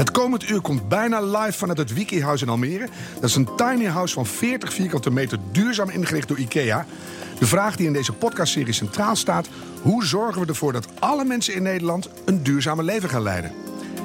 Het 0.00 0.10
komend 0.10 0.50
uur 0.50 0.60
komt 0.60 0.88
bijna 0.88 1.20
live 1.20 1.58
vanuit 1.58 1.78
het 1.78 1.92
Wikihouse 1.92 2.44
in 2.44 2.50
Almere. 2.50 2.88
Dat 3.14 3.28
is 3.30 3.34
een 3.34 3.48
tiny 3.56 3.84
house 3.84 4.14
van 4.14 4.26
40 4.26 4.72
vierkante 4.72 5.10
meter 5.10 5.38
duurzaam 5.52 5.88
ingericht 5.88 6.28
door 6.28 6.38
IKEA. 6.38 6.86
De 7.38 7.46
vraag 7.46 7.76
die 7.76 7.86
in 7.86 7.92
deze 7.92 8.12
podcastserie 8.12 8.72
centraal 8.72 9.16
staat: 9.16 9.48
hoe 9.82 10.04
zorgen 10.04 10.42
we 10.42 10.48
ervoor 10.48 10.72
dat 10.72 10.88
alle 10.98 11.24
mensen 11.24 11.54
in 11.54 11.62
Nederland 11.62 12.08
een 12.24 12.42
duurzame 12.42 12.82
leven 12.82 13.08
gaan 13.08 13.22
leiden? 13.22 13.52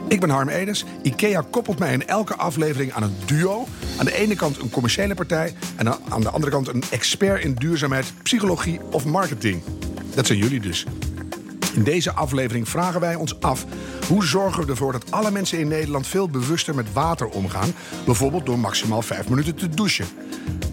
Ik 0.08 0.20
ben 0.20 0.30
Harm 0.30 0.50
Edens. 0.50 0.86
IKEA 1.02 1.46
koppelt 1.50 1.80
mij 1.80 1.94
in 1.94 2.08
elke 2.08 2.36
aflevering 2.36 2.94
aan 2.94 3.04
een 3.04 3.16
duo. 3.26 3.66
Aan 3.98 4.06
de 4.06 4.16
ene 4.16 4.36
kant 4.36 4.60
een 4.60 4.70
commerciële 4.70 5.16
partij 5.16 5.56
en 5.76 5.88
aan 6.10 6.22
de 6.22 6.30
andere 6.30 6.52
kant 6.52 6.68
een 6.68 6.84
expert 6.92 7.44
in 7.44 7.54
duurzaamheid, 7.54 8.14
psychologie 8.24 8.80
of 8.92 9.06
marketing. 9.06 9.62
Dat 10.16 10.28
zijn 10.28 10.40
jullie 10.40 10.60
dus. 10.60 10.86
In 11.76 11.84
deze 11.84 12.14
aflevering 12.14 12.70
vragen 12.70 13.00
wij 13.00 13.16
ons 13.16 13.40
af 13.40 13.66
hoe 14.08 14.26
zorgen 14.26 14.66
we 14.66 14.72
ervoor 14.72 14.92
dat 14.92 15.12
alle 15.12 15.32
mensen 15.32 15.60
in 15.60 15.68
Nederland 15.68 16.08
veel 16.08 16.30
bewuster 16.30 16.76
met 16.76 16.94
water 16.94 17.28
omgaan, 17.28 17.74
bijvoorbeeld 18.06 18.46
door 18.46 18.60
maximaal 18.60 19.02
vijf 19.02 19.30
minuten 19.30 19.56
te 19.56 19.70
douchen. 19.70 20.06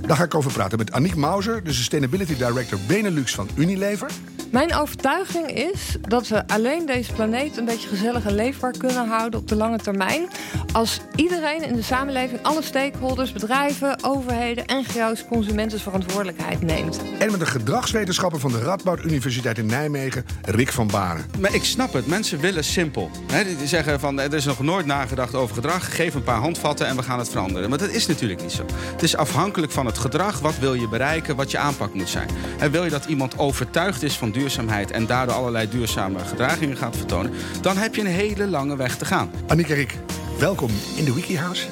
Daar 0.07 0.17
ga 0.17 0.25
ik 0.25 0.35
over 0.35 0.53
praten 0.53 0.79
met 0.79 0.93
Aniek 0.93 1.15
Mauser, 1.15 1.65
de 1.65 1.73
Sustainability 1.73 2.37
Director 2.37 2.79
Benelux 2.87 3.35
van 3.35 3.49
Unilever. 3.55 4.11
Mijn 4.53 4.75
overtuiging 4.75 5.51
is 5.51 5.97
dat 6.01 6.29
we 6.29 6.49
alleen 6.49 6.87
deze 6.87 7.13
planeet 7.13 7.57
een 7.57 7.65
beetje 7.65 7.89
gezellig 7.89 8.27
en 8.27 8.35
leefbaar 8.35 8.73
kunnen 8.79 9.09
houden 9.09 9.41
op 9.41 9.49
de 9.49 9.57
lange 9.57 9.79
termijn. 9.79 10.29
Als 10.73 11.01
iedereen 11.15 11.63
in 11.63 11.75
de 11.75 11.83
samenleving, 11.83 12.43
alle 12.43 12.63
stakeholders, 12.63 13.33
bedrijven, 13.33 14.05
overheden, 14.05 14.65
NGO's, 14.67 15.25
consumenten 15.29 15.81
verantwoordelijkheid 15.81 16.63
neemt. 16.63 17.01
En 17.19 17.31
met 17.31 17.41
de 17.41 17.47
gedragswetenschapper 17.47 18.41
van 18.41 18.53
de 18.53 18.63
Radboud 18.63 19.05
Universiteit 19.05 19.59
in 19.59 19.67
Nijmegen, 19.67 20.25
Rick 20.43 20.73
van 20.73 20.87
Baren. 20.87 21.25
Maar 21.39 21.55
ik 21.55 21.65
snap 21.65 21.93
het, 21.93 22.07
mensen 22.07 22.41
willen 22.41 22.65
simpel. 22.65 23.11
die 23.59 23.67
zeggen 23.67 24.01
van 24.01 24.21
er 24.21 24.35
is 24.35 24.45
nog 24.45 24.61
nooit 24.61 24.87
nagedacht 24.87 25.35
over 25.35 25.55
gedrag, 25.55 25.97
geef 25.97 26.15
een 26.15 26.23
paar 26.23 26.41
handvatten 26.41 26.87
en 26.87 26.97
we 26.97 27.03
gaan 27.03 27.19
het 27.19 27.29
veranderen. 27.29 27.69
Maar 27.69 27.79
dat 27.79 27.91
is 27.91 28.07
natuurlijk 28.07 28.43
niet 28.43 28.53
zo. 28.53 28.65
Het 28.93 29.03
is 29.03 29.17
afhankelijk 29.17 29.73
van 29.73 29.87
het 29.87 29.99
gedrag, 29.99 30.39
wat 30.39 30.59
wil 30.59 30.75
je 30.75 30.89
bereiken, 30.89 31.37
wat 31.37 31.51
je 31.51 31.59
aanpak 31.59 31.95
moet 31.95 32.09
zijn. 32.09 32.29
En 32.59 32.71
wil 32.71 32.85
je 32.85 32.91
dat 32.91 33.05
iemand 33.05 33.39
overtuigd 33.39 34.03
is 34.03 34.17
van 34.17 34.31
duurzaamheid? 34.31 34.41
Duurzaamheid 34.43 34.91
en 34.91 35.07
daardoor 35.07 35.35
allerlei 35.35 35.69
duurzame 35.69 36.19
gedragingen 36.19 36.77
gaat 36.77 36.97
vertonen, 36.97 37.33
dan 37.61 37.77
heb 37.77 37.95
je 37.95 38.01
een 38.01 38.07
hele 38.07 38.47
lange 38.47 38.77
weg 38.77 38.97
te 38.97 39.05
gaan. 39.05 39.31
Annika 39.47 39.75
Riek, 39.75 39.99
welkom 40.39 40.71
in 40.97 41.05
de 41.05 41.15
Wikihouse. 41.15 41.67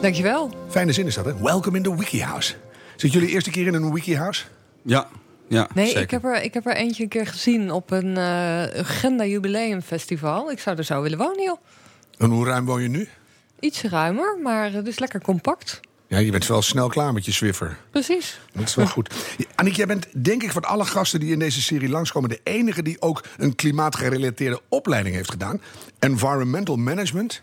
Dankjewel. 0.00 0.50
Fijne 0.68 0.92
zin 0.92 1.06
is 1.06 1.14
dat, 1.14 1.24
hè? 1.24 1.42
Welkom 1.42 1.74
in 1.74 1.82
de 1.82 1.96
Wikihouse. 1.96 2.54
Zit 2.96 3.12
jullie 3.12 3.28
eerste 3.28 3.50
keer 3.50 3.66
in 3.66 3.74
een 3.74 3.92
Wikihouse? 3.92 4.44
Ja, 4.82 5.08
ja, 5.48 5.68
nee, 5.74 5.86
zeker. 5.86 6.02
ik 6.02 6.10
heb, 6.10 6.24
er, 6.24 6.42
ik 6.42 6.54
heb 6.54 6.66
er 6.66 6.74
eentje 6.74 7.02
een 7.02 7.08
keer 7.08 7.26
gezien 7.26 7.70
op 7.70 7.90
een 7.90 8.16
uh, 8.16 8.62
Agenda 8.62 9.24
Jubileum 9.24 9.82
Festival. 9.82 10.50
Ik 10.50 10.58
zou 10.58 10.76
er 10.76 10.84
zo 10.84 11.02
willen 11.02 11.18
wonen, 11.18 11.42
joh. 11.42 11.58
En 12.18 12.30
hoe 12.30 12.46
ruim 12.46 12.64
woon 12.64 12.82
je 12.82 12.88
nu? 12.88 13.08
Iets 13.60 13.82
ruimer, 13.82 14.38
maar 14.42 14.72
het 14.72 14.86
is 14.86 14.98
lekker 14.98 15.20
compact. 15.20 15.80
Ja, 16.12 16.18
je 16.18 16.30
bent 16.30 16.46
wel 16.46 16.62
snel 16.62 16.88
klaar 16.88 17.12
met 17.12 17.24
je 17.24 17.32
Swiffer. 17.32 17.76
Precies. 17.90 18.40
Dat 18.52 18.68
is 18.68 18.74
wel 18.74 18.86
goed. 18.86 19.14
Annick, 19.54 19.76
jij 19.76 19.86
bent 19.86 20.06
denk 20.24 20.42
ik 20.42 20.52
van 20.52 20.62
alle 20.62 20.84
gasten 20.84 21.20
die 21.20 21.32
in 21.32 21.38
deze 21.38 21.62
serie 21.62 21.88
langskomen... 21.88 22.28
de 22.28 22.40
enige 22.42 22.82
die 22.82 23.00
ook 23.00 23.24
een 23.36 23.54
klimaatgerelateerde 23.54 24.60
opleiding 24.68 25.14
heeft 25.14 25.30
gedaan. 25.30 25.60
Environmental 25.98 26.76
Management. 26.76 27.42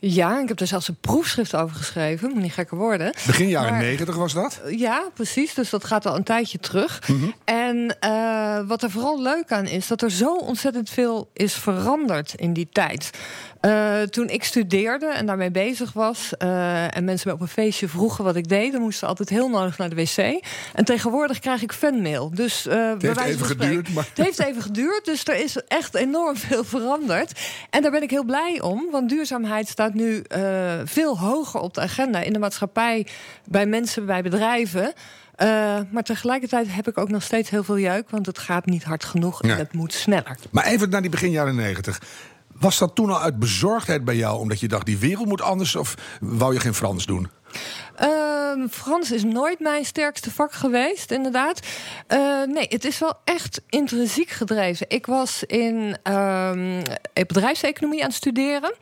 Ja, 0.00 0.40
ik 0.40 0.48
heb 0.48 0.60
er 0.60 0.66
zelfs 0.66 0.88
een 0.88 0.96
proefschrift 1.00 1.54
over 1.54 1.76
geschreven. 1.76 2.38
Niet 2.38 2.52
gekker 2.52 2.76
worden. 2.76 3.14
Begin 3.26 3.48
jaren 3.48 3.78
negentig 3.78 4.16
was 4.16 4.32
dat? 4.32 4.60
Ja, 4.70 5.08
precies. 5.14 5.54
Dus 5.54 5.70
dat 5.70 5.84
gaat 5.84 6.06
al 6.06 6.16
een 6.16 6.24
tijdje 6.24 6.58
terug. 6.58 7.08
Mhm. 7.08 7.30
En 7.44 7.96
uh, 8.04 8.68
wat 8.68 8.82
er 8.82 8.90
vooral 8.90 9.22
leuk 9.22 9.52
aan 9.52 9.66
is, 9.66 9.86
dat 9.86 10.02
er 10.02 10.10
zo 10.10 10.36
ontzettend 10.36 10.90
veel 10.90 11.30
is 11.32 11.54
veranderd 11.54 12.34
in 12.36 12.52
die 12.52 12.68
tijd. 12.72 13.10
Uh, 13.66 14.02
toen 14.02 14.28
ik 14.28 14.44
studeerde 14.44 15.06
en 15.06 15.26
daarmee 15.26 15.50
bezig 15.50 15.92
was... 15.92 16.32
Uh, 16.38 16.96
en 16.96 17.04
mensen 17.04 17.28
me 17.28 17.34
op 17.34 17.40
een 17.40 17.48
feestje 17.48 17.88
vroegen 17.88 18.24
wat 18.24 18.36
ik 18.36 18.48
deed... 18.48 18.72
dan 18.72 18.80
moesten 18.80 19.08
altijd 19.08 19.28
heel 19.28 19.48
nodig 19.48 19.78
naar 19.78 19.88
de 19.88 19.94
wc. 19.94 20.44
En 20.74 20.84
tegenwoordig 20.84 21.38
krijg 21.38 21.62
ik 21.62 21.72
fanmail. 21.72 22.30
Dus, 22.34 22.66
uh, 22.66 22.90
het 22.90 23.02
heeft 23.02 23.20
even 23.20 23.46
geduurd. 23.46 23.94
Maar... 23.94 24.06
Het 24.14 24.24
heeft 24.24 24.38
even 24.38 24.62
geduurd, 24.62 25.04
dus 25.04 25.24
er 25.24 25.44
is 25.44 25.56
echt 25.56 25.94
enorm 25.94 26.36
veel 26.36 26.64
veranderd. 26.64 27.40
En 27.70 27.82
daar 27.82 27.90
ben 27.90 28.02
ik 28.02 28.10
heel 28.10 28.24
blij 28.24 28.60
om, 28.60 28.90
want 28.90 29.08
duurzaamheid 29.08 29.68
staat 29.68 29.94
nu 29.94 30.22
veel 30.84 31.18
hoger 31.18 31.60
op 31.60 31.74
de 31.74 31.80
agenda... 31.80 32.20
in 32.20 32.32
de 32.32 32.38
maatschappij, 32.38 33.06
bij 33.44 33.66
mensen, 33.66 34.06
bij 34.06 34.22
bedrijven... 34.22 34.92
Uh, 35.42 35.78
maar 35.90 36.02
tegelijkertijd 36.02 36.66
heb 36.74 36.88
ik 36.88 36.98
ook 36.98 37.08
nog 37.08 37.22
steeds 37.22 37.50
heel 37.50 37.64
veel 37.64 37.78
jeuk, 37.78 38.10
want 38.10 38.26
het 38.26 38.38
gaat 38.38 38.66
niet 38.66 38.84
hard 38.84 39.04
genoeg 39.04 39.42
en 39.42 39.48
ja. 39.48 39.56
het 39.56 39.72
moet 39.72 39.92
sneller. 39.92 40.36
Maar 40.50 40.64
even 40.64 40.90
naar 40.90 41.00
die 41.00 41.10
begin 41.10 41.30
jaren 41.30 41.54
negentig. 41.54 42.00
Was 42.62 42.78
dat 42.78 42.94
toen 42.94 43.10
al 43.10 43.20
uit 43.20 43.38
bezorgdheid 43.38 44.04
bij 44.04 44.16
jou, 44.16 44.38
omdat 44.38 44.60
je 44.60 44.68
dacht 44.68 44.86
die 44.86 44.98
wereld 44.98 45.26
moet 45.26 45.40
anders, 45.40 45.76
of 45.76 45.94
wou 46.20 46.54
je 46.54 46.60
geen 46.60 46.74
Frans 46.74 47.06
doen? 47.06 47.30
Uh, 48.02 48.68
Frans 48.70 49.10
is 49.10 49.24
nooit 49.24 49.60
mijn 49.60 49.84
sterkste 49.84 50.30
vak 50.30 50.52
geweest, 50.52 51.10
inderdaad. 51.10 51.60
Uh, 52.08 52.42
nee, 52.42 52.66
het 52.68 52.84
is 52.84 52.98
wel 52.98 53.14
echt 53.24 53.62
intrinsiek 53.68 54.30
gedreven. 54.30 54.86
Ik 54.88 55.06
was 55.06 55.44
in 55.44 55.96
uh, 56.10 56.52
bedrijfseconomie 57.12 58.00
aan 58.00 58.08
het 58.08 58.16
studeren. 58.16 58.74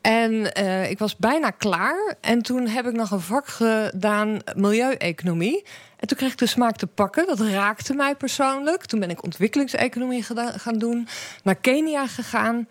En 0.00 0.32
uh, 0.32 0.90
ik 0.90 0.98
was 0.98 1.16
bijna 1.16 1.50
klaar. 1.50 2.14
En 2.20 2.42
toen 2.42 2.66
heb 2.66 2.86
ik 2.86 2.94
nog 2.94 3.10
een 3.10 3.20
vak 3.20 3.48
gedaan, 3.48 4.38
milieueconomie. 4.56 5.64
En 5.96 6.08
toen 6.08 6.16
kreeg 6.16 6.32
ik 6.32 6.38
de 6.38 6.46
smaak 6.46 6.76
te 6.76 6.86
pakken. 6.86 7.26
Dat 7.26 7.40
raakte 7.40 7.94
mij 7.94 8.14
persoonlijk. 8.14 8.84
Toen 8.84 9.00
ben 9.00 9.10
ik 9.10 9.24
ontwikkelingseconomie 9.24 10.24
gaan 10.56 10.78
doen. 10.78 11.08
Naar 11.42 11.56
Kenia 11.56 12.06
gegaan. 12.06 12.68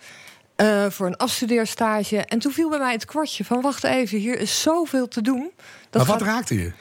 Uh, 0.61 0.85
voor 0.89 1.07
een 1.07 1.17
afstudeerstage. 1.17 2.17
En 2.17 2.39
toen 2.39 2.51
viel 2.51 2.69
bij 2.69 2.79
mij 2.79 2.91
het 2.91 3.05
kwartje 3.05 3.45
van... 3.45 3.61
wacht 3.61 3.83
even, 3.83 4.17
hier 4.17 4.39
is 4.39 4.61
zoveel 4.61 5.07
te 5.07 5.21
doen. 5.21 5.51
Dat 5.89 6.07
maar 6.07 6.17
wat 6.17 6.27
raakte 6.27 6.55
je? 6.55 6.71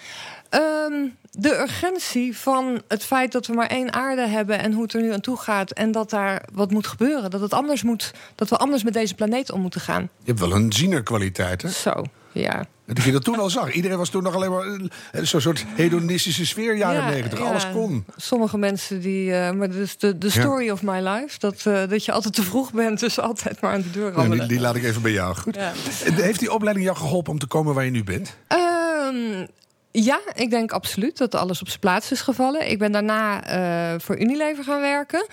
Um, 0.90 1.16
de 1.30 1.60
urgentie 1.60 2.36
van 2.36 2.82
het 2.88 3.04
feit 3.04 3.32
dat 3.32 3.46
we 3.46 3.52
maar 3.52 3.66
één 3.66 3.92
aarde 3.92 4.26
hebben... 4.26 4.58
en 4.58 4.72
hoe 4.72 4.82
het 4.82 4.92
er 4.92 5.00
nu 5.00 5.12
aan 5.12 5.20
toe 5.20 5.36
gaat 5.36 5.70
en 5.70 5.92
dat 5.92 6.10
daar 6.10 6.42
wat 6.52 6.70
moet 6.70 6.86
gebeuren. 6.86 7.30
Dat, 7.30 7.40
het 7.40 7.52
anders 7.52 7.82
moet, 7.82 8.12
dat 8.34 8.48
we 8.48 8.56
anders 8.56 8.82
met 8.82 8.92
deze 8.92 9.14
planeet 9.14 9.52
om 9.52 9.60
moeten 9.60 9.80
gaan. 9.80 10.02
Je 10.02 10.26
hebt 10.26 10.40
wel 10.40 10.52
een 10.52 10.72
zienerkwaliteit, 10.72 11.62
hè? 11.62 11.68
Zo, 11.68 12.04
ja. 12.32 12.64
Dat 12.86 13.04
je 13.04 13.12
dat 13.12 13.24
toen 13.24 13.38
al 13.38 13.50
zag. 13.50 13.72
Iedereen 13.72 13.98
was 13.98 14.08
toen 14.08 14.22
nog 14.22 14.34
alleen 14.34 14.50
maar 14.50 14.90
zo'n 15.26 15.40
soort 15.40 15.64
hedonistische 15.76 16.46
sfeer, 16.46 16.76
jaren 16.76 17.06
negentig. 17.06 17.38
Ja, 17.38 17.44
Alles 17.44 17.70
kon. 17.72 18.04
Sommige 18.16 18.58
mensen 18.58 19.00
die. 19.00 19.30
Uh, 19.30 19.50
maar 19.50 19.70
dus 19.70 19.98
de, 19.98 20.18
de 20.18 20.30
story 20.30 20.64
ja. 20.64 20.72
of 20.72 20.82
my 20.82 21.00
life. 21.00 21.38
Dat, 21.38 21.64
uh, 21.66 21.88
dat 21.88 22.04
je 22.04 22.12
altijd 22.12 22.34
te 22.34 22.42
vroeg 22.42 22.72
bent, 22.72 23.00
dus 23.00 23.20
altijd 23.20 23.60
maar 23.60 23.72
aan 23.72 23.82
de 23.82 23.90
deur 23.90 24.12
rammelen. 24.12 24.38
die, 24.38 24.48
die, 24.48 24.60
laat 24.60 24.76
ik 24.76 24.84
even 24.84 25.02
bij 25.02 25.12
jou. 25.12 25.36
Goed. 25.36 25.56
Heeft 26.04 26.38
die 26.38 26.52
opleiding 26.52 26.86
jou 26.86 26.98
geholpen 26.98 27.32
om 27.32 27.38
te 27.38 27.46
komen 27.46 27.74
waar 27.74 27.84
je 27.84 27.90
nu 27.90 28.04
bent? 28.04 28.36
Um, 28.48 29.46
ja, 29.92 30.20
ik 30.34 30.50
denk 30.50 30.72
absoluut 30.72 31.18
dat 31.18 31.34
alles 31.34 31.60
op 31.60 31.68
zijn 31.68 31.80
plaats 31.80 32.12
is 32.12 32.20
gevallen. 32.20 32.70
Ik 32.70 32.78
ben 32.78 32.92
daarna 32.92 33.50
uh, 33.94 34.00
voor 34.00 34.18
Unilever 34.18 34.64
gaan 34.64 34.80
werken. 34.80 35.26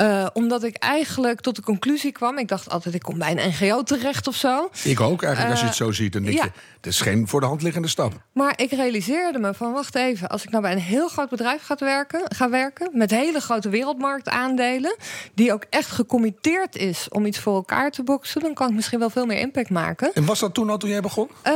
Uh, 0.00 0.26
omdat 0.32 0.62
ik 0.62 0.76
eigenlijk 0.76 1.40
tot 1.40 1.56
de 1.56 1.62
conclusie 1.62 2.12
kwam. 2.12 2.38
Ik 2.38 2.48
dacht 2.48 2.70
altijd, 2.70 2.94
ik 2.94 3.02
kom 3.02 3.18
bij 3.18 3.30
een 3.30 3.48
NGO 3.48 3.82
terecht 3.82 4.26
of 4.26 4.34
zo. 4.34 4.70
Ik 4.84 5.00
ook 5.00 5.22
eigenlijk, 5.22 5.50
als 5.52 5.60
je 5.60 5.66
het 5.66 5.74
zo 5.74 5.92
ziet. 5.92 6.12
Dan 6.12 6.22
denk 6.22 6.36
ja. 6.36 6.44
je, 6.44 6.50
het 6.76 6.86
is 6.86 7.00
geen 7.00 7.28
voor 7.28 7.40
de 7.40 7.46
hand 7.46 7.62
liggende 7.62 7.88
stap. 7.88 8.12
Maar 8.32 8.52
ik 8.56 8.70
realiseerde 8.70 9.38
me 9.38 9.54
van, 9.54 9.72
wacht 9.72 9.94
even. 9.94 10.28
Als 10.28 10.44
ik 10.44 10.50
nou 10.50 10.62
bij 10.62 10.72
een 10.72 10.78
heel 10.78 11.08
groot 11.08 11.28
bedrijf 11.28 11.62
ga 11.62 11.76
werken, 11.78 12.22
ga 12.28 12.50
werken... 12.50 12.90
met 12.92 13.10
hele 13.10 13.40
grote 13.40 13.68
wereldmarktaandelen... 13.68 14.96
die 15.34 15.52
ook 15.52 15.64
echt 15.70 15.90
gecommitteerd 15.90 16.76
is 16.76 17.08
om 17.08 17.26
iets 17.26 17.38
voor 17.38 17.54
elkaar 17.54 17.90
te 17.90 18.02
boksen... 18.02 18.40
dan 18.40 18.54
kan 18.54 18.68
ik 18.68 18.74
misschien 18.74 18.98
wel 18.98 19.10
veel 19.10 19.26
meer 19.26 19.38
impact 19.38 19.70
maken. 19.70 20.12
En 20.14 20.24
was 20.24 20.40
dat 20.40 20.54
toen 20.54 20.70
al 20.70 20.78
toen 20.78 20.90
jij 20.90 21.00
begon? 21.00 21.28
Uh, 21.46 21.52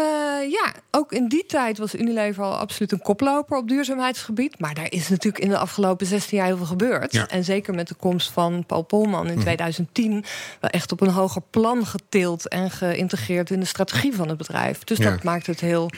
ja, 0.51 0.73
ook 0.91 1.13
in 1.13 1.29
die 1.29 1.47
tijd 1.47 1.79
was 1.79 1.95
Unilever 1.95 2.45
al 2.45 2.57
absoluut 2.57 2.93
een 2.93 3.03
koploper 3.03 3.57
op 3.57 3.69
duurzaamheidsgebied. 3.69 4.59
Maar 4.59 4.75
daar 4.75 4.91
is 4.91 5.09
natuurlijk 5.09 5.45
in 5.45 5.51
de 5.51 5.59
afgelopen 5.59 6.07
16 6.07 6.39
jaar 6.39 6.47
heel 6.47 6.57
veel 6.57 6.67
gebeurd. 6.67 7.13
Ja. 7.13 7.29
En 7.29 7.45
zeker 7.45 7.75
met 7.75 7.89
de 7.89 7.95
komst 7.95 8.31
van 8.35 8.65
Paul 8.67 8.83
Polman 8.83 9.27
in 9.27 9.39
2010... 9.39 10.25
wel 10.61 10.71
echt 10.71 10.93
op 10.93 11.01
een 11.01 11.11
hoger 11.11 11.43
plan 11.51 11.87
getild 11.87 12.49
en 12.49 12.71
geïntegreerd 12.71 13.51
in 13.51 13.61
de 13.61 13.67
strategie 13.67 14.15
van 14.15 14.29
het 14.29 14.37
bedrijf. 14.37 14.85
Dus 14.85 14.99
ja. 14.99 15.11
dat 15.11 15.23
maakt 15.23 15.47
het 15.47 15.61
heel 15.61 15.91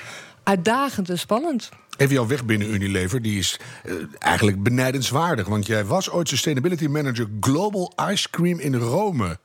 uitdagend 0.42 1.10
en 1.10 1.18
spannend. 1.18 1.68
Even 1.96 2.14
jouw 2.14 2.26
weg 2.26 2.44
binnen 2.44 2.74
Unilever, 2.74 3.22
die 3.22 3.38
is 3.38 3.60
uh, 3.84 3.94
eigenlijk 4.18 4.62
benijdenswaardig. 4.62 5.46
Want 5.46 5.66
jij 5.66 5.84
was 5.84 6.10
ooit 6.10 6.28
Sustainability 6.28 6.86
Manager 6.86 7.26
Global 7.40 7.92
Ice 8.10 8.30
Cream 8.30 8.58
in 8.58 8.74
Rome. 8.74 9.38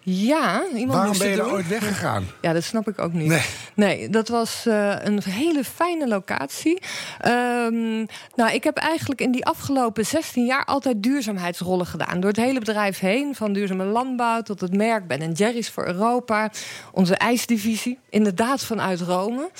Ja, 0.00 0.62
iemand 0.74 0.98
Waarom 0.98 1.18
ben 1.18 1.28
je 1.28 1.36
daar 1.36 1.50
ooit 1.50 1.68
weggegaan? 1.68 2.24
Ja, 2.40 2.52
dat 2.52 2.64
snap 2.64 2.88
ik 2.88 2.98
ook 2.98 3.12
niet. 3.12 3.28
Nee, 3.28 3.42
nee 3.74 4.08
dat 4.08 4.28
was 4.28 4.64
uh, 4.68 4.94
een 5.02 5.22
hele 5.22 5.64
fijne 5.64 6.08
locatie. 6.08 6.82
Um, 7.26 8.06
nou, 8.34 8.52
ik 8.52 8.64
heb 8.64 8.76
eigenlijk 8.76 9.20
in 9.20 9.30
die 9.30 9.44
afgelopen 9.44 10.06
16 10.06 10.44
jaar 10.44 10.64
altijd 10.64 11.02
duurzaamheidsrollen 11.02 11.86
gedaan. 11.86 12.20
Door 12.20 12.30
het 12.30 12.40
hele 12.40 12.58
bedrijf 12.58 12.98
heen, 12.98 13.34
van 13.34 13.52
duurzame 13.52 13.84
landbouw 13.84 14.42
tot 14.42 14.60
het 14.60 14.76
merk 14.76 15.06
Ben 15.06 15.32
Jerry's 15.32 15.70
voor 15.70 15.86
Europa. 15.86 16.50
Onze 16.92 17.14
ijsdivisie, 17.16 17.98
inderdaad 18.10 18.64
vanuit 18.64 19.00
Rome. 19.00 19.50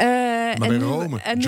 Uh, 0.00 0.06
maar 0.06 0.68
en 0.68 0.72
in 0.72 0.80
Rome, 0.80 1.20
en 1.20 1.40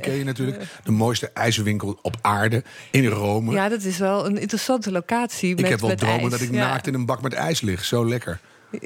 Ken 0.00 0.14
je 0.14 0.24
natuurlijk. 0.24 0.62
De 0.84 0.90
mooiste 0.90 1.30
ijswinkel 1.34 1.98
op 2.02 2.16
aarde 2.20 2.62
in 2.90 3.06
Rome. 3.06 3.52
Ja, 3.52 3.68
dat 3.68 3.82
is 3.82 3.98
wel 3.98 4.26
een 4.26 4.38
interessante 4.38 4.90
locatie. 4.92 5.50
Ik 5.50 5.60
met, 5.60 5.70
heb 5.70 5.80
wel 5.80 5.94
dromen 5.94 6.20
ijs. 6.20 6.30
dat 6.30 6.40
ik 6.40 6.52
ja. 6.52 6.68
naakt 6.68 6.86
in 6.86 6.94
een 6.94 7.06
bak 7.06 7.22
met 7.22 7.32
ijs 7.32 7.60
lig. 7.60 7.84
Zo 7.84 8.06
lekker. 8.08 8.40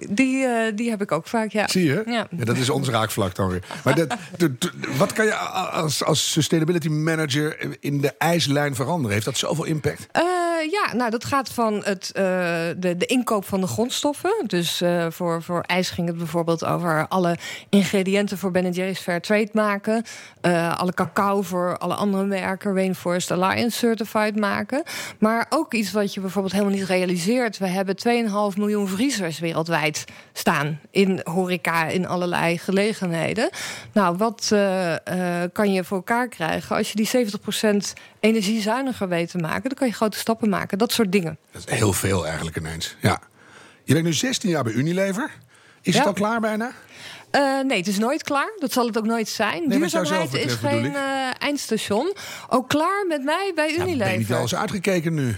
Die, 0.09 0.37
uh, 0.37 0.57
die 0.75 0.91
heb 0.91 1.03
ik 1.03 1.13
ook 1.13 1.27
vaak, 1.27 1.51
ja. 1.51 1.69
Zie 1.69 1.85
je? 1.85 2.03
Ja. 2.07 2.27
ja 2.37 2.45
dat 2.45 2.57
is 2.57 2.71
ons 2.71 2.89
raakvlak 2.89 3.35
dan 3.35 3.49
weer. 3.49 3.63
Maar 3.85 3.95
dat, 3.95 4.17
wat 4.99 5.13
kan 5.13 5.25
je 5.25 5.35
als, 5.35 6.05
als 6.05 6.33
sustainability 6.33 6.89
manager 6.89 7.57
in 7.81 8.01
de 8.01 8.15
ijslijn 8.19 8.75
veranderen? 8.75 9.13
Heeft 9.13 9.25
dat 9.25 9.37
zoveel 9.37 9.65
impact? 9.65 10.07
Uh, 10.13 10.23
ja, 10.71 10.95
nou 10.95 11.11
dat 11.11 11.25
gaat 11.25 11.49
van 11.49 11.83
het, 11.85 12.11
uh, 12.17 12.23
de, 12.77 12.97
de 12.97 13.07
inkoop 13.07 13.45
van 13.45 13.61
de 13.61 13.67
grondstoffen. 13.67 14.45
Dus 14.47 14.83
voor, 15.09 15.43
voor 15.43 15.61
ijs 15.61 15.91
ging 15.91 16.09
het 16.09 16.17
bijvoorbeeld 16.17 16.65
over 16.65 17.07
alle 17.09 17.37
ingrediënten 17.69 18.39
voor 18.39 18.51
Ben 18.51 18.71
Jerry's 18.71 19.01
Fair 19.01 19.21
Trade 19.21 19.49
maken. 19.53 20.05
alle 20.77 20.95
cacao 20.95 21.43
voor 21.43 21.79
alle 21.79 21.95
andere 21.95 22.25
merken, 22.25 22.75
Rainforest 22.75 23.31
Alliance 23.31 23.79
Certified 23.79 24.37
maken. 24.37 24.83
Maar 25.19 25.47
ook 25.49 25.75
iets 25.75 25.93
wat 25.93 26.15
je 26.15 26.21
bijvoorbeeld 26.21 26.53
helemaal 26.53 26.75
niet 26.75 26.87
realiseert. 26.87 27.59
We 27.59 27.67
hebben 27.67 27.97
2,5 28.53 28.59
miljoen 28.59 28.89
vriezers 28.89 29.39
wereldwijd 29.39 30.05
staan 30.33 30.81
in 30.91 31.21
horeca, 31.25 31.87
in 31.87 32.07
allerlei 32.07 32.59
gelegenheden. 32.59 33.51
Nou, 33.93 34.17
wat 34.17 34.49
kan 35.53 35.73
je 35.73 35.85
voor 35.85 35.97
elkaar 35.97 36.29
krijgen 36.29 36.77
als 36.77 36.93
je 36.93 36.97
die 36.97 37.29
70% 37.93 37.93
energiezuiniger 38.21 39.09
weet 39.09 39.31
te 39.31 39.39
maken? 39.39 39.63
Dan 39.63 39.79
kan 39.79 39.87
je 39.87 39.95
grote 39.95 40.19
stappen 40.19 40.49
maken, 40.49 40.52
dat 40.79 40.93
soort 40.93 41.13
dingen. 41.13 41.39
Dat 41.51 41.69
is 41.69 41.75
heel 41.79 41.93
veel 41.93 42.27
eigenlijk 42.27 42.57
ineens. 42.57 42.97
Ja. 43.01 43.21
Je 43.85 43.93
bent 43.93 44.05
nu 44.05 44.13
16 44.13 44.51
jaar 44.51 44.65
bij 44.65 44.73
Unilever. 44.73 45.31
Is 45.83 45.93
ja. 45.93 45.99
het 45.99 46.09
al 46.09 46.15
klaar 46.15 46.41
bijna? 46.41 46.73
Uh, 47.37 47.61
nee, 47.61 47.79
het 47.79 47.87
is 47.87 47.99
nooit 47.99 48.23
klaar. 48.23 48.53
Dat 48.59 48.73
zal 48.73 48.87
het 48.87 48.99
ook 48.99 49.07
nooit 49.07 49.29
zijn. 49.29 49.69
Nee, 49.69 49.79
Duurzaamheid 49.79 50.31
betreft, 50.31 50.47
is 50.47 50.55
geen 50.55 50.85
uh, 50.85 51.01
eindstation. 51.39 52.15
Ook 52.49 52.69
klaar 52.69 53.05
met 53.09 53.23
mij 53.25 53.53
bij 53.55 53.69
Unilever. 53.69 53.91
Ja, 53.91 53.97
ben 53.97 54.13
je 54.13 54.19
niet 54.19 54.33
al 54.33 54.41
eens 54.41 54.55
uitgekeken 54.55 55.15
nu? 55.15 55.29
Uh, 55.29 55.35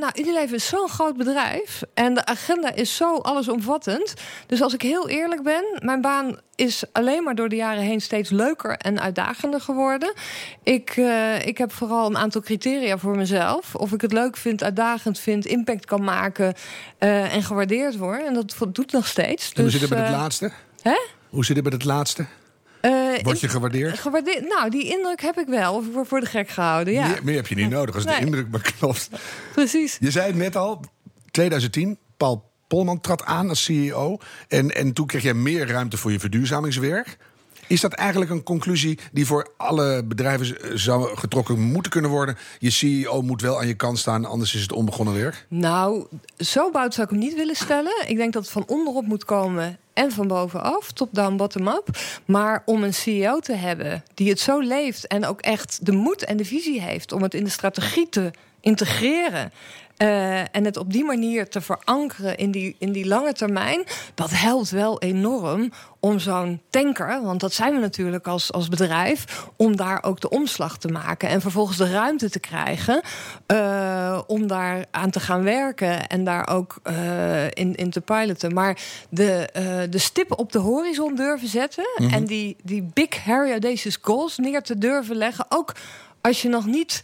nou, 0.00 0.12
Unilever 0.14 0.54
is 0.54 0.66
zo'n 0.66 0.88
groot 0.88 1.16
bedrijf. 1.16 1.82
En 1.94 2.14
de 2.14 2.24
agenda 2.24 2.74
is 2.74 2.96
zo 2.96 3.16
allesomvattend. 3.16 4.14
Dus 4.46 4.62
als 4.62 4.74
ik 4.74 4.82
heel 4.82 5.08
eerlijk 5.08 5.42
ben, 5.42 5.64
mijn 5.78 6.00
baan 6.00 6.40
is 6.54 6.84
alleen 6.92 7.22
maar 7.22 7.34
door 7.34 7.48
de 7.48 7.56
jaren 7.56 7.82
heen 7.82 8.00
steeds 8.00 8.30
leuker 8.30 8.76
en 8.76 9.00
uitdagender 9.00 9.60
geworden. 9.60 10.12
Ik, 10.62 10.96
uh, 10.96 11.46
ik 11.46 11.58
heb 11.58 11.72
vooral 11.72 12.06
een 12.06 12.18
aantal 12.18 12.40
criteria 12.40 12.98
voor 12.98 13.16
mezelf. 13.16 13.74
Of 13.74 13.92
ik 13.92 14.00
het 14.00 14.12
leuk 14.12 14.36
vind, 14.36 14.62
uitdagend 14.62 15.18
vind, 15.18 15.46
impact 15.46 15.84
kan 15.84 16.04
maken 16.04 16.54
uh, 16.98 17.34
en 17.34 17.42
gewaardeerd 17.42 17.96
word. 17.96 18.24
En 18.24 18.34
dat 18.34 18.56
doet 18.68 18.92
nog 18.92 19.06
steeds. 19.06 19.52
En 19.52 19.52
dus, 19.54 19.62
hoe 19.62 19.70
zit 19.70 19.80
het 19.80 19.98
met 19.98 20.08
het 20.08 20.16
laatste? 20.16 20.52
Hè? 20.82 20.98
Hoe 21.28 21.44
zit 21.44 21.56
het 21.56 21.64
met 21.64 21.72
het 21.74 21.84
laatste? 21.84 22.26
Uh, 22.82 23.18
Word 23.22 23.40
je 23.40 23.48
gewaardeerd? 23.48 23.98
gewaardeerd? 23.98 24.48
Nou, 24.48 24.70
die 24.70 24.84
indruk 24.84 25.20
heb 25.20 25.38
ik 25.38 25.46
wel. 25.46 25.74
Of 25.74 25.86
ik 25.86 25.92
word 25.92 26.08
voor 26.08 26.20
de 26.20 26.26
gek 26.26 26.48
gehouden, 26.48 26.92
ja. 26.92 27.08
Meer, 27.08 27.20
meer 27.24 27.36
heb 27.36 27.46
je 27.46 27.54
niet 27.54 27.70
nodig 27.70 27.94
als 27.94 28.04
Nee. 28.04 28.18
de 28.20 28.24
indruk 28.26 28.50
maar 28.50 28.74
klopt. 28.78 29.08
Precies. 29.54 29.96
Je 30.00 30.10
zei 30.10 30.26
het 30.26 30.36
net 30.36 30.56
al, 30.56 30.84
2010, 31.30 31.98
Paul 32.16 32.46
Polman 32.68 33.00
trad 33.00 33.24
aan 33.24 33.48
als 33.48 33.64
CEO. 33.64 34.18
En, 34.48 34.70
en 34.70 34.92
toen 34.92 35.06
kreeg 35.06 35.22
jij 35.22 35.34
meer 35.34 35.66
ruimte 35.66 35.96
voor 35.96 36.12
je 36.12 36.20
verduurzamingswerk. 36.20 37.18
Is 37.68 37.80
dat 37.80 37.92
eigenlijk 37.92 38.30
een 38.30 38.42
conclusie 38.42 38.98
die 39.12 39.26
voor 39.26 39.50
alle 39.56 40.04
bedrijven 40.04 40.78
zou 40.78 41.16
getrokken 41.16 41.60
moeten 41.60 41.92
kunnen 41.92 42.10
worden? 42.10 42.38
Je 42.58 42.70
CEO 42.70 43.22
moet 43.22 43.40
wel 43.40 43.58
aan 43.58 43.66
je 43.66 43.74
kant 43.74 43.98
staan, 43.98 44.24
anders 44.24 44.54
is 44.54 44.62
het 44.62 44.72
onbegonnen 44.72 45.14
werk. 45.14 45.46
Nou, 45.48 46.06
zo 46.36 46.70
bout 46.70 46.94
zou 46.94 47.06
ik 47.06 47.12
hem 47.12 47.22
niet 47.22 47.34
willen 47.34 47.56
stellen. 47.56 48.04
Ik 48.06 48.16
denk 48.16 48.32
dat 48.32 48.42
het 48.42 48.52
van 48.52 48.66
onderop 48.66 49.06
moet 49.06 49.24
komen 49.24 49.78
en 49.92 50.12
van 50.12 50.28
bovenaf, 50.28 50.92
top-down, 50.92 51.36
bottom-up. 51.36 51.98
Maar 52.24 52.62
om 52.64 52.82
een 52.82 52.94
CEO 52.94 53.38
te 53.40 53.54
hebben 53.54 54.04
die 54.14 54.28
het 54.28 54.40
zo 54.40 54.58
leeft 54.58 55.06
en 55.06 55.26
ook 55.26 55.40
echt 55.40 55.86
de 55.86 55.92
moed 55.92 56.24
en 56.24 56.36
de 56.36 56.44
visie 56.44 56.80
heeft 56.80 57.12
om 57.12 57.22
het 57.22 57.34
in 57.34 57.44
de 57.44 57.50
strategie 57.50 58.08
te 58.08 58.30
integreren. 58.60 59.52
Uh, 60.02 60.40
en 60.40 60.64
het 60.64 60.76
op 60.76 60.92
die 60.92 61.04
manier 61.04 61.48
te 61.48 61.60
verankeren 61.60 62.36
in 62.36 62.50
die, 62.50 62.76
in 62.78 62.92
die 62.92 63.06
lange 63.06 63.32
termijn, 63.32 63.84
dat 64.14 64.30
helpt 64.30 64.70
wel 64.70 65.00
enorm 65.00 65.72
om 66.00 66.18
zo'n 66.18 66.60
tanker, 66.70 67.22
want 67.22 67.40
dat 67.40 67.52
zijn 67.52 67.74
we 67.74 67.80
natuurlijk 67.80 68.26
als, 68.26 68.52
als 68.52 68.68
bedrijf, 68.68 69.46
om 69.56 69.76
daar 69.76 70.02
ook 70.02 70.20
de 70.20 70.30
omslag 70.30 70.78
te 70.78 70.88
maken 70.88 71.28
en 71.28 71.40
vervolgens 71.40 71.76
de 71.76 71.90
ruimte 71.90 72.30
te 72.30 72.38
krijgen 72.38 73.00
uh, 73.52 74.20
om 74.26 74.46
daar 74.46 74.84
aan 74.90 75.10
te 75.10 75.20
gaan 75.20 75.42
werken 75.42 76.06
en 76.06 76.24
daar 76.24 76.48
ook 76.48 76.80
uh, 76.84 77.44
in, 77.44 77.74
in 77.74 77.90
te 77.90 78.00
piloten. 78.00 78.54
Maar 78.54 78.78
de, 79.10 79.48
de 79.90 79.98
stippen 79.98 80.38
op 80.38 80.52
de 80.52 80.58
horizon 80.58 81.14
durven 81.14 81.48
zetten 81.48 81.84
mm 81.96 82.04
-hmm. 82.04 82.14
en 82.14 82.24
die, 82.24 82.56
die 82.62 82.90
big, 82.92 83.24
hairy, 83.24 83.50
audacious 83.50 83.98
goals 84.02 84.36
neer 84.36 84.62
te 84.62 84.78
durven 84.78 85.16
leggen, 85.16 85.46
ook 85.48 85.74
als 86.20 86.42
je 86.42 86.48
nog 86.48 86.66
niet 86.66 87.02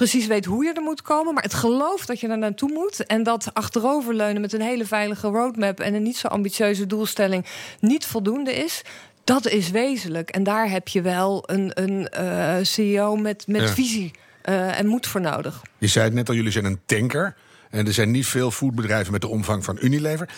precies 0.00 0.26
weet 0.26 0.44
hoe 0.44 0.64
je 0.64 0.72
er 0.72 0.82
moet 0.82 1.02
komen, 1.02 1.34
maar 1.34 1.42
het 1.42 1.54
geloof 1.54 2.06
dat 2.06 2.20
je 2.20 2.28
er 2.28 2.38
naartoe 2.38 2.72
moet 2.72 3.06
en 3.06 3.22
dat 3.22 3.50
achteroverleunen 3.52 4.40
met 4.40 4.52
een 4.52 4.60
hele 4.60 4.84
veilige 4.86 5.26
roadmap 5.28 5.80
en 5.80 5.94
een 5.94 6.02
niet 6.02 6.16
zo 6.16 6.28
ambitieuze 6.28 6.86
doelstelling 6.86 7.46
niet 7.80 8.06
voldoende 8.06 8.54
is. 8.54 8.82
Dat 9.24 9.46
is 9.48 9.70
wezenlijk. 9.70 10.30
En 10.30 10.42
daar 10.42 10.70
heb 10.70 10.88
je 10.88 11.02
wel 11.02 11.42
een, 11.46 11.70
een 11.74 12.08
uh, 12.20 12.56
CEO 12.62 13.16
met, 13.16 13.46
met 13.46 13.60
Ja. 13.60 13.68
visie 13.68 14.10
uh, 14.44 14.78
en 14.78 14.86
moed 14.86 15.06
voor 15.06 15.20
nodig. 15.20 15.62
Je 15.78 15.86
zei 15.86 16.04
het 16.04 16.14
net 16.14 16.28
al, 16.28 16.34
jullie 16.34 16.52
zijn 16.52 16.64
een 16.64 16.80
tanker. 16.86 17.36
En 17.70 17.86
er 17.86 17.92
zijn 17.92 18.10
niet 18.10 18.26
veel 18.26 18.50
foodbedrijven 18.50 19.12
met 19.12 19.20
de 19.20 19.28
omvang 19.28 19.64
van 19.64 19.78
Unilever. 19.80 20.28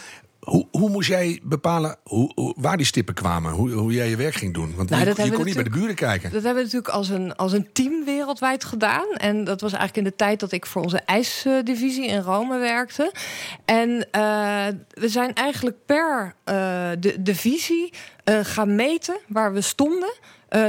Hoe, 0.43 0.67
hoe 0.71 0.91
moest 0.91 1.09
jij 1.09 1.41
bepalen 1.43 1.97
hoe, 2.05 2.33
hoe- 2.35 2.55
waar 2.57 2.77
die 2.77 2.87
stippen 2.87 3.15
kwamen? 3.15 3.53
Hoe, 3.53 3.71
hoe 3.71 3.93
jij 3.93 4.09
je 4.09 4.17
werk 4.17 4.35
ging 4.35 4.55
doen? 4.55 4.75
Want 4.77 4.91
Nou, 4.91 5.05
je, 5.05 5.31
kon 5.33 5.45
niet 5.45 5.55
bij 5.55 5.65
de 5.65 5.71
buren 5.71 5.95
kijken. 5.95 6.33
Dat 6.33 6.43
hebben 6.43 6.55
we 6.65 6.69
natuurlijk 6.73 6.95
als 6.95 7.09
een, 7.09 7.37
als 7.37 7.53
een 7.53 7.73
team 7.73 8.05
wereldwijd 8.05 8.65
gedaan. 8.65 9.07
En 9.17 9.45
dat 9.45 9.61
was 9.61 9.73
eigenlijk 9.73 10.07
in 10.07 10.13
de 10.13 10.17
tijd 10.25 10.41
dat 10.41 10.53
ik 10.53 10.67
voor 10.67 10.83
onze 10.83 11.01
ijsdivisie 11.07 12.07
in 12.07 12.21
Rome 12.21 12.59
werkte. 12.59 13.13
En 13.65 14.09
eh, 14.11 14.67
we 14.89 15.09
zijn 15.09 15.35
eigenlijk 15.35 15.77
per 15.87 16.35
eh, 16.45 16.55
de, 16.99 17.23
de 17.23 17.35
visie 17.35 17.93
eh, 18.25 18.39
gaan 18.43 18.75
meten 18.75 19.17
waar 19.29 19.53
we 19.53 19.61
stonden. 19.61 20.13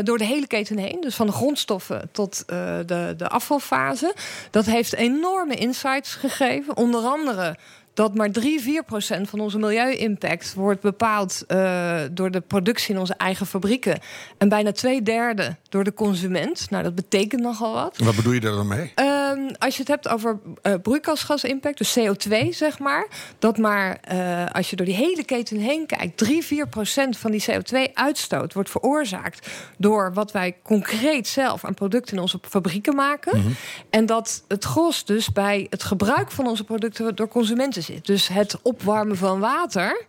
door 0.03 0.17
de 0.17 0.25
hele 0.25 0.47
keten 0.47 0.77
heen. 0.77 1.01
Dus 1.01 1.15
van 1.15 1.25
de 1.25 1.31
grondstoffen 1.31 2.09
tot 2.11 2.43
de, 2.47 3.13
de 3.17 3.29
afvalfase. 3.29 4.15
Dat 4.51 4.65
heeft 4.65 4.93
enorme 4.95 5.55
insights 5.55 6.15
gegeven. 6.15 6.77
Onder 6.77 7.01
andere 7.01 7.57
dat 7.93 8.15
maar 8.15 8.31
3, 8.31 8.61
4 8.61 8.83
procent 8.83 9.29
van 9.29 9.39
onze 9.39 9.57
milieu-impact 9.57 10.53
wordt 10.53 10.81
bepaald 10.81 11.43
eh, 11.47 12.01
door 12.11 12.31
de 12.31 12.41
productie 12.41 12.93
in 12.93 12.99
onze 12.99 13.13
eigen 13.13 13.45
fabrieken. 13.45 13.99
En 14.37 14.49
bijna 14.49 14.71
twee 14.71 15.01
derde 15.01 15.55
door 15.69 15.83
de 15.83 15.93
consument. 15.93 16.69
Nou, 16.69 16.83
dat 16.83 16.95
betekent 16.95 17.41
nogal 17.41 17.73
wat. 17.73 17.97
Wat 17.97 18.15
bedoel 18.15 18.33
je 18.33 18.39
daar 18.39 18.51
dan 18.51 18.67
mee? 18.67 18.91
Ehm, 19.33 19.53
als 19.59 19.73
je 19.73 19.79
het 19.79 19.87
hebt 19.87 20.07
over 20.07 20.39
eh 20.61 20.73
broeikasgasimpact, 20.81 21.77
dus 21.77 21.97
CO2 21.99 22.49
zeg 22.49 22.79
maar, 22.79 23.07
dat 23.39 23.57
maar 23.57 23.97
eh, 24.01 24.45
als 24.51 24.69
je 24.69 24.75
door 24.75 24.85
die 24.85 24.95
hele 24.95 25.23
keten 25.23 25.57
heen 25.57 25.85
kijkt, 25.85 26.17
3, 26.17 26.43
4 26.43 26.67
procent 26.67 27.17
van 27.17 27.31
die 27.31 27.43
CO2-uitstoot 27.51 28.53
wordt 28.53 28.69
veroorzaakt 28.69 29.49
door 29.77 30.13
wat 30.13 30.31
wij 30.31 30.55
concreet 30.63 31.27
zelf 31.27 31.65
aan 31.65 31.73
producten 31.73 32.15
in 32.15 32.21
onze 32.21 32.39
fabrieken 32.41 32.95
maken. 32.95 33.55
En 33.89 34.05
dat 34.05 34.43
het 34.47 34.63
gros 34.63 35.05
dus 35.05 35.31
bij 35.31 35.67
het 35.69 35.83
gebruik 35.83 36.31
van 36.31 36.47
onze 36.47 36.63
producten 36.63 37.15
door 37.15 37.27
consumenten 37.27 37.83
zit. 37.83 38.05
Dus 38.05 38.27
het 38.27 38.57
opwarmen 38.61 39.17
van 39.17 39.39
water 39.39 40.05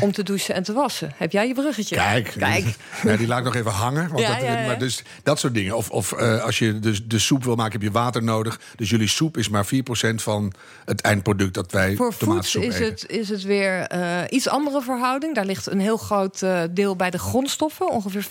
om 0.00 0.12
te 0.12 0.22
douchen 0.22 0.54
en 0.54 0.62
te 0.62 0.72
wassen. 0.72 1.12
Heb 1.16 1.32
jij 1.32 1.46
je 1.46 1.54
bruggetje? 1.54 1.96
Kijk, 1.96 2.34
Kijk. 2.38 2.64
Ja, 3.02 3.16
die 3.16 3.26
laat 3.26 3.38
ik 3.38 3.44
nog 3.44 3.54
even 3.54 3.70
hangen. 3.70 4.08
Want 4.08 4.20
Ja, 4.20 4.32
dat, 4.32 4.42
ja, 4.42 4.60
ja. 4.60 4.66
Maar 4.66 4.78
dus, 4.78 5.02
dat 5.22 5.38
soort 5.38 5.54
dingen. 5.54 5.76
Of, 5.76 5.90
of 5.90 6.12
eh, 6.12 6.42
als 6.42 6.58
je 6.58 6.78
dus 6.78 7.04
de 7.04 7.18
soep 7.18 7.44
wil 7.44 7.54
maken, 7.54 7.72
heb 7.72 7.82
je 7.82 7.90
water 7.90 8.22
nodig. 8.22 8.55
Dus 8.76 8.90
jullie 8.90 9.08
soep 9.08 9.36
is 9.36 9.48
maar 9.48 9.66
4% 9.66 9.68
van 10.14 10.52
het 10.84 11.00
eindproduct 11.00 11.54
dat 11.54 11.72
wij 11.72 11.96
Voor 11.96 12.16
tomatensoep 12.16 12.62
is 12.62 12.74
eten. 12.74 12.84
het, 12.84 13.06
is 13.08 13.28
het 13.28 13.42
weer 13.42 13.80
eh, 13.80 14.22
iets 14.30 14.48
andere 14.48 14.82
verhouding. 14.82 15.34
Daar 15.34 15.44
ligt 15.44 15.66
een 15.66 15.80
heel 15.80 15.96
groot 15.96 16.42
eh, 16.42 16.62
deel 16.70 16.96
bij 16.96 17.10
de 17.10 17.18
grondstoffen, 17.18 17.90
ongeveer 17.90 18.24
50% 18.24 18.26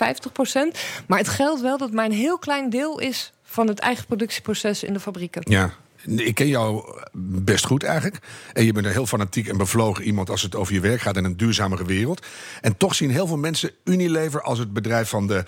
Maar 1.08 1.20
het 1.20 1.30
geldt 1.30 1.62
wel 1.62 1.78
dat 1.78 1.92
maar 1.92 2.06
een 2.06 2.12
heel 2.12 2.38
klein 2.38 2.70
deel 2.70 3.00
is 3.00 3.34
van 3.44 3.68
het 3.68 3.80
eigen 3.80 4.06
productieproces 4.06 4.84
in 4.84 4.94
de 4.94 5.00
fabrieken. 5.00 5.42
Ja. 5.50 5.74
Ik 6.06 6.36
ken 6.36 6.48
jou 6.48 6.84
best 7.22 7.66
goed 7.66 7.84
eigenlijk. 7.84 8.20
En 8.54 8.66
je 8.66 8.74
bent 8.74 8.86
een 8.86 8.92
heel 8.92 9.06
fanatiek 9.06 9.48
en 9.48 9.58
bevlogen 9.58 10.04
iemand 10.04 10.30
als 10.30 10.42
het 10.42 10.56
over 10.56 10.74
je 10.74 10.80
werk 10.80 11.02
gaat 11.02 11.18
in 11.18 11.24
een 11.24 11.38
duurzamere 11.38 11.86
wereld. 11.86 12.26
En 12.62 12.78
toch 12.78 12.96
zien 12.96 13.10
heel 13.10 13.28
veel 13.28 13.38
mensen 13.38 13.72
Unilever 13.84 14.42
als 14.42 14.60
het 14.60 14.74
bedrijf 14.74 15.10
van 15.10 15.28
de 15.28 15.44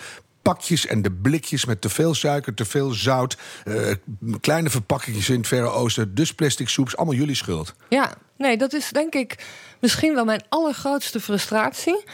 pakjes 0.54 0.86
en 0.86 1.02
de 1.02 1.12
blikjes 1.12 1.64
met 1.64 1.80
te 1.80 1.88
veel 1.88 2.14
suiker, 2.14 2.54
te 2.54 2.64
veel 2.64 2.90
zout, 2.90 3.36
eh, 3.64 3.94
kleine 4.40 4.70
verpakkingjes 4.70 5.28
in 5.28 5.38
het 5.38 5.46
Verre 5.46 5.68
Oosten, 5.68 6.14
dus 6.14 6.34
plastic 6.34 6.68
soeps, 6.68 6.96
allemaal 6.96 7.14
jullie 7.14 7.34
schuld. 7.34 7.74
Ja, 7.88 8.14
nee, 8.36 8.56
dat 8.56 8.72
is 8.72 8.90
denk 8.90 9.14
ik 9.14 9.46
misschien 9.80 10.14
wel 10.14 10.24
mijn 10.24 10.42
allergrootste 10.48 11.20
frustratie. 11.20 12.04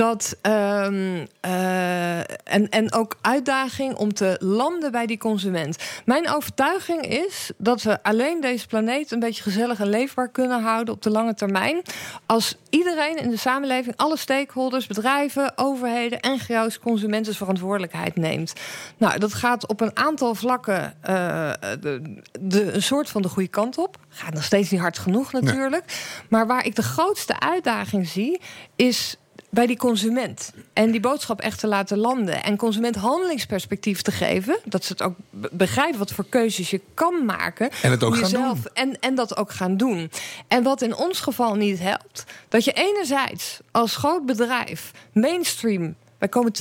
Dat. 0.00 0.36
ehm, 0.42 1.26
eh, 1.40 2.18
en, 2.18 2.68
en 2.68 2.92
ook 2.92 3.16
uitdaging 3.20 3.94
om 3.94 4.14
te 4.14 4.36
landen 4.42 4.92
bij 4.92 5.06
die 5.06 5.18
consument. 5.18 5.76
Mijn 6.04 6.30
overtuiging 6.30 7.06
is 7.06 7.50
dat 7.56 7.82
we 7.82 8.02
alleen 8.02 8.40
deze 8.40 8.66
planeet 8.66 9.10
een 9.10 9.18
beetje 9.18 9.42
gezellig 9.42 9.80
en 9.80 9.88
leefbaar 9.88 10.28
kunnen 10.28 10.62
houden 10.62 10.94
op 10.94 11.02
de 11.02 11.10
lange 11.10 11.34
termijn. 11.34 11.82
Als 12.26 12.56
iedereen 12.70 13.16
in 13.16 13.30
de 13.30 13.36
samenleving, 13.36 13.96
alle 13.96 14.16
stakeholders, 14.16 14.86
bedrijven, 14.86 15.52
overheden, 15.58 16.18
NGO's, 16.20 16.78
consumenten 16.78 17.34
verantwoordelijkheid 17.34 18.16
neemt. 18.16 18.52
Nou, 18.96 19.18
dat 19.18 19.34
gaat 19.34 19.66
op 19.66 19.80
een 19.80 19.96
aantal 19.96 20.34
vlakken 20.34 20.94
eh, 21.00 21.50
de, 21.80 22.14
de, 22.40 22.72
een 22.72 22.82
soort 22.82 23.10
van 23.10 23.22
de 23.22 23.28
goede 23.28 23.48
kant 23.48 23.78
op. 23.78 23.96
Gaat 24.08 24.34
nog 24.34 24.44
steeds 24.44 24.70
niet 24.70 24.80
hard 24.80 24.98
genoeg 24.98 25.32
natuurlijk. 25.32 25.84
Maar 26.28 26.46
waar 26.46 26.66
ik 26.66 26.76
de 26.76 26.82
grootste 26.82 27.40
uitdaging 27.40 28.08
zie, 28.08 28.40
is 28.76 29.16
bij 29.50 29.66
die 29.66 29.76
consument. 29.76 30.52
En 30.72 30.90
die 30.90 31.00
boodschap 31.00 31.40
echt 31.40 31.58
te 31.58 31.66
laten 31.66 31.98
landen. 31.98 32.42
En 32.42 32.56
consument 32.56 32.94
handelingsperspectief 32.96 34.02
te 34.02 34.10
geven. 34.12 34.58
Dat 34.64 34.84
ze 34.84 34.92
het 34.92 35.02
ook 35.02 35.14
be- 35.30 35.48
begrijpen 35.52 35.98
wat 35.98 36.12
voor 36.12 36.26
keuzes 36.28 36.70
je 36.70 36.80
kan 36.94 37.24
maken. 37.24 37.70
En 37.82 37.90
het 37.90 38.02
ook 38.04 38.10
om 38.12 38.18
gaan 38.18 38.30
jezelf- 38.30 38.60
doen. 38.60 38.72
En, 38.74 39.00
en 39.00 39.14
dat 39.14 39.36
ook 39.36 39.50
gaan 39.52 39.76
doen. 39.76 40.10
En 40.48 40.62
wat 40.62 40.82
in 40.82 40.96
ons 40.96 41.20
geval 41.20 41.54
niet 41.54 41.78
helpt. 41.78 42.24
Dat 42.48 42.64
je 42.64 42.72
enerzijds 42.72 43.58
als 43.70 43.96
groot 43.96 44.26
bedrijf 44.26 44.90
mainstream. 45.12 45.94
Wij 46.18 46.28
komen 46.28 46.52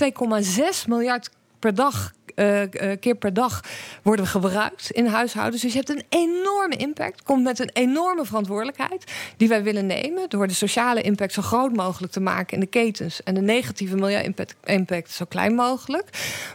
2,6 0.43 0.87
miljard 0.87 1.29
per 1.59 1.75
dag. 1.75 2.11
Eh, 2.39 2.91
eh, 2.91 2.99
keer 2.99 3.15
per 3.15 3.33
dag 3.33 3.61
worden 4.03 4.25
we 4.25 4.31
gebruikt 4.31 4.91
in 4.91 5.05
huishoudens. 5.05 5.61
Dus 5.61 5.71
je 5.71 5.77
hebt 5.77 5.89
een 5.89 6.03
enorme 6.09 6.75
impact. 6.75 7.23
Komt 7.23 7.43
met 7.43 7.59
een 7.59 7.69
enorme 7.73 8.25
verantwoordelijkheid 8.25 9.03
die 9.37 9.47
wij 9.47 9.63
willen 9.63 9.85
nemen. 9.85 10.29
Door 10.29 10.47
de 10.47 10.53
sociale 10.53 11.01
impact 11.01 11.33
zo 11.33 11.41
groot 11.41 11.75
mogelijk 11.75 12.13
te 12.13 12.19
maken 12.19 12.53
in 12.53 12.59
de 12.59 12.65
ketens. 12.65 13.23
En 13.23 13.33
de 13.33 13.41
negatieve 13.41 13.95
milieu-impact 13.95 14.55
impact 14.63 15.11
zo 15.11 15.25
klein 15.25 15.55
mogelijk. 15.55 16.07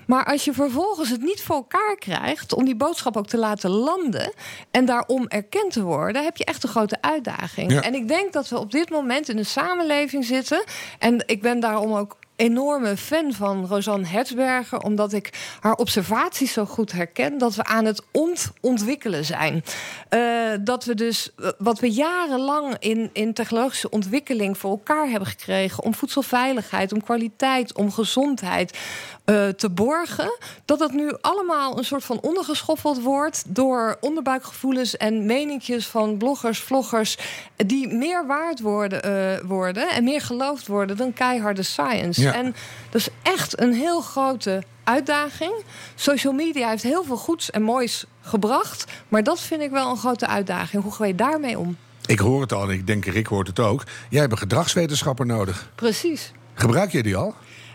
Maar 0.06 0.24
als 0.24 0.44
je 0.44 0.52
vervolgens 0.52 1.10
het 1.10 1.22
niet 1.22 1.42
voor 1.42 1.56
elkaar 1.56 1.96
krijgt 1.98 2.54
om 2.54 2.64
die 2.64 2.76
boodschap 2.76 3.16
ook 3.16 3.26
te 3.26 3.38
laten 3.38 3.70
landen. 3.70 4.32
en 4.70 4.84
daarom 4.84 5.26
erkend 5.28 5.72
te 5.72 5.82
worden, 5.82 6.24
heb 6.24 6.36
je 6.36 6.44
echt 6.44 6.62
een 6.62 6.68
grote 6.68 6.98
uitdaging. 7.00 7.72
Ja. 7.72 7.82
En 7.82 7.94
ik 7.94 8.08
denk 8.08 8.32
dat 8.32 8.48
we 8.48 8.58
op 8.58 8.70
dit 8.70 8.90
moment 8.90 9.28
in 9.28 9.38
een 9.38 9.46
samenleving 9.46 10.24
zitten. 10.24 10.64
En 10.98 11.22
ik 11.26 11.42
ben 11.42 11.60
daarom 11.60 11.94
ook 11.94 12.16
enorme 12.36 12.96
fan 12.96 13.32
van 13.32 13.66
Rosanne 13.66 14.06
Hertzberger, 14.06 14.80
omdat 14.80 15.12
ik 15.12 15.56
haar 15.60 15.74
observaties 15.74 16.52
zo 16.52 16.64
goed 16.64 16.92
herken 16.92 17.38
dat 17.38 17.54
we 17.54 17.64
aan 17.64 17.84
het 17.84 18.02
ont 18.12 18.52
ontwikkelen 18.60 19.24
zijn. 19.24 19.64
Eh, 20.08 20.20
dat 20.60 20.84
we 20.84 20.94
dus 20.94 21.30
eh, 21.36 21.48
wat 21.58 21.80
we 21.80 21.90
jarenlang 21.90 22.76
in, 22.78 23.10
in 23.12 23.32
technologische 23.32 23.90
ontwikkeling 23.90 24.58
voor 24.58 24.70
elkaar 24.70 25.08
hebben 25.08 25.28
gekregen 25.28 25.82
om 25.82 25.94
voedselveiligheid, 25.94 26.92
om 26.92 27.02
kwaliteit, 27.02 27.74
om 27.74 27.92
gezondheid 27.92 28.78
eh, 29.24 29.48
te 29.48 29.70
borgen, 29.70 30.38
dat 30.64 30.78
dat 30.78 30.92
nu 30.92 31.12
allemaal 31.20 31.78
een 31.78 31.84
soort 31.84 32.04
van 32.04 32.20
ondergeschoffeld 32.20 33.02
wordt 33.02 33.44
door 33.46 33.96
onderbuikgevoelens 34.00 34.96
en 34.96 35.26
meninkjes 35.26 35.86
van 35.86 36.16
bloggers, 36.16 36.58
vloggers, 36.58 37.18
die 37.56 37.88
meer 37.88 38.26
waard 38.26 38.60
worden, 38.60 39.46
worden 39.46 39.90
en 39.90 40.04
meer 40.04 40.20
geloofd 40.20 40.66
worden 40.66 40.96
dan 40.96 41.12
keiharde 41.12 41.62
science. 41.62 42.23
Ja. 42.24 42.34
En 42.34 42.54
dat 42.90 43.00
is 43.00 43.08
echt 43.22 43.60
een 43.60 43.72
heel 43.72 44.00
grote 44.00 44.62
uitdaging. 44.84 45.52
Social 45.94 46.32
media 46.32 46.68
heeft 46.68 46.82
heel 46.82 47.04
veel 47.04 47.16
goeds 47.16 47.50
en 47.50 47.62
moois 47.62 48.04
gebracht, 48.20 48.84
maar 49.08 49.22
dat 49.22 49.40
vind 49.40 49.60
ik 49.60 49.70
wel 49.70 49.90
een 49.90 49.96
grote 49.96 50.26
uitdaging. 50.26 50.82
Hoe 50.82 50.92
ga 50.92 51.04
je 51.04 51.14
daarmee 51.14 51.58
om? 51.58 51.76
Ik 52.06 52.18
hoor 52.18 52.40
het 52.40 52.52
al 52.52 52.62
en 52.62 52.70
ik 52.70 52.86
denk 52.86 53.04
Rick 53.04 53.26
hoort 53.26 53.46
het 53.46 53.60
ook. 53.60 53.84
Jij 54.08 54.20
hebt 54.20 54.32
een 54.32 54.38
gedragswetenschapper 54.38 55.26
nodig. 55.26 55.70
Precies. 55.74 56.32
Gebruik 56.54 56.92
je 56.92 57.02
die 57.02 57.16
al? 57.16 57.34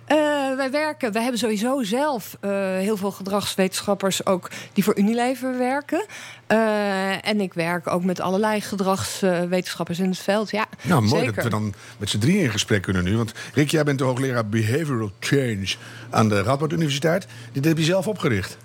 Eh, 0.10 0.56
wij 0.56 0.72
werken, 0.72 1.12
wij 1.12 1.22
hebben 1.22 1.40
sowieso 1.40 1.84
zelf 1.84 2.38
eh, 2.40 2.52
heel 2.78 2.98
veel 2.98 3.12
gedragswetenschappers 3.12 4.26
ook 4.26 4.50
die 4.74 4.84
voor 4.84 4.98
Unilever 4.98 5.58
werken. 5.58 6.06
Eh, 6.48 7.28
en 7.28 7.42
ik 7.42 7.54
werk 7.54 7.88
ook 7.88 8.04
met 8.04 8.20
allerlei 8.20 8.62
gedragswetenschappers 8.62 10.00
in 10.00 10.10
het 10.10 10.18
veld. 10.18 10.52
Ja, 10.52 10.66
Nou, 10.82 11.02
mooi 11.02 11.20
zeker. 11.20 11.36
dat 11.36 11.44
we 11.44 11.50
dan 11.50 11.74
met 11.98 12.10
z'n 12.10 12.18
drieën 12.18 12.44
in 12.44 12.52
gesprek 12.52 12.82
kunnen 12.82 13.04
nu. 13.04 13.18
Want 13.18 13.34
Rick, 13.54 13.72
jij 13.72 13.84
bent 13.84 13.98
de 13.98 14.04
hoogleraar 14.04 14.50
Behavioral 14.50 15.12
Change 15.20 15.76
aan 16.10 16.30
de 16.30 16.42
Radboud 16.42 16.72
Universiteit. 16.72 17.28
Dit 17.52 17.66
heb 17.66 17.78
je 17.78 17.84
zelf 17.84 18.08
opgericht. 18.08 18.58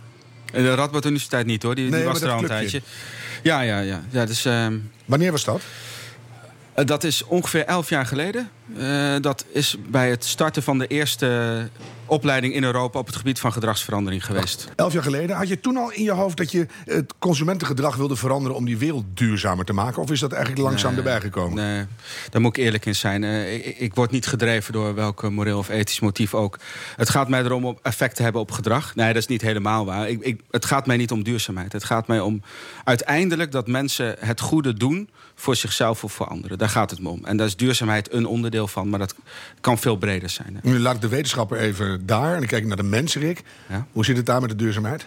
De 0.52 0.74
Radboud 0.74 1.04
Universiteit 1.04 1.46
niet 1.46 1.62
hoor, 1.62 1.74
die, 1.74 1.90
Nee, 1.90 2.00
die 2.00 2.08
was 2.08 2.20
er 2.20 2.30
al 2.30 2.38
een 2.38 2.46
tijdje. 2.46 2.82
Ja, 3.42 3.60
ja, 3.60 3.80
ja. 3.80 4.02
ja 4.10 4.24
dus, 4.24 4.44
ehm, 4.44 4.76
Wanneer 5.04 5.30
was 5.30 5.44
dat? 5.44 5.62
Eh, 6.74 6.86
dat 6.86 7.04
is 7.04 7.24
ongeveer 7.24 7.64
elf 7.64 7.88
jaar 7.88 8.06
geleden. 8.06 8.50
Eh, 8.76 9.14
dat 9.20 9.44
is 9.52 9.76
bij 9.88 10.10
het 10.10 10.24
starten 10.24 10.62
van 10.62 10.78
de 10.78 10.86
eerste 10.86 11.68
opleiding 12.06 12.54
in 12.54 12.64
Europa 12.64 12.98
op 12.98 13.06
het 13.06 13.16
gebied 13.16 13.40
van 13.40 13.52
gedragsverandering 13.52 14.24
geweest. 14.24 14.68
Elf 14.76 14.92
jaar 14.92 15.02
geleden. 15.02 15.36
Had 15.36 15.48
je 15.48 15.60
toen 15.60 15.76
al 15.76 15.92
in 15.92 16.02
je 16.02 16.10
hoofd 16.10 16.36
dat 16.36 16.50
je 16.50 16.66
het 16.84 17.14
consumentengedrag 17.18 17.96
wilde 17.96 18.16
veranderen 18.16 18.56
om 18.56 18.64
die 18.64 18.78
wereld 18.78 19.04
duurzamer 19.14 19.64
te 19.64 19.72
maken? 19.72 20.02
Of 20.02 20.10
is 20.10 20.20
dat 20.20 20.32
eigenlijk 20.32 20.62
langzaam 20.62 20.90
Nee, 20.90 20.98
erbij 20.98 21.20
gekomen? 21.20 21.54
Nee, 21.54 21.86
daar 22.30 22.40
moet 22.40 22.56
ik 22.56 22.64
eerlijk 22.64 22.86
in 22.86 22.94
zijn. 22.94 23.24
Eh, 23.24 23.54
ik, 23.54 23.78
ik 23.78 23.94
word 23.94 24.10
niet 24.10 24.26
gedreven 24.26 24.72
door 24.72 24.94
welk 24.94 25.30
moreel 25.30 25.58
of 25.58 25.68
ethisch 25.68 26.00
motief 26.00 26.34
ook. 26.34 26.58
Het 26.96 27.10
gaat 27.10 27.28
mij 27.28 27.42
erom 27.42 27.64
om 27.64 27.78
effect 27.82 28.16
te 28.16 28.22
hebben 28.22 28.40
op 28.40 28.50
gedrag. 28.50 28.94
Nee, 28.94 29.06
dat 29.06 29.22
is 29.22 29.26
niet 29.26 29.42
helemaal 29.42 29.84
waar. 29.84 30.08
Ik, 30.08 30.20
ik, 30.20 30.40
het 30.50 30.64
gaat 30.64 30.86
mij 30.86 30.96
niet 30.96 31.12
om 31.12 31.22
duurzaamheid. 31.22 31.72
Het 31.72 31.84
gaat 31.84 32.06
mij 32.06 32.20
om 32.20 32.42
uiteindelijk 32.84 33.52
dat 33.52 33.66
mensen 33.66 34.16
het 34.18 34.40
goede 34.40 34.74
doen 34.74 35.08
voor 35.34 35.56
zichzelf 35.56 36.04
of 36.04 36.12
voor 36.12 36.26
anderen. 36.26 36.58
Daar 36.58 36.68
gaat 36.68 36.90
het 36.90 37.00
me 37.00 37.08
om. 37.08 37.24
En 37.24 37.36
daar 37.36 37.46
is 37.46 37.56
duurzaamheid 37.56 38.12
een 38.12 38.26
onderdeel 38.26 38.68
van, 38.68 38.88
maar 38.88 38.98
dat 38.98 39.14
kan 39.60 39.78
veel 39.78 39.96
breder 39.96 40.30
zijn. 40.30 40.58
hè. 40.62 40.70
Nu 40.70 40.78
laat 40.78 40.94
ik 40.94 41.00
de 41.00 41.08
wetenschapper 41.08 41.58
even 41.58 42.06
daar 42.06 42.32
en 42.32 42.38
dan 42.38 42.46
kijk 42.48 42.62
ik 42.62 42.68
naar 42.68 42.76
de 42.76 42.82
mensen, 42.82 43.20
Rick. 43.20 43.42
Ja. 43.68 43.86
Hoe 43.92 44.04
zit 44.04 44.16
het 44.16 44.26
daar 44.26 44.40
met 44.40 44.50
de 44.50 44.56
duurzaamheid? 44.56 45.06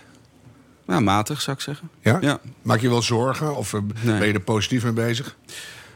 Nou, 0.85 1.01
matig 1.01 1.41
zou 1.41 1.55
ik 1.57 1.63
zeggen. 1.63 1.89
Ja? 2.01 2.17
Ja. 2.21 2.39
Maak 2.61 2.79
je 2.79 2.89
wel 2.89 3.01
zorgen 3.01 3.55
of 3.55 3.73
eh, 3.73 3.79
Nee. 4.01 4.17
ben 4.17 4.27
je 4.27 4.33
er 4.33 4.39
positief 4.39 4.83
mee 4.83 4.91
bezig? 4.91 5.35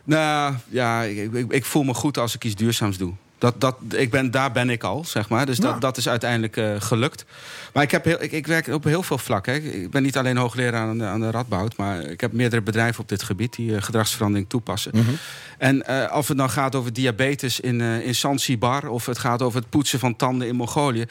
Nou 0.04 0.56
ja, 0.70 1.02
ik, 1.04 1.34
ik, 1.34 1.52
ik 1.52 1.66
voel 1.66 1.84
me 1.84 1.94
goed 1.94 2.18
als 2.18 2.36
ik 2.36 2.44
iets 2.44 2.56
duurzaams 2.56 2.98
doe. 2.98 3.14
Dat, 3.42 3.62
dat, 3.62 3.76
ik 3.90 4.10
ben, 4.10 4.32
daar 4.32 4.52
ben 4.52 4.70
ik 4.70 4.84
al, 4.84 5.06
zeg 5.06 5.30
maar. 5.30 5.46
Dus 5.46 5.60
Nou. 5.60 5.72
dat, 5.72 5.82
dat 5.82 5.98
is 5.98 6.10
uiteindelijk 6.10 6.58
eh, 6.58 6.76
gelukt. 6.80 7.26
Maar 7.74 7.84
ik, 7.84 7.92
heb 7.92 8.06
heel, 8.06 8.22
ik, 8.22 8.32
ik 8.32 8.48
werk 8.48 8.68
op 8.68 8.84
heel 8.84 9.04
veel 9.04 9.18
vlakken. 9.18 9.82
Ik 9.82 9.92
ben 9.92 10.04
niet 10.04 10.18
alleen 10.18 10.38
hoogleraar 10.38 10.82
aan 10.82 10.98
de, 10.98 11.06
aan 11.06 11.20
de 11.20 11.32
Radboud... 11.32 11.78
maar 11.78 12.02
ik 12.02 12.22
heb 12.22 12.32
meerdere 12.32 12.62
bedrijven 12.62 13.02
op 13.02 13.10
dit 13.10 13.24
gebied... 13.24 13.56
die 13.56 13.76
eh, 13.76 13.82
gedragsverandering 13.82 14.50
toepassen. 14.50 14.92
Mhm. 14.96 15.10
En 15.58 15.86
eh, 15.86 16.16
of 16.16 16.28
het 16.28 16.38
dan 16.38 16.50
gaat 16.50 16.76
over 16.76 16.94
diabetes 16.94 17.60
in, 17.60 17.82
in 17.82 18.16
Zanzibar... 18.16 18.88
of 18.88 19.06
het 19.06 19.18
gaat 19.18 19.42
over 19.42 19.60
het 19.60 19.70
poetsen 19.70 20.00
van 20.00 20.16
tanden 20.16 20.48
in 20.48 20.56
Mongolië... 20.56 21.06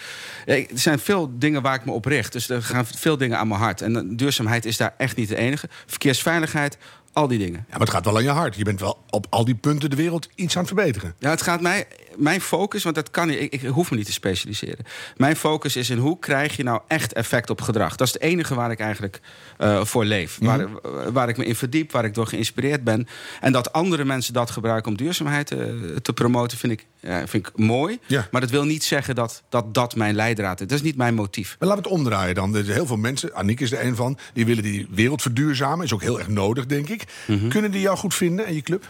Er 0.47 0.67
zijn 0.75 0.99
veel 0.99 1.31
dingen 1.39 1.63
waar 1.63 1.75
ik 1.75 1.85
me 1.85 1.93
op 1.93 2.05
richt. 2.05 2.33
Dus 2.33 2.49
er 2.49 2.63
gaan 2.63 2.87
veel 2.87 3.17
dingen 3.17 3.39
aan 3.39 3.49
mijn 3.49 3.61
hart. 3.61 3.81
En 3.81 4.17
duurzaamheid 4.17 4.65
is 4.65 4.77
daar 4.77 4.95
echt 4.97 5.17
niet 5.17 5.29
de 5.29 5.37
enige. 5.37 5.69
Verkeersveiligheid, 5.87 6.79
al 7.13 7.29
die 7.29 7.39
dingen. 7.39 7.65
Ja, 7.69 7.71
maar 7.71 7.81
het 7.81 7.91
gaat 7.91 8.05
wel 8.05 8.17
aan 8.17 8.23
je 8.23 8.29
hart. 8.29 8.57
Je 8.57 8.65
bent 8.65 8.81
wel 8.81 8.99
op 9.11 9.27
al 9.31 9.45
die 9.45 9.55
punten 9.55 9.91
de 9.91 9.97
wereld 9.97 10.29
iets 10.35 10.57
aan 10.57 10.65
het 10.65 10.73
verbeteren. 10.75 11.15
Ja, 11.19 11.31
het 11.31 11.43
gaat 11.43 11.61
mij. 11.61 11.87
Mijn 12.21 12.41
focus, 12.41 12.83
want 12.83 12.95
dat 12.95 13.11
kan. 13.11 13.31
Ik, 13.31 13.53
ik 13.53 13.63
hoef 13.63 13.91
me 13.91 13.97
niet 13.97 14.07
te 14.07 14.13
specialiseren. 14.13 14.85
Mijn 15.17 15.37
focus 15.37 15.77
is 15.77 15.91
in 15.91 15.99
hoe 15.99 16.19
krijg 16.19 16.57
je 16.57 16.63
nou 16.63 16.81
echt 16.87 17.13
effect 17.13 17.51
op 17.51 17.61
gedrag. 17.61 17.97
Dat 17.97 18.07
is 18.07 18.13
het 18.13 18.23
enige 18.23 18.55
waar 18.55 18.71
ik 18.71 18.81
eigenlijk 18.81 19.21
eh, 19.59 19.85
voor 19.85 20.05
leef. 20.05 20.39
waar, 20.41 20.69
waar 21.13 21.29
ik 21.29 21.37
me 21.37 21.45
in 21.45 21.57
verdiep, 21.57 21.93
waar 21.93 22.05
ik 22.05 22.15
door 22.15 22.27
geïnspireerd 22.27 22.85
ben. 22.85 23.09
En 23.41 23.53
dat 23.53 23.73
andere 23.73 24.05
mensen 24.05 24.33
dat 24.33 24.51
gebruiken 24.51 24.91
om 24.91 24.97
duurzaamheid 24.97 25.51
eh, 25.51 25.59
te 26.03 26.13
promoten, 26.13 26.59
vind 26.59 26.73
ik, 26.73 26.87
ja, 27.01 27.27
vind 27.27 27.47
ik 27.47 27.57
mooi. 27.57 27.99
Ja. 28.07 28.29
Maar 28.31 28.41
dat 28.41 28.51
wil 28.51 28.65
niet 28.65 28.85
zeggen 28.85 29.15
dat, 29.15 29.43
dat 29.49 29.75
dat 29.75 29.97
mijn 29.97 30.15
leidraad 30.15 30.61
is. 30.61 30.67
Dat 30.67 30.79
is 30.79 30.85
niet 30.85 30.97
mijn 30.97 31.15
motief. 31.15 31.57
Maar 31.59 31.69
laten 31.69 31.83
we 31.83 31.89
het 31.89 31.99
omdraaien 31.99 32.35
dan. 32.35 32.55
Er 32.55 32.65
zijn 32.65 32.77
heel 32.77 32.87
veel 32.87 32.97
mensen, 32.97 33.35
Aniek 33.35 33.61
is 33.61 33.73
er 33.73 33.85
een 33.85 33.97
van, 33.97 34.19
die 34.33 34.47
willen 34.47 34.63
die 34.63 34.87
wereld 34.91 35.23
verduurzamen. 35.23 35.85
Is 35.85 35.93
ook 35.95 36.03
heel 36.03 36.19
erg 36.19 36.29
nodig, 36.29 36.67
denk 36.67 36.89
ik. 36.89 37.05
Mhm. 37.27 37.49
Kunnen 37.49 37.71
die 37.71 37.81
jou 37.81 37.97
goed 37.97 38.15
vinden 38.15 38.47
en 38.47 38.55
je 38.55 38.63
club? 38.63 38.89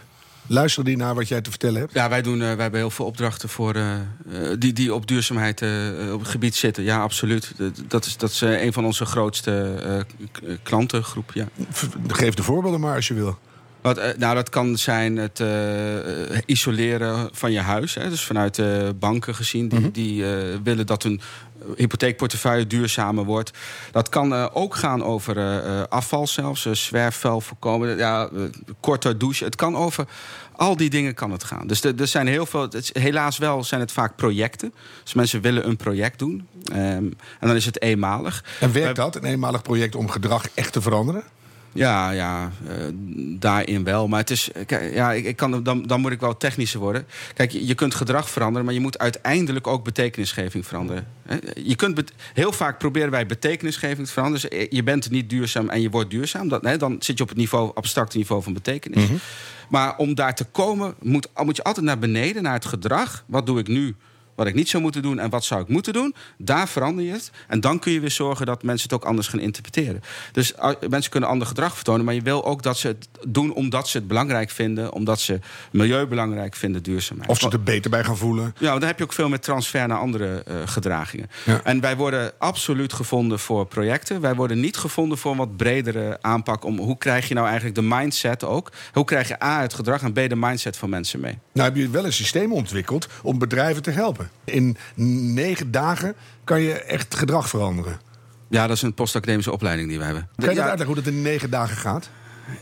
Luisteren 0.51 0.85
die 0.85 0.97
naar 0.97 1.15
wat 1.15 1.27
jij 1.27 1.41
te 1.41 1.49
vertellen 1.49 1.79
hebt? 1.79 1.93
Ja, 1.93 2.09
wij, 2.09 2.21
doen, 2.21 2.41
eh, 2.41 2.47
wij 2.47 2.61
hebben 2.61 2.79
heel 2.79 2.89
veel 2.89 3.05
opdrachten 3.05 3.49
voor, 3.49 3.75
eh, 3.75 3.93
eh, 3.93 4.01
die, 4.59 4.73
die 4.73 4.93
op 4.93 5.07
duurzaamheid 5.07 5.61
op 6.13 6.19
het 6.19 6.27
gebied 6.27 6.55
zitten. 6.55 6.83
Ja, 6.83 7.01
absoluut. 7.01 7.53
Dat- 7.87 8.05
is, 8.05 8.17
dat 8.17 8.29
is 8.29 8.41
een 8.41 8.73
van 8.73 8.85
onze 8.85 9.05
grootste 9.05 10.05
klantengroep. 10.63 11.31
Ja. 11.33 11.47
Geef 12.07 12.33
de 12.33 12.43
voorbeelden 12.43 12.79
maar 12.79 12.95
als 12.95 13.07
je 13.07 13.13
wil. 13.13 13.37
Wat, 13.81 14.17
nou, 14.17 14.35
dat 14.35 14.49
kan 14.49 14.77
zijn 14.77 15.17
het 15.17 15.43
isoleren 16.45 17.29
van 17.31 17.51
je 17.51 17.59
huis. 17.59 17.93
Hè. 17.93 18.09
Dus 18.09 18.23
vanuit 18.23 18.59
eh, 18.59 18.89
banken 18.99 19.35
gezien, 19.35 19.67
die, 19.67 19.91
die 19.91 20.25
eh, 20.25 20.57
willen 20.63 20.85
dat 20.85 21.03
hun 21.03 21.21
hypotheekportefeuille 21.75 22.67
duurzamer 22.67 23.23
wordt. 23.23 23.51
Dat 23.91 24.09
kan 24.09 24.33
eh, 24.33 24.47
ook 24.53 24.75
gaan 24.75 25.03
over 25.03 25.37
eh, 25.37 25.57
eh, 25.57 25.87
afval 25.89 26.27
zelfs, 26.27 26.65
eh, 26.65 26.73
zwerfvuil 26.73 27.41
voorkomen, 27.41 27.97
ja, 27.97 28.29
korter 28.79 29.17
douchen. 29.17 29.45
Het 29.45 29.55
kan 29.55 29.75
over 29.75 30.05
al 30.55 30.75
die 30.75 30.89
dingen 30.89 31.13
kan 31.13 31.31
het 31.31 31.43
gaan. 31.43 31.67
Dus 31.67 31.83
er 31.83 32.07
zijn 32.07 32.27
heel 32.27 32.45
veel. 32.45 32.61
Het 32.61 32.89
helaas 32.93 33.37
wel 33.37 33.63
zijn 33.63 33.81
het 33.81 33.91
vaak 33.91 34.15
projecten. 34.15 34.73
Dus 35.03 35.13
mensen 35.13 35.41
willen 35.41 35.67
een 35.67 35.77
project 35.77 36.19
doen. 36.19 36.47
Ehm, 36.71 36.79
en 37.39 37.47
dan 37.47 37.55
is 37.55 37.65
het 37.65 37.81
eenmalig. 37.81 38.43
En 38.59 38.71
werkt 38.71 38.95
dat, 38.95 39.15
een 39.15 39.25
eenmalig 39.25 39.61
project 39.61 39.95
om 39.95 40.09
gedrag 40.09 40.45
echt 40.53 40.73
te 40.73 40.81
veranderen? 40.81 41.23
Ja, 41.73 42.11
ja 42.11 42.51
uh, 42.67 42.73
daarin 43.39 43.83
wel. 43.83 44.07
Maar 44.07 44.19
het 44.19 44.29
is, 44.29 44.49
kijk, 44.65 44.93
ja, 44.93 45.11
ik, 45.11 45.25
ik, 45.25 45.35
kan, 45.35 45.63
dan, 45.63 45.83
dan 45.83 46.01
moet 46.01 46.11
ik 46.11 46.19
wel 46.19 46.37
technischer 46.37 46.79
worden. 46.79 47.05
Kijk, 47.33 47.51
je, 47.51 47.65
je, 47.65 47.75
kunt 47.75 47.95
gedrag 47.95 48.29
veranderen, 48.29 48.65
maar 48.65 48.73
je 48.73 48.79
moet 48.79 48.99
uiteindelijk 48.99 49.67
ook 49.67 49.83
betekenisgeving 49.83 50.67
veranderen. 50.67 51.07
Je 51.55 51.75
kunt 51.75 52.11
heel 52.33 52.51
vaak 52.51 52.77
proberen 52.79 53.11
wij 53.11 53.25
betekenisgeving 53.25 54.07
te 54.07 54.13
veranderen. 54.13 54.49
Dus 54.49 54.67
je 54.69 54.83
bent 54.83 55.09
niet 55.09 55.29
duurzaam 55.29 55.69
en 55.69 55.81
je 55.81 55.89
wordt 55.89 56.09
duurzaam. 56.09 56.47
Dat, 56.47 56.63
hè, 56.63 56.77
dan 56.77 56.95
zit 56.99 57.17
je 57.17 57.23
op 57.23 57.29
het 57.29 57.37
niveau, 57.37 57.71
abstracte 57.73 58.17
niveau 58.17 58.43
van 58.43 58.53
betekenis. 58.53 59.03
Mm 59.03 59.07
-hmm. 59.07 59.19
Maar 59.69 59.97
om 59.97 60.15
daar 60.15 60.35
te 60.35 60.43
komen, 60.43 60.95
moet, 61.01 61.27
moet 61.43 61.55
je 61.55 61.63
altijd 61.63 61.85
naar 61.85 61.99
beneden, 61.99 62.43
naar 62.43 62.53
het 62.53 62.65
gedrag. 62.65 63.23
Wat 63.27 63.45
doe 63.45 63.59
ik 63.59 63.67
nu? 63.67 63.95
Wat 64.41 64.49
ik 64.49 64.55
niet 64.55 64.69
zou 64.69 64.83
moeten 64.83 65.01
doen 65.01 65.19
en 65.19 65.29
wat 65.29 65.43
zou 65.43 65.61
ik 65.61 65.67
moeten 65.67 65.93
doen. 65.93 66.15
Daar 66.37 66.67
verander 66.67 67.05
je 67.05 67.11
het. 67.11 67.31
En 67.47 67.59
dan 67.59 67.79
kun 67.79 67.91
je 67.91 67.99
weer 67.99 68.11
zorgen 68.11 68.45
dat 68.45 68.63
mensen 68.63 68.89
het 68.89 68.99
ook 68.99 69.05
anders 69.05 69.27
gaan 69.27 69.39
interpreteren. 69.39 70.01
Dus 70.31 70.53
uh, 70.53 70.69
mensen 70.89 71.11
kunnen 71.11 71.29
ander 71.29 71.47
gedrag 71.47 71.75
vertonen, 71.75 72.05
maar 72.05 72.13
je 72.13 72.21
wil 72.21 72.45
ook 72.45 72.63
dat 72.63 72.77
ze 72.77 72.87
het 72.87 73.07
doen 73.27 73.53
omdat 73.53 73.87
ze 73.87 73.97
het 73.97 74.07
belangrijk 74.07 74.49
vinden, 74.49 74.93
omdat 74.93 75.19
ze 75.19 75.39
milieu 75.71 76.05
belangrijk 76.05 76.55
vinden, 76.55 76.83
duurzaamheid. 76.83 77.29
Of 77.29 77.39
ze 77.39 77.49
er 77.49 77.63
beter 77.63 77.91
bij 77.91 78.03
gaan 78.03 78.17
voelen. 78.17 78.55
Ja, 78.57 78.71
dan 78.71 78.87
heb 78.87 78.97
je 78.97 79.03
ook 79.03 79.13
veel 79.13 79.29
met 79.29 79.41
transfer 79.43 79.87
naar 79.87 79.97
andere 79.97 80.43
uh, 80.47 80.55
gedragingen. 80.65 81.29
Ja. 81.45 81.61
En 81.63 81.79
wij 81.79 81.95
worden 81.97 82.31
absoluut 82.37 82.93
gevonden 82.93 83.39
voor 83.39 83.65
projecten. 83.65 84.21
Wij 84.21 84.35
worden 84.35 84.59
niet 84.59 84.77
gevonden 84.77 85.17
voor 85.17 85.31
een 85.31 85.37
wat 85.37 85.57
bredere 85.57 86.17
aanpak 86.21 86.65
om 86.65 86.77
hoe 86.79 86.97
krijg 86.97 87.27
je 87.27 87.33
nou 87.33 87.45
eigenlijk 87.45 87.75
de 87.75 87.81
mindset 87.81 88.43
ook. 88.43 88.71
Hoe 88.93 89.05
krijg 89.05 89.27
je 89.27 89.43
A 89.43 89.61
het 89.61 89.73
gedrag 89.73 90.01
en 90.01 90.13
B 90.13 90.15
de 90.15 90.35
mindset 90.35 90.77
van 90.77 90.89
mensen 90.89 91.19
mee. 91.19 91.37
Nou 91.51 91.67
heb 91.69 91.77
je 91.77 91.89
wel 91.89 92.05
een 92.05 92.13
systeem 92.13 92.53
ontwikkeld 92.53 93.07
om 93.23 93.39
bedrijven 93.39 93.81
te 93.81 93.91
helpen. 93.91 94.30
In 94.43 94.77
negen 95.33 95.71
dagen 95.71 96.15
kan 96.43 96.61
je 96.61 96.73
echt 96.73 97.15
gedrag 97.15 97.49
veranderen. 97.49 97.99
Ja, 98.49 98.67
dat 98.67 98.75
is 98.75 98.81
een 98.81 98.93
postacademische 98.93 99.51
opleiding 99.51 99.89
die 99.89 99.97
we 99.97 100.03
hebben. 100.03 100.29
Kan 100.35 100.49
je 100.49 100.55
ja, 100.55 100.61
uitleggen 100.61 100.95
hoe 100.95 101.03
dat 101.03 101.13
in 101.13 101.21
negen 101.21 101.49
dagen 101.49 101.77
gaat? 101.77 102.09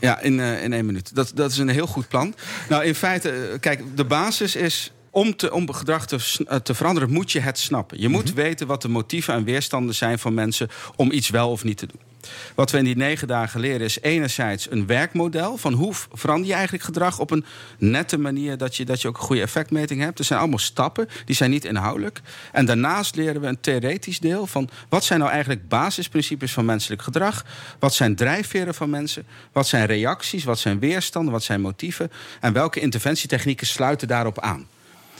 Ja, 0.00 0.20
in, 0.20 0.38
uh, 0.38 0.62
in 0.62 0.72
één 0.72 0.86
minuut. 0.86 1.14
Dat, 1.14 1.32
dat 1.34 1.50
is 1.50 1.58
een 1.58 1.68
heel 1.68 1.86
goed 1.86 2.08
plan. 2.08 2.34
Nou, 2.68 2.84
in 2.84 2.94
feite, 2.94 3.56
kijk, 3.60 3.96
de 3.96 4.04
basis 4.04 4.56
is 4.56 4.92
om, 5.10 5.36
te, 5.36 5.52
om 5.52 5.72
gedrag 5.72 6.06
te, 6.06 6.60
te, 6.62 6.74
veranderen, 6.74 7.10
moet 7.10 7.32
je 7.32 7.40
het 7.40 7.58
snappen. 7.58 8.00
Je 8.00 8.08
moet 8.08 8.20
mm 8.20 8.26
-hmm. 8.26 8.42
weten 8.42 8.66
wat 8.66 8.82
de 8.82 8.88
motieven 8.88 9.34
en 9.34 9.44
weerstanden 9.44 9.94
zijn 9.94 10.18
van 10.18 10.34
mensen 10.34 10.68
om 10.96 11.12
iets 11.12 11.30
wel 11.30 11.50
of 11.50 11.64
niet 11.64 11.78
te 11.78 11.86
doen. 11.86 12.09
Wat 12.54 12.70
we 12.70 12.78
in 12.78 12.84
die 12.84 12.96
negen 12.96 13.28
dagen 13.28 13.60
leren 13.60 13.80
is 13.80 14.00
enerzijds 14.00 14.70
een 14.70 14.86
werkmodel 14.86 15.56
van 15.56 15.72
hoe 15.72 15.94
verander 16.12 16.46
je 16.46 16.52
eigenlijk 16.52 16.84
gedrag 16.84 17.18
op 17.18 17.30
een 17.30 17.44
nette 17.78 18.18
manier 18.18 18.58
dat 18.58 18.76
je, 18.76 18.84
dat 18.84 19.00
je 19.02 19.08
ook 19.08 19.16
een 19.16 19.22
goede 19.22 19.42
effectmeting 19.42 20.00
hebt. 20.00 20.18
Er 20.18 20.24
zijn 20.24 20.38
allemaal 20.38 20.58
stappen, 20.58 21.08
die 21.24 21.36
zijn 21.36 21.50
niet 21.50 21.64
inhoudelijk. 21.64 22.20
En 22.52 22.64
daarnaast 22.64 23.16
leren 23.16 23.40
we 23.40 23.46
een 23.46 23.60
theoretisch 23.60 24.20
deel 24.20 24.46
van 24.46 24.68
wat 24.88 25.04
zijn 25.04 25.18
nou 25.18 25.30
eigenlijk 25.30 25.68
basisprincipes 25.68 26.52
van 26.52 26.64
menselijk 26.64 27.02
gedrag? 27.02 27.44
Wat 27.78 27.94
zijn 27.94 28.16
drijfveren 28.16 28.74
van 28.74 28.90
mensen? 28.90 29.26
Wat 29.52 29.68
zijn 29.68 29.86
reacties? 29.86 30.44
Wat 30.44 30.58
zijn 30.58 30.78
weerstanden? 30.78 31.32
Wat 31.32 31.42
zijn 31.42 31.60
motieven? 31.60 32.12
En 32.40 32.52
welke 32.52 32.80
interventietechnieken 32.80 33.66
sluiten 33.66 34.08
daarop 34.08 34.40
aan? 34.40 34.66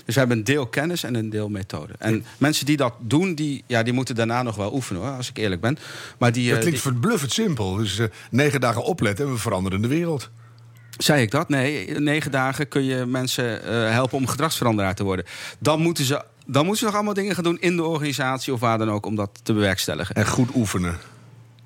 Dus 0.05 0.15
we 0.15 0.21
hebben 0.21 0.39
een 0.39 0.45
deel 0.45 0.67
kennis 0.67 1.05
en 1.05 1.15
een 1.15 1.31
deel 1.31 1.49
methode. 1.49 1.93
En 1.99 2.25
mensen 2.39 2.67
die 2.67 2.77
dat 2.77 2.95
doen, 3.01 3.35
die, 3.35 3.65
ja, 3.67 3.83
die 3.83 3.93
moeten 3.93 4.15
daarna 4.15 4.43
nog 4.43 4.57
wel 4.57 4.75
oefenen, 4.75 5.03
hoor, 5.03 5.11
als 5.11 5.29
ik 5.29 5.37
eerlijk 5.37 5.61
ben. 5.61 5.79
Maar 6.19 6.33
die, 6.33 6.51
dat 6.51 6.59
klinkt 6.59 6.83
die... 6.83 6.93
verbluffend 6.93 7.33
simpel. 7.33 7.75
Dus 7.75 7.99
uh, 7.99 8.07
negen 8.31 8.61
dagen 8.61 8.85
opletten 8.85 9.27
en 9.27 9.33
we 9.33 9.39
veranderen 9.39 9.83
de 9.83 9.89
wereld. 9.89 10.31
Zei 10.99 11.23
ik 11.23 11.31
dat? 11.31 11.49
Nee, 11.49 12.01
negen 12.01 12.31
dagen 12.31 12.69
kun 12.69 12.85
je 12.85 13.07
mensen 13.07 13.61
uh, 13.65 13.91
helpen 13.91 14.19
om 14.19 14.27
gedragsveranderaar 14.27 14.95
te 14.95 15.05
worden. 15.05 15.25
Dan 15.59 15.81
moeten 15.81 16.05
ze 16.05 16.25
dan 16.47 16.63
moeten 16.63 16.79
ze 16.79 16.85
nog 16.85 16.95
allemaal 16.95 17.15
dingen 17.15 17.35
gaan 17.35 17.45
doen 17.45 17.61
in 17.61 17.77
de 17.77 17.85
organisatie 17.85 18.53
of 18.53 18.61
waar 18.61 18.79
dan 18.79 18.91
ook 18.91 19.07
om 19.07 19.17
dat 19.17 19.41
te 19.43 19.53
bewerkstelligen. 19.53 20.15
En 20.15 20.27
goed 20.27 20.55
oefenen. 20.55 20.99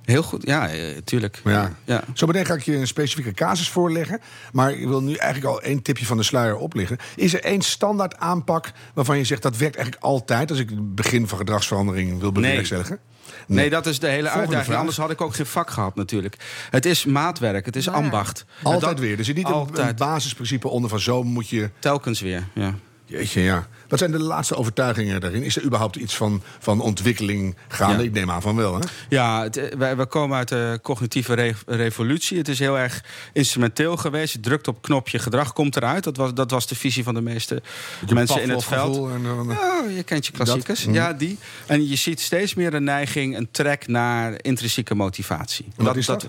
Heel 0.05 0.23
goed, 0.23 0.47
ja, 0.47 0.69
eh, 0.69 0.97
tuurlijk. 1.05 1.41
Ja. 1.45 1.77
Ja. 1.85 2.05
Zo 2.13 2.27
meteen 2.27 2.47
ga 2.47 2.55
ik 2.55 2.63
je 2.63 2.77
een 2.77 2.87
specifieke 2.87 3.33
casus 3.33 3.69
voorleggen. 3.69 4.21
Maar 4.53 4.73
ik 4.73 4.87
wil 4.87 5.03
nu 5.03 5.15
eigenlijk 5.15 5.55
al 5.55 5.63
één 5.63 5.83
tipje 5.83 6.07
van 6.07 6.17
de 6.17 6.23
sluier 6.23 6.57
opleggen. 6.57 6.99
Is 7.17 7.35
er 7.35 7.45
één 7.45 7.63
standaard 7.63 8.17
aanpak 8.17 8.73
waarvan 8.95 9.19
je 9.19 9.25
zegt 9.25 9.43
dat 9.43 9.57
werkt 9.57 9.77
eigenlijk 9.77 10.05
altijd... 10.05 10.51
als 10.51 10.59
ik 10.59 10.71
het 10.71 10.95
begin 10.95 11.29
van 11.29 11.39
gedragsverandering 11.39 12.21
wil 12.21 12.33
bewerkstelligen? 12.33 12.99
Nee. 13.47 13.59
nee. 13.59 13.71
dat 13.71 13.87
is 13.87 13.99
de 13.99 14.07
hele 14.07 14.23
Volgende 14.23 14.41
uitdaging. 14.41 14.67
Vraag. 14.67 14.79
Anders 14.79 14.97
had 14.97 15.11
ik 15.11 15.21
ook 15.21 15.35
geen 15.35 15.47
vak 15.47 15.71
gehad 15.71 15.95
natuurlijk. 15.95 16.37
Het 16.71 16.87
is 16.87 17.05
maatwerk, 17.05 17.67
het 17.67 17.77
is 17.77 17.87
Nou 17.87 18.05
ambacht. 18.05 18.45
Altijd 18.63 18.91
dat, 18.91 19.01
weer. 19.01 19.19
Er 19.19 19.25
zit 19.25 19.37
niet 19.37 19.47
altijd. 19.47 19.89
een 19.89 19.97
basisprincipe 19.97 20.69
onder 20.69 20.91
van 20.91 21.01
zo 21.01 21.23
moet 21.23 21.49
je... 21.49 21.71
Telkens 21.79 22.21
weer, 22.21 22.49
ja. 22.55 22.75
Jeetje, 23.07 23.41
ja. 23.41 23.67
Wat 23.89 23.99
zijn 23.99 24.11
de 24.11 24.19
laatste 24.23 24.57
overtuigingen 24.57 25.21
daarin? 25.21 25.43
Is 25.43 25.57
er 25.57 25.63
überhaupt 25.65 25.97
iets 25.97 26.17
van, 26.17 26.43
van 26.59 26.81
ontwikkeling 26.81 27.57
gaande? 27.69 27.97
Ja. 28.03 28.09
Ik 28.09 28.13
neem 28.13 28.31
aan 28.31 28.43
van 28.43 28.57
wel, 28.57 28.75
hè? 28.75 28.81
Ja, 29.09 29.43
het, 29.43 29.57
eh, 29.57 29.79
wij, 29.79 29.97
wij 29.97 30.07
komen 30.07 30.37
uit 30.37 30.49
de 30.49 30.79
cognitieve 30.83 31.35
re- 31.35 31.55
revolutie. 31.67 32.39
Het 32.39 32.49
is 32.49 32.59
heel 32.59 32.79
erg 32.79 33.05
instrumenteel 33.33 33.97
geweest. 33.97 34.33
Je 34.33 34.41
drukt 34.41 34.69
op 34.69 34.83
knopje, 34.83 35.19
gedrag 35.19 35.53
komt 35.53 35.77
eruit. 35.77 36.05
Dat 36.05 36.17
was, 36.17 36.35
dat 36.35 36.51
was 36.51 36.67
de 36.67 36.75
visie 36.75 37.05
van 37.05 37.15
de 37.15 37.21
meeste 37.21 37.63
Je 38.07 38.15
mensen 38.15 38.43
in 38.43 38.51
het 38.51 38.65
veld. 38.65 39.11
En, 39.11 39.23
uh, 39.23 39.57
Ja, 39.57 39.83
je 39.97 40.03
kent 40.03 40.27
je 40.27 40.33
klassiekers. 40.33 40.79
Dat, 40.79 40.89
mm. 40.89 40.95
Ja, 40.95 41.13
die. 41.13 41.39
En 41.67 41.89
je 41.89 41.97
ziet 41.97 42.21
steeds 42.21 42.55
meer 42.55 42.75
een 42.75 42.85
neiging, 42.85 43.37
een 43.37 43.49
trek 43.51 43.87
naar 43.87 44.35
intrinsieke 44.43 44.95
motivatie. 44.95 45.67
En 45.77 45.85
wat 45.85 45.97
is 45.97 46.07
dat? 46.07 46.29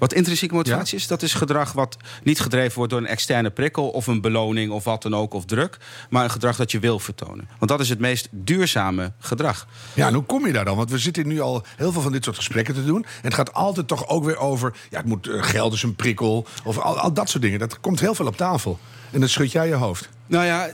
Wat 0.00 0.12
intrinsieke 0.12 0.54
motivatie 0.54 0.98
is, 0.98 1.06
dat 1.06 1.22
is 1.22 1.34
gedrag 1.34 1.72
wat 1.72 1.96
niet 2.22 2.40
gedreven 2.40 2.76
wordt 2.76 2.92
door 2.92 3.00
een 3.00 3.06
externe 3.06 3.50
prikkel 3.50 3.88
of 3.88 4.06
een 4.06 4.20
beloning 4.20 4.72
of 4.72 4.84
wat 4.84 5.02
dan 5.02 5.14
ook 5.14 5.34
of 5.34 5.44
druk, 5.44 5.76
maar 6.10 6.24
een 6.24 6.30
gedrag 6.30 6.56
dat 6.56 6.70
je 6.70 6.78
wil 6.78 6.98
vertonen. 6.98 7.48
Want 7.58 7.70
dat 7.70 7.80
is 7.80 7.88
het 7.88 7.98
meest 7.98 8.28
duurzame 8.30 9.12
gedrag. 9.18 9.66
Ja, 9.94 10.06
en 10.06 10.14
hoe 10.14 10.22
kom 10.22 10.46
je 10.46 10.52
daar 10.52 10.64
dan? 10.64 10.76
Want 10.76 10.90
we 10.90 10.98
zitten 10.98 11.26
nu 11.26 11.40
al 11.40 11.64
heel 11.76 11.92
veel 11.92 12.02
van 12.02 12.12
dit 12.12 12.24
soort 12.24 12.36
gesprekken 12.36 12.74
te 12.74 12.84
doen. 12.84 13.04
En 13.04 13.20
het 13.20 13.34
gaat 13.34 13.52
altijd 13.52 13.88
toch 13.88 14.08
ook 14.08 14.24
weer 14.24 14.38
over, 14.38 14.74
ja, 14.90 14.96
het 14.96 15.06
moet 15.06 15.26
uh, 15.26 15.42
geld 15.42 15.72
is 15.72 15.82
een 15.82 15.96
prikkel 15.96 16.46
of 16.64 16.78
al, 16.78 16.98
al 16.98 17.12
dat 17.12 17.28
soort 17.28 17.42
dingen. 17.42 17.58
Dat 17.58 17.80
komt 17.80 18.00
heel 18.00 18.14
veel 18.14 18.26
op 18.26 18.36
tafel. 18.36 18.78
En 19.10 19.20
dan 19.20 19.28
schud 19.28 19.52
jij 19.52 19.68
je 19.68 19.74
hoofd. 19.74 20.08
Nou 20.26 20.44
ja, 20.44 20.70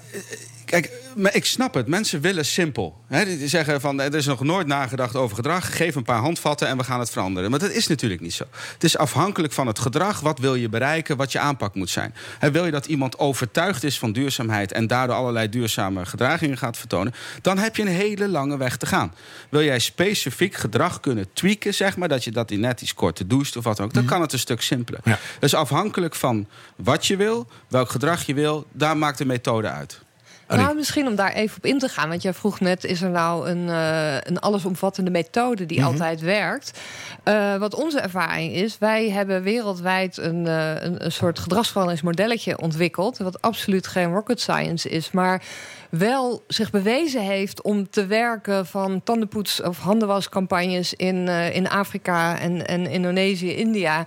Kijk, 0.67 0.93
maar 1.17 1.35
ik 1.35 1.45
snap 1.45 1.75
het. 1.75 1.87
Mensen 1.87 2.21
willen 2.21 2.45
simpel. 2.45 3.05
He, 3.07 3.25
die 3.25 3.49
zeggen 3.49 3.81
van 3.81 4.01
er 4.01 4.15
is 4.15 4.27
nog 4.27 4.41
nooit 4.41 4.67
nagedacht 4.67 5.17
over 5.17 5.37
gedrag. 5.37 5.77
Geef 5.77 5.95
een 5.95 6.03
paar 6.03 6.21
handvatten 6.21 6.69
en 6.69 6.77
we 6.77 6.85
gaan 6.85 7.01
het 7.01 7.11
veranderen. 7.11 7.51
Maar 7.51 7.59
dat 7.59 7.71
is 7.71 7.87
natuurlijk 7.87 8.21
niet 8.21 8.35
zo. 8.35 8.45
Het 8.73 8.85
is 8.85 8.97
afhankelijk 8.97 9.53
van 9.53 9.67
het 9.67 9.79
gedrag. 9.79 10.21
Wat 10.21 10.39
wil 10.39 10.55
je 10.55 10.69
bereiken? 10.69 11.17
Wat 11.17 11.33
je 11.33 11.39
aanpak 11.39 11.75
moet 11.75 11.91
zijn. 11.91 12.15
He, 12.39 12.51
wil 12.51 12.65
je 12.65 12.71
dat 12.71 12.87
iemand 12.87 13.19
overtuigd 13.19 13.85
is 13.85 13.99
van 13.99 14.13
duurzaamheid 14.13 14.73
en 14.73 14.87
daardoor 14.87 15.17
allerlei 15.17 15.49
duurzame 15.49 16.07
gedragingen 16.07 16.59
gaat 16.59 16.79
vertonen, 16.79 17.15
dan 17.43 17.59
heb 17.59 17.77
je 17.77 17.83
een 17.83 17.89
hele 17.89 18.29
lange 18.29 18.57
weg 18.57 18.77
te 18.77 18.87
gaan. 18.87 19.15
Wil 19.49 19.63
jij 19.63 19.79
specifiek 19.79 20.55
gedrag 20.55 21.01
kunnen 21.01 21.27
tweaken, 21.33 21.75
zeg 21.75 21.97
maar, 21.97 22.09
dat 22.09 22.25
je 22.25 22.31
dat 22.31 22.51
in 22.51 22.61
net 22.61 22.81
iets 22.81 22.95
korter 22.95 23.29
doucht 23.29 23.57
of 23.57 23.65
wat 23.65 23.77
dan 23.77 23.87
ook, 23.87 23.95
dan 23.95 24.05
kan 24.05 24.21
het 24.21 24.33
een 24.33 24.39
stuk 24.39 24.63
simpeler. 24.63 25.01
Ja. 25.05 25.19
Dus 25.41 25.55
afhankelijk 25.55 26.15
van 26.15 26.47
wat 26.77 27.07
je 27.07 27.17
wil, 27.17 27.47
welk 27.69 27.91
gedrag 27.91 28.27
je 28.27 28.35
wil, 28.35 28.67
daar 28.73 28.97
maakt 28.97 29.19
de 29.19 29.25
methode 29.25 29.69
uit. 29.69 30.05
Nou, 30.49 30.75
misschien 30.77 31.07
om 31.07 31.15
daar 31.17 31.33
even 31.33 31.57
op 31.57 31.67
in 31.67 31.79
te 31.79 31.89
gaan. 31.89 32.09
Want 32.09 32.23
jij 32.23 32.33
vroeg 32.35 32.61
net, 32.61 32.85
is 32.85 33.03
er 33.03 33.11
nou 33.11 33.49
een, 33.49 33.67
uh, 33.69 34.15
een 34.21 34.39
allesomvattende 34.39 35.11
methode 35.11 35.67
die 35.67 35.79
Mhm. 35.81 35.87
altijd 35.87 36.21
werkt? 36.21 36.79
Uh, 37.25 37.57
wat 37.57 37.75
onze 37.75 38.01
ervaring 38.01 38.53
is, 38.55 38.79
wij 38.79 39.11
hebben 39.11 39.43
wereldwijd 39.43 40.17
een, 40.17 40.45
uh, 40.47 40.83
een, 40.83 41.05
een 41.05 41.13
soort 41.13 41.39
gedragsveranderingsmodelletje 41.39 42.59
ontwikkeld. 42.61 43.19
Wat 43.19 43.43
absoluut 43.43 43.87
geen 43.87 44.13
rocket 44.13 44.41
science 44.41 44.89
is, 44.89 45.11
maar 45.11 45.43
wel 45.91 46.43
zich 46.47 46.71
bewezen 46.71 47.21
heeft 47.23 47.63
om 47.63 47.91
te 47.91 48.07
werken 48.07 48.67
van 48.67 49.01
tandenpoets- 49.05 49.63
of 49.63 49.79
handenwascampagnes 49.79 50.95
in, 50.95 51.17
uh, 51.27 51.55
in 51.55 51.69
Afrika 51.69 52.39
en, 52.39 52.67
en 52.67 52.87
Indonesië, 52.87 53.55
India. 53.57 54.05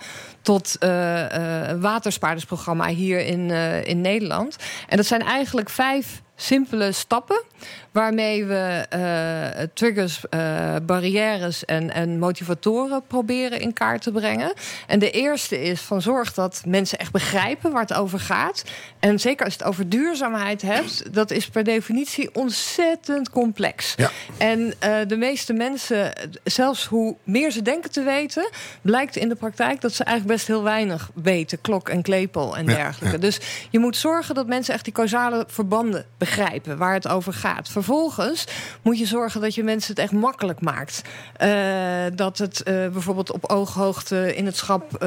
Tot 0.49 0.75
uh, 0.79 1.69
een 1.69 1.81
waterspaardersprogramma 1.81 2.87
hier 2.87 3.19
in, 3.19 3.51
in 3.85 4.01
Nederland. 4.01 4.55
En 4.87 4.97
dat 4.97 5.05
zijn 5.05 5.21
eigenlijk 5.21 5.69
vijf 5.69 6.21
simpele 6.41 6.91
stappen 6.91 7.43
waarmee 7.91 8.45
we 8.45 8.85
uh, 8.95 9.63
triggers, 9.73 10.23
uh, 10.29 10.75
barrières 10.83 11.65
en, 11.65 11.93
en, 11.93 12.19
motivatoren 12.19 13.03
proberen 13.07 13.59
in 13.59 13.73
kaart 13.73 14.01
te 14.01 14.11
brengen. 14.11 14.53
En 14.87 14.99
de 14.99 15.11
eerste 15.11 15.61
is 15.61 15.81
van 15.81 16.01
zorg 16.01 16.33
dat 16.33 16.61
mensen 16.65 16.99
echt 16.99 17.11
begrijpen 17.11 17.71
waar 17.71 17.81
het 17.81 17.93
over 17.93 18.19
gaat. 18.19 18.63
En 18.99 19.19
zeker 19.19 19.45
als 19.45 19.53
je 19.53 19.59
het 19.59 19.69
over 19.69 19.89
duurzaamheid 19.89 20.61
hebt, 20.61 21.13
dat 21.13 21.31
is 21.31 21.49
per 21.49 21.63
definitie 21.63 22.35
ontzettend 22.35 23.29
complex. 23.29 23.93
Ja. 23.97 24.09
En 24.37 24.59
uh, 24.59 24.95
de 25.07 25.17
meeste 25.17 25.53
mensen, 25.53 26.13
zelfs 26.43 26.85
hoe 26.85 27.15
meer 27.23 27.51
ze 27.51 27.61
denken 27.61 27.91
te 27.91 28.03
weten, 28.03 28.49
blijkt 28.81 29.15
in 29.15 29.29
de 29.29 29.35
praktijk 29.35 29.81
dat 29.81 29.93
ze 29.93 30.03
eigenlijk 30.03 30.37
best 30.37 30.38
heel 30.47 30.63
weinig 30.63 31.09
weten, 31.13 31.61
klok 31.61 31.89
en 31.89 32.01
klepel 32.01 32.57
en 32.57 32.65
Ja, 32.65 32.75
dergelijke. 32.75 33.15
ja. 33.15 33.21
Dus 33.21 33.39
je 33.69 33.79
moet 33.79 33.97
zorgen 33.97 34.35
dat 34.35 34.47
mensen 34.47 34.73
echt 34.73 34.83
die 34.83 34.93
causale 34.93 35.45
verbanden 35.47 36.05
begrijpen 36.17 36.77
waar 36.77 36.93
het 36.93 37.07
over 37.07 37.33
gaat. 37.33 37.69
Vervolgens 37.69 38.45
moet 38.81 38.99
je 38.99 39.05
zorgen 39.05 39.41
dat 39.41 39.55
je 39.55 39.63
mensen 39.63 39.89
het 39.89 40.03
echt 40.03 40.11
makkelijk 40.11 40.61
maakt. 40.61 41.01
Uh, 41.41 41.49
dat 42.15 42.37
het 42.37 42.59
uh, 42.59 42.87
bijvoorbeeld 42.87 43.31
op 43.31 43.45
ooghoogte 43.49 44.35
in 44.35 44.45
het 44.45 44.57
schap 44.57 44.91
uh, 44.93 44.99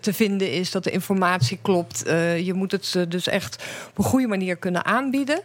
te 0.00 0.12
vinden 0.12 0.52
is, 0.52 0.70
dat 0.70 0.84
de 0.84 0.90
informatie 0.90 1.58
klopt. 1.62 2.02
je 2.44 2.52
moet 2.54 2.72
het 2.72 2.96
dus 3.08 3.26
echt 3.26 3.64
op 3.88 3.98
een 3.98 4.04
goede 4.04 4.26
manier 4.26 4.56
kunnen 4.56 4.84
aanbieden. 4.84 5.40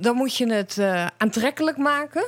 dan 0.00 0.16
moet 0.16 0.36
je 0.36 0.52
het 0.52 0.78
aantrekkelijk 1.16 1.76
maken. 1.76 2.24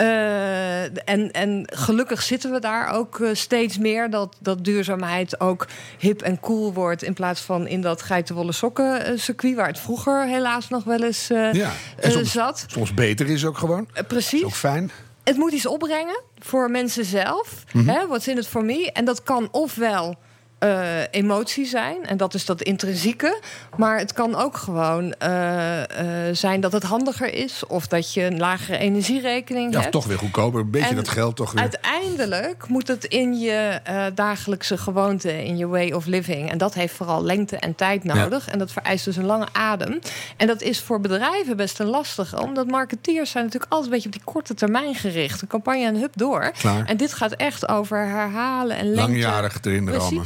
Uh, 0.00 0.82
en, 0.82 1.32
en 1.32 1.62
gelukkig 1.66 2.22
zitten 2.22 2.52
we 2.52 2.60
daar 2.60 2.94
ook 2.94 3.18
uh, 3.18 3.28
steeds 3.32 3.78
meer. 3.78 4.10
Dat, 4.10 4.36
dat 4.40 4.64
duurzaamheid 4.64 5.40
ook 5.40 5.66
hip 5.98 6.22
en 6.22 6.40
cool 6.40 6.72
wordt. 6.72 7.02
In 7.02 7.14
plaats 7.14 7.40
van 7.40 7.66
in 7.66 7.80
dat 7.80 8.02
geitenwolle 8.02 8.52
sokken 8.52 9.12
uh, 9.12 9.18
circuit. 9.18 9.54
Waar 9.54 9.66
het 9.66 9.78
vroeger 9.78 10.26
helaas 10.26 10.68
nog 10.68 10.84
wel 10.84 11.02
eens 11.02 11.26
ja, 11.26 11.70
soms, 12.00 12.32
zat. 12.32 12.64
Soms 12.66 12.94
beter 12.94 13.26
is 13.28 13.44
ook 13.44 13.58
gewoon. 13.58 13.88
precies. 14.08 14.40
Is 14.40 14.46
ook 14.46 14.52
fijn. 14.52 14.90
Het 15.24 15.36
moet 15.36 15.52
iets 15.52 15.66
opbrengen 15.66 16.22
voor 16.38 16.70
mensen 16.70 17.04
zelf. 17.04 17.64
Mm 17.72 17.88
-hmm. 17.88 18.06
What's 18.08 18.28
in 18.28 18.38
it 18.38 18.46
for 18.46 18.64
me? 18.64 18.92
En 18.92 19.04
dat 19.04 19.22
kan 19.22 19.48
ofwel 19.50 20.16
uh, 20.64 21.00
emotie 21.10 21.66
zijn. 21.66 22.06
En 22.06 22.16
dat 22.16 22.34
is 22.34 22.44
dat 22.44 22.62
intrinsieke. 22.62 23.40
Maar 23.76 23.98
het 23.98 24.12
kan 24.12 24.34
ook 24.34 24.56
gewoon 24.56 25.14
uh, 25.22 25.78
uh, 25.78 25.84
zijn 26.32 26.60
dat 26.60 26.72
het 26.72 26.82
handiger 26.82 27.34
is. 27.34 27.66
Of 27.66 27.86
dat 27.86 28.14
je 28.14 28.22
een 28.22 28.38
lagere 28.38 28.78
energierekening 28.78 29.72
ja, 29.72 29.80
hebt. 29.80 29.92
toch 29.92 30.06
weer 30.06 30.18
goedkoper. 30.18 30.60
Een 30.60 30.70
beetje 30.70 30.88
En 30.88 30.96
dat 30.96 31.08
geld 31.08 31.36
toch 31.36 31.52
weer. 31.52 31.62
Uiteindelijk 31.62 32.68
moet 32.68 32.88
het 32.88 33.04
in 33.04 33.38
je 33.38 33.80
dagelijkse 34.14 34.78
gewoonte, 34.78 35.44
in 35.44 35.56
je 35.56 35.66
way 35.66 35.90
of 35.90 36.06
living. 36.06 36.50
En 36.50 36.58
dat 36.58 36.74
heeft 36.74 36.94
vooral 36.94 37.24
lengte 37.24 37.56
en 37.56 37.74
tijd 37.74 38.04
nodig. 38.04 38.46
Ja. 38.46 38.52
En 38.52 38.58
dat 38.58 38.72
vereist 38.72 39.04
dus 39.04 39.16
een 39.16 39.24
lange 39.24 39.46
adem. 39.52 39.98
En 40.36 40.46
dat 40.46 40.62
is 40.62 40.80
voor 40.80 41.00
bedrijven 41.00 41.56
best 41.56 41.78
een 41.80 41.86
lastige. 41.86 42.42
Omdat 42.42 42.66
marketeers 42.66 43.30
zijn 43.30 43.44
natuurlijk 43.44 43.72
altijd 43.72 43.90
een 43.90 43.96
beetje 43.96 44.08
op 44.08 44.14
die 44.14 44.34
korte 44.34 44.54
termijn 44.54 44.94
gericht. 44.94 45.42
Een 45.42 45.48
campagne 45.48 45.84
en 45.84 45.96
hup 45.96 46.12
door. 46.16 46.52
Klaar. 46.58 46.84
En 46.86 46.96
dit 46.96 47.12
gaat 47.12 47.32
echt 47.32 47.68
over 47.68 47.98
herhalen 47.98 48.76
en 48.76 48.84
lengte. 48.84 49.02
Langjarig 49.02 49.58
erin 49.62 49.90
rammen. 49.90 50.24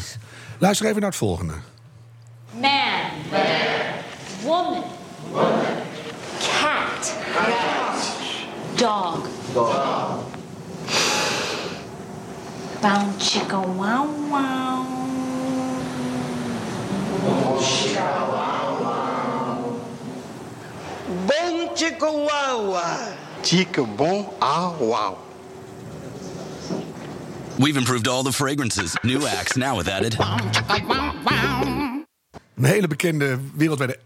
Luister 0.60 0.86
even 0.86 1.00
naar 1.00 1.10
het 1.10 1.18
volgende. 1.18 1.52
Man. 2.52 2.70
Woman. 4.42 4.82
Cat. 6.38 7.14
Dog. 8.74 9.18
Bound 12.80 13.22
chicka 13.22 13.60
wow 13.60 14.06
wow. 14.30 14.86
Bon 21.26 21.68
chickawawa. 21.74 22.98
Chica 23.42 23.82
bon 23.96 24.26
ah 24.38 24.78
wow. 24.78 25.27
We've 27.58 27.76
improved 27.78 28.08
all 28.08 28.22
the 28.22 28.32
fragrances. 28.32 28.94
New 29.02 29.26
Axe 29.26 29.58
now 29.58 29.76
with 29.76 29.88
added. 29.88 30.16
Een 32.56 32.64
hele 32.64 32.86
bekende 32.88 33.38
wereldwijde 33.54 33.98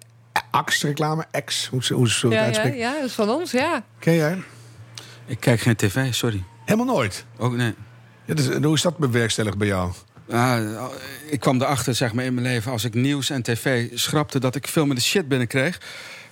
Axe-reclame. 0.51 1.25
Axe, 1.31 1.71
hoe, 1.71 1.83
hoe 1.95 2.09
zullen 2.09 2.37
we 2.37 2.43
Ja, 2.43 2.47
het 2.47 2.55
ja, 2.57 2.61
uitspreken? 2.63 2.79
ja, 2.79 2.95
dat 2.95 3.05
is 3.09 3.13
van 3.13 3.31
ons, 3.31 3.51
ja. 3.51 3.85
Ken 3.99 4.15
jij? 4.15 4.43
Ik 5.27 5.41
kijk 5.41 5.61
geen 5.61 5.77
tv, 5.77 6.15
sorry. 6.15 6.43
Helemaal 6.65 6.95
nooit. 6.95 7.25
Ook 7.39 7.53
nee. 7.53 7.75
Ja, 8.25 8.35
dus, 8.35 8.47
hoe 8.49 8.75
is 8.75 8.83
dat 8.83 8.97
bewerkstelligd 8.99 9.59
bij 9.59 9.67
jou? 9.67 9.93
Ah, 10.31 10.85
ik 11.31 11.41
kwam 11.41 11.61
erachter 11.63 11.95
zeg 11.95 12.13
maar, 12.13 12.25
in 12.25 12.35
mijn 12.35 12.47
leven 12.47 12.73
als 12.73 12.85
ik 12.85 12.95
nieuws 12.95 13.31
en 13.31 13.43
tv 13.43 13.89
schrapte... 13.95 14.39
dat 14.41 14.55
ik 14.55 14.69
veel 14.69 14.87
meer 14.87 14.95
de 14.95 15.01
shit 15.01 15.29
binnenkreeg. 15.29 15.81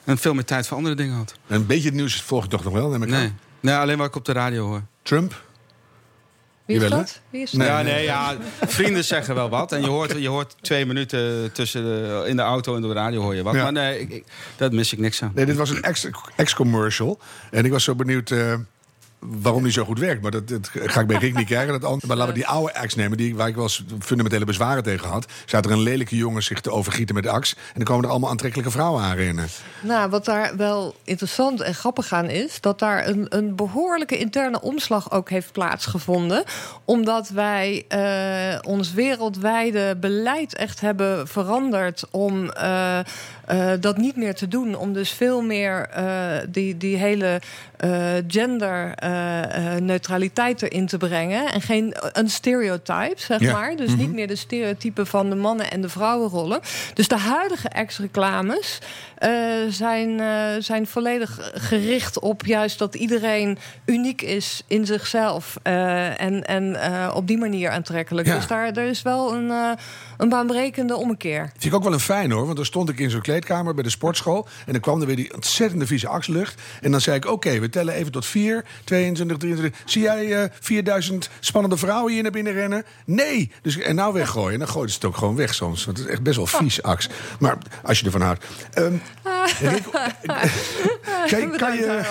En 0.04 0.18
veel 0.18 0.34
meer 0.34 0.44
tijd 0.44 0.66
voor 0.66 0.76
andere 0.76 0.94
dingen 0.94 1.16
had. 1.16 1.34
Een 1.46 1.66
beetje 1.66 1.84
het 1.88 1.94
nieuws 1.94 2.22
volg 2.22 2.42
je 2.42 2.48
toch 2.48 2.64
nog 2.64 2.72
wel? 2.72 2.88
Neem 2.88 3.02
ik 3.02 3.12
aan? 3.12 3.20
Nee. 3.20 3.32
nee, 3.60 3.74
alleen 3.74 3.98
wat 3.98 4.06
ik 4.06 4.16
op 4.16 4.24
de 4.24 4.32
radio 4.32 4.66
hoor. 4.66 4.82
Trump? 5.02 5.42
Wie 6.76 6.84
is 6.84 6.90
dat? 6.90 7.20
Wie 7.30 7.42
is 7.42 7.52
Nee. 7.52 7.66
dat? 7.68 7.76
Ja, 7.76 7.82
nee, 7.82 8.02
ja, 8.04 8.36
vrienden 8.60 9.04
zeggen 9.04 9.34
wel 9.34 9.48
wat. 9.48 9.72
En 9.72 9.80
je 9.80 9.86
hoort, 9.88 10.14
je 10.18 10.28
hoort 10.28 10.54
twee 10.60 10.86
minuten 10.86 11.52
tussen 11.52 11.82
de, 11.84 12.24
in 12.26 12.36
de 12.36 12.42
auto 12.42 12.74
en 12.76 12.80
door 12.82 12.94
de 12.94 13.00
radio 13.00 13.20
hoor 13.20 13.34
je 13.34 13.42
wat. 13.42 13.54
Ja. 13.54 13.62
Maar 13.62 13.72
nee, 13.72 14.00
ik, 14.00 14.10
ik, 14.10 14.24
daar 14.56 14.72
mis 14.74 14.92
ik 14.92 14.98
niks 14.98 15.22
aan. 15.22 15.32
Nee, 15.34 15.46
dit 15.46 15.56
was 15.56 15.70
een 15.70 15.82
ex- 15.82 16.08
ex-commercial. 16.36 17.20
En 17.50 17.64
ik 17.64 17.70
was 17.70 17.84
zo 17.84 17.94
benieuwd 17.94 18.30
eh, 18.30 18.54
waarom 19.20 19.62
die 19.62 19.72
zo 19.72 19.84
goed 19.84 19.98
werkt. 19.98 20.22
Maar 20.22 20.30
dat, 20.30 20.48
dat 20.48 20.70
ga 20.72 21.00
ik 21.00 21.06
bij 21.06 21.16
Rick 21.16 21.36
niet 21.36 21.46
krijgen. 21.46 21.80
Dat 21.80 22.02
maar 22.02 22.16
laten 22.16 22.32
we 22.32 22.38
die 22.38 22.48
oude 22.48 22.72
ex 22.72 22.94
nemen, 22.94 23.16
die, 23.16 23.36
waar 23.36 23.48
ik 23.48 23.54
wel 23.54 23.68
fundamentele 23.98 24.44
bezwaren 24.44 24.82
tegen 24.82 25.08
had. 25.08 25.26
Staat 25.44 25.64
er 25.64 25.70
een 25.70 25.82
lelijke 25.82 26.16
jongen 26.16 26.42
zich 26.42 26.60
te 26.60 26.70
overgieten 26.70 27.14
met 27.14 27.26
ax. 27.26 27.54
En 27.54 27.72
dan 27.74 27.84
komen 27.84 28.04
er 28.04 28.10
allemaal 28.10 28.30
aantrekkelijke 28.30 28.70
vrouwen 28.70 29.02
aanrennen. 29.02 29.48
Nou, 29.80 30.10
wat 30.10 30.24
daar 30.24 30.56
wel 30.56 30.94
interessant 31.04 31.60
en 31.60 31.74
grappig 31.74 32.12
aan 32.12 32.28
is, 32.28 32.60
dat 32.60 32.78
daar 32.78 33.06
een, 33.06 33.26
een 33.28 33.56
behoorlijke 33.56 34.18
interne 34.18 34.60
omslag 34.60 35.12
ook 35.12 35.30
heeft 35.30 35.52
plaatsgevonden. 35.52 36.44
Omdat 36.84 37.28
wij 37.28 37.84
eh, 37.88 38.70
ons 38.70 38.92
wereldwijde 38.92 39.96
beleid 40.00 40.54
echt 40.54 40.80
hebben 40.80 41.28
veranderd 41.28 42.04
om 42.10 42.50
eh, 42.50 42.98
eh, 43.50 43.72
dat 43.80 43.96
niet 43.96 44.16
meer 44.16 44.34
te 44.34 44.48
doen. 44.48 44.74
Om 44.76 44.92
dus 44.92 45.10
veel 45.10 45.42
meer 45.42 45.88
eh, 45.88 46.04
die, 46.48 46.76
die 46.76 46.96
hele 46.96 47.40
eh, 47.76 47.90
genderneutraliteit 48.26 50.62
erin 50.62 50.86
te 50.86 50.96
brengen. 50.96 51.52
En 51.52 51.60
geen 51.60 51.94
een 52.12 52.30
stereotype, 52.30 53.14
zeg 53.16 53.40
Ja. 53.40 53.52
maar. 53.52 53.76
Dus 53.76 53.94
niet 53.94 54.12
meer 54.12 54.26
de 54.26 54.36
stereotypen 54.36 55.06
van 55.06 55.30
de 55.30 55.36
mannen 55.36 55.70
en 55.70 55.80
de 55.80 55.88
vrouwenrollen. 55.88 56.60
Dus 56.94 57.08
de 57.08 57.18
huidige 57.18 57.68
ex-reclames 57.68 58.78
zijn, 59.68 60.20
zijn 60.62 60.86
volledig 60.86 61.50
gericht 61.54 62.18
op 62.18 62.46
juist 62.46 62.78
dat 62.78 62.94
iedereen 62.94 63.58
uniek 63.84 64.22
is 64.22 64.62
in 64.66 64.86
zichzelf. 64.86 65.56
en 65.62 66.44
en 66.46 66.76
op 67.14 67.26
die 67.26 67.38
manier 67.38 67.70
aantrekkelijk. 67.70 68.26
Ja. 68.26 68.34
Dus 68.34 68.46
daar 68.46 68.72
er 68.72 68.86
is 68.88 69.02
wel 69.02 69.34
een, 69.34 69.76
een 70.18 70.28
baanbrekende 70.28 70.96
ommekeer. 70.96 71.50
Vind 71.52 71.64
ik 71.64 71.74
ook 71.74 71.82
wel 71.82 71.92
een 71.92 72.00
fijn 72.00 72.30
hoor. 72.30 72.44
Want 72.44 72.56
dan 72.56 72.64
stond 72.64 72.88
ik 72.88 72.98
in 72.98 73.10
zo'n 73.10 73.20
kleedkamer 73.40 73.74
bij 73.74 73.82
de 73.82 73.90
sportschool. 73.90 74.48
En 74.66 74.72
dan 74.72 74.80
kwam 74.80 75.00
er 75.00 75.06
weer 75.06 75.16
die 75.16 75.34
ontzettende 75.34 75.86
vieze 75.86 76.08
axlucht. 76.08 76.60
En 76.80 76.90
dan 76.90 77.00
zei 77.00 77.16
ik: 77.16 77.26
Oké, 77.26 77.58
we 77.58 77.68
tellen 77.68 77.94
even 77.94 78.12
tot 78.12 78.26
4, 78.26 78.64
22, 78.84 79.36
23. 79.36 79.80
Zie 79.84 80.02
jij 80.02 80.42
eh 80.42 80.50
4000 80.60 81.28
spannende 81.40 81.76
vrouwen 81.76 82.12
hier 82.12 82.22
naar 82.22 82.30
binnen 82.30 82.52
rennen? 82.52 82.84
Nee! 83.04 83.52
Dus, 83.62 83.78
en 83.78 83.94
nou 83.94 84.12
weggooien. 84.12 84.52
En 84.52 84.58
dan 84.58 84.68
gooien 84.68 84.88
ze 84.88 84.94
het 84.94 85.04
ook 85.04 85.16
gewoon 85.16 85.36
weg 85.36 85.54
soms. 85.54 85.84
Want 85.84 85.96
het 85.98 86.06
is 86.06 86.12
echt 86.12 86.22
best 86.22 86.36
wel 86.36 86.46
vies, 86.46 86.82
ax. 86.82 87.08
Maar 87.38 87.58
als 87.84 87.98
je 87.98 88.04
ervan 88.04 88.20
houdt. 88.20 88.44
Rick, 89.60 89.82
kan, 91.30 91.40
je- 91.40 91.54
kan 91.56 91.74
je, 91.76 92.02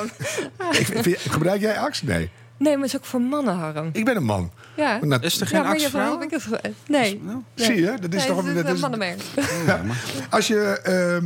ik, 1.04 1.18
gebruik 1.20 1.62
jij 1.62 1.80
ax? 1.80 2.02
Nee. 2.02 2.30
Nee, 2.60 2.74
maar 2.74 2.84
het 2.84 2.94
is 2.94 3.00
ook 3.00 3.06
voor 3.06 3.22
mannen, 3.22 3.56
Harm. 3.56 3.90
Ik 3.94 4.06
ben 4.06 4.16
een 4.16 4.24
man. 4.24 4.52
Ja. 4.76 5.02
Is 5.22 5.42
er 5.42 5.48
geen 5.48 5.58
ja, 5.58 5.64
maar 5.64 5.74
Axe 5.74 5.86
je 5.86 5.92
vrouw? 5.92 6.22
ik 6.22 6.30
het- 6.32 6.74
Nee. 6.88 7.22
nee. 7.24 7.36
Zie 7.56 7.76
je? 7.76 7.98
Dat 8.02 8.14
is 8.14 8.20
Nee, 8.20 8.28
toch 8.28 8.38
een- 8.44 8.48
is 8.50 8.56
dat 8.56 8.66
een 8.66 8.74
is- 8.76 8.82
mannenmerk. 8.82 9.22
Ja. 9.66 9.82
Als 10.30 10.48
je 10.48 10.60
ehm, 10.84 11.26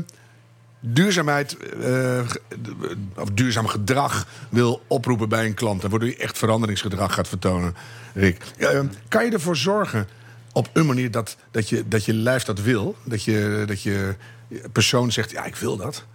duurzaamheid 0.79 1.57
eh, 1.57 2.19
of 3.17 3.29
duurzaam 3.33 3.67
gedrag 3.67 4.27
wil 4.49 4.81
oproepen 4.87 5.29
bij 5.29 5.45
een 5.45 5.53
klant, 5.53 5.83
en 5.83 5.89
waardoor 5.89 6.09
je 6.09 6.17
echt 6.17 6.37
veranderingsgedrag 6.37 7.13
gaat 7.13 7.27
vertonen, 7.27 7.75
Rick, 8.13 8.43
ehm, 8.57 8.85
kan 9.07 9.25
je 9.25 9.31
ervoor 9.31 9.57
zorgen 9.57 10.07
op 10.51 10.69
een 10.73 10.85
manier 10.85 11.11
dat, 11.11 11.35
dat, 11.51 11.69
je, 11.69 11.87
dat 11.87 12.05
je 12.05 12.13
lijf 12.13 12.43
dat 12.43 12.59
wil? 12.61 12.95
Dat 13.03 13.23
je, 13.23 13.63
dat 13.67 13.81
je 13.81 14.15
persoon 14.71 15.11
zegt: 15.11 15.31
Ja, 15.31 15.43
ik 15.45 15.55
wil 15.55 15.77
dat. 15.77 16.05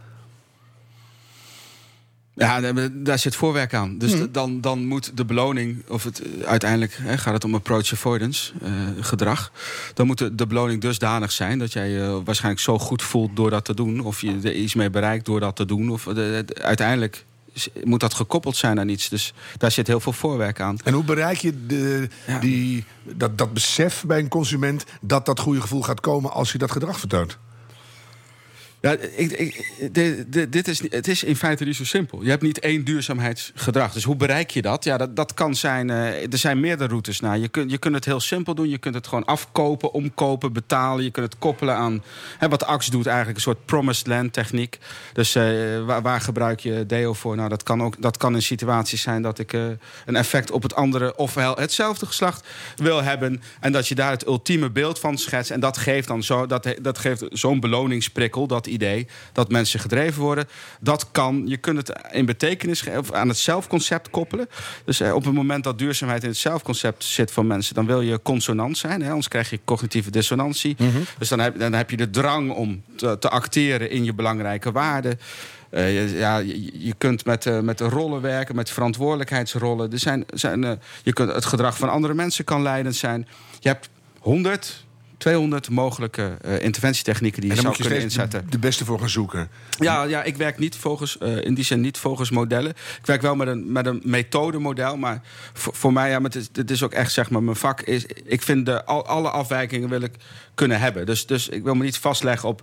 Ja, 2.38 2.61
daar- 2.92 3.18
zit 3.18 3.37
voorwerk 3.37 3.74
aan. 3.74 3.98
Dus 3.98 4.12
d- 4.12 4.35
dan, 4.35 4.61
dan 4.61 4.87
moet 4.87 5.16
de 5.16 5.24
beloning, 5.24 5.83
of 5.88 6.05
het, 6.05 6.22
eh, 6.22 6.46
uiteindelijk 6.46 6.98
hè, 7.03 7.18
gaat 7.18 7.35
het 7.35 7.44
om 7.44 7.55
approach 7.55 7.92
avoidance 7.92 8.53
eh, 8.62 8.70
gedrag. 9.01 9.53
Dan 9.94 10.07
moet 10.07 10.18
de, 10.18 10.35
de 10.35 10.46
beloning 10.46 10.81
dusdanig 10.81 11.33
zijn 11.33 11.59
dat 11.59 11.72
jij 11.72 11.88
je 11.88 12.20
waarschijnlijk 12.24 12.62
zo 12.62 12.79
goed 12.79 13.03
voelt 13.03 13.37
door 13.37 13.51
dat 13.51 13.64
te 13.64 13.74
doen. 13.74 14.01
Of 14.01 14.20
je 14.20 14.38
er 14.42 14.55
iets 14.55 14.74
mee 14.74 14.90
bereikt 14.90 15.24
door 15.27 15.40
dat 15.40 15.57
te 15.57 15.64
doen. 15.64 15.90
Of 15.90 16.05
de- 16.05 16.42
de- 16.46 16.62
uiteindelijk 16.62 17.24
moet 17.85 18.01
dat 18.01 18.14
gekoppeld 18.14 18.57
zijn 18.57 18.79
aan 18.81 18.88
iets. 18.88 19.09
Dus 19.09 19.33
daar 19.57 19.70
zit 19.70 19.87
heel 19.87 20.01
veel 20.01 20.12
voorwerk 20.12 20.61
aan. 20.61 20.77
En 20.85 20.92
hoe 20.94 21.05
bereik 21.05 21.37
je 21.38 21.66
de, 21.66 22.09
Ja. 22.27 22.38
die, 22.38 22.85
dat, 23.03 23.38
dat 23.38 23.53
besef 23.53 24.05
bij 24.07 24.18
een 24.18 24.29
consument 24.29 24.85
dat 25.01 25.27
dat 25.27 25.40
goede 25.40 25.61
gevoel 25.61 25.83
gaat 25.83 26.01
komen 26.01 26.33
als 26.33 26.53
je 26.53 26.59
dat 26.59 26.70
gedrag 26.72 26.98
vertoont? 26.98 27.38
Ja, 28.80 28.96
ik, 29.16 29.32
ik, 29.32 29.72
dit 30.52 30.68
is, 30.68 30.82
het 30.90 31.08
is 31.08 31.22
in 31.22 31.36
feite 31.36 31.64
niet 31.64 31.76
zo 31.76 31.84
simpel. 31.84 32.22
Je 32.22 32.30
hebt 32.30 32.42
niet 32.42 32.58
één 32.58 32.84
duurzaamheidsgedrag. 32.84 33.92
Dus 33.92 34.04
hoe 34.04 34.16
bereik 34.16 34.50
je 34.50 34.62
dat? 34.62 34.84
Ja, 34.84 34.96
dat, 34.96 35.16
dat 35.16 35.34
kan 35.34 35.54
zijn. 35.54 35.90
eh, 35.90 36.32
er 36.32 36.38
zijn 36.38 36.60
meerdere 36.60 36.88
routes 36.88 37.20
naar. 37.20 37.38
Je, 37.38 37.48
kunt 37.48 37.70
je 37.70 37.78
kunt 37.78 37.94
het 37.94 38.04
heel 38.04 38.20
simpel 38.20 38.54
doen. 38.54 38.68
Je 38.68 38.78
kunt 38.78 38.94
het 38.94 39.06
gewoon 39.06 39.24
afkopen, 39.24 39.92
omkopen, 39.92 40.52
betalen. 40.52 41.04
Je 41.04 41.10
kunt 41.10 41.26
het 41.26 41.38
koppelen 41.38 41.74
aan. 41.74 42.02
Hè, 42.38 42.48
wat 42.48 42.64
Axe 42.64 42.90
doet, 42.90 43.06
eigenlijk 43.06 43.36
een 43.36 43.42
soort 43.42 43.64
promised 43.64 44.06
land 44.06 44.32
techniek. 44.32 44.78
Dus 45.12 45.34
eh, 45.34 45.44
waar, 45.84 46.02
waar 46.02 46.20
gebruik 46.20 46.60
je 46.60 46.84
deo 46.86 47.12
voor? 47.12 47.36
Nou, 47.36 47.48
dat 47.48 47.62
kan 47.62 47.82
ook 47.82 48.02
dat 48.02 48.16
kan 48.16 48.34
in 48.34 48.42
situaties 48.42 49.02
zijn 49.02 49.22
dat 49.22 49.38
ik 49.38 49.52
eh, 49.52 49.66
een 50.06 50.16
effect 50.16 50.50
op 50.50 50.62
het 50.62 50.74
andere, 50.74 51.16
ofwel 51.16 51.56
hetzelfde 51.56 52.06
geslacht 52.06 52.46
wil 52.76 53.02
hebben. 53.02 53.42
En 53.60 53.72
dat 53.72 53.88
je 53.88 53.94
daar 53.94 54.10
het 54.10 54.26
ultieme 54.26 54.70
beeld 54.70 54.98
van 54.98 55.18
schetst. 55.18 55.50
En 55.50 55.60
dat 55.60 55.76
geeft 55.78 56.08
dan 56.08 56.22
zo, 56.22 56.46
dat, 56.46 56.74
dat 56.82 56.98
geeft 56.98 57.24
zo'n 57.30 57.60
beloningsprikkel 57.60 58.46
dat 58.46 58.66
idee 58.68 59.07
dat 59.33 59.50
mensen 59.50 59.81
gedreven 59.81 60.22
worden. 60.22 60.48
Dat 60.81 61.11
kan, 61.12 61.42
je 61.46 61.57
kunt 61.57 61.76
het 61.76 61.92
in 62.11 62.26
betekenis 62.26 62.87
of 62.96 63.12
aan 63.12 63.28
het 63.28 63.37
zelfconcept 63.37 64.11
koppelen. 64.11 64.48
Dus 64.85 65.00
eh, 65.00 65.14
op 65.14 65.24
het 65.24 65.35
moment 65.35 65.64
dat 65.64 65.78
duurzaamheid 65.78 66.22
in 66.22 66.28
het 66.28 66.38
zelfconcept 66.38 67.04
zit 67.04 67.31
van 67.31 67.46
mensen, 67.46 67.74
dan 67.74 67.87
wil 67.87 68.00
je 68.00 68.22
consonant 68.22 68.78
zijn. 68.78 69.02
Hè? 69.02 69.09
Anders 69.09 69.28
krijg 69.28 69.50
je 69.50 69.61
cognitieve 69.64 70.11
dissonantie. 70.11 70.76
Dus 71.18 71.28
dan 71.28 71.38
heb, 71.38 71.59
dan 71.59 71.72
heb 71.72 71.90
je 71.90 71.96
de 71.96 72.11
drang 72.11 72.50
om 72.50 72.83
te, 72.96 73.18
te 73.18 73.28
acteren 73.28 73.90
in 73.90 74.04
je 74.04 74.14
belangrijke 74.14 74.72
waarden. 74.72 75.18
Eh, 75.70 75.94
je, 75.94 76.16
ja, 76.16 76.38
je, 76.38 76.87
je 76.87 76.94
kunt 76.98 77.24
met, 77.24 77.46
eh, 77.46 77.61
met 77.61 77.78
de 77.78 77.88
rollen 77.88 78.20
werken, 78.20 78.57
met 78.57 78.70
verantwoordelijkheidsrollen. 78.70 79.92
Er 79.92 79.98
zijn, 79.98 80.24
zijn, 80.35 80.81
je 81.02 81.12
kunt, 81.12 81.33
het 81.33 81.44
gedrag 81.44 81.78
van 81.78 81.90
andere 81.90 82.14
mensen 82.14 82.44
kan 82.44 82.62
leidend 82.62 82.96
zijn. 82.96 83.28
Je 83.61 83.68
hebt 83.68 83.88
100, 84.18 84.85
200 85.18 85.70
mogelijke 85.70 86.37
eh, 86.40 86.62
interventietechnieken 86.62 87.40
die 87.40 87.50
je 87.50 87.61
zou 87.61 87.74
je 87.76 87.83
kunnen 87.83 88.00
inzetten. 88.00 88.46
de 88.50 88.59
beste 88.59 88.85
voor 88.85 88.98
gaan 88.98 89.09
zoeken. 89.09 89.50
Ja, 89.78 90.02
ja, 90.02 90.22
ik 90.22 90.37
werk 90.37 90.59
niet 90.59 90.76
volgens, 90.76 91.18
eh, 91.18 91.44
in 91.44 91.54
die 91.54 91.64
zin 91.64 91.81
niet 91.81 91.98
volgens 91.98 92.31
modellen. 92.31 92.70
Ik 92.70 93.07
werk 93.07 93.22
wel 93.22 93.37
met 93.37 93.48
een, 93.48 93.72
met 93.72 93.87
een 93.87 94.00
methodemodel. 94.04 94.96
Maar 94.96 95.22
voor, 95.52 95.74
voor 95.74 95.92
mij, 95.92 96.11
ja, 96.11 96.18
maar 96.18 96.31
het, 96.31 96.40
is, 96.40 96.48
het 96.52 96.70
is 96.70 96.83
ook 96.83 96.92
echt 96.92 97.12
zeg 97.12 97.31
maar, 97.31 97.42
mijn 97.42 97.57
vak. 97.57 97.81
Is, 97.81 98.07
ik 98.24 98.42
vind 98.42 98.66
de, 98.66 98.85
al, 98.85 99.07
alle 99.07 99.31
afwijkingen 99.31 99.88
wil 99.88 100.00
ik 100.00 100.14
kunnen 100.54 100.81
hebben. 100.81 101.07
Dus, 101.07 101.26
dus 101.26 101.48
ik 101.48 101.62
wil 101.62 101.74
me 101.74 101.85
niet 101.85 101.98
vastleggen 101.98 102.48
op 102.48 102.62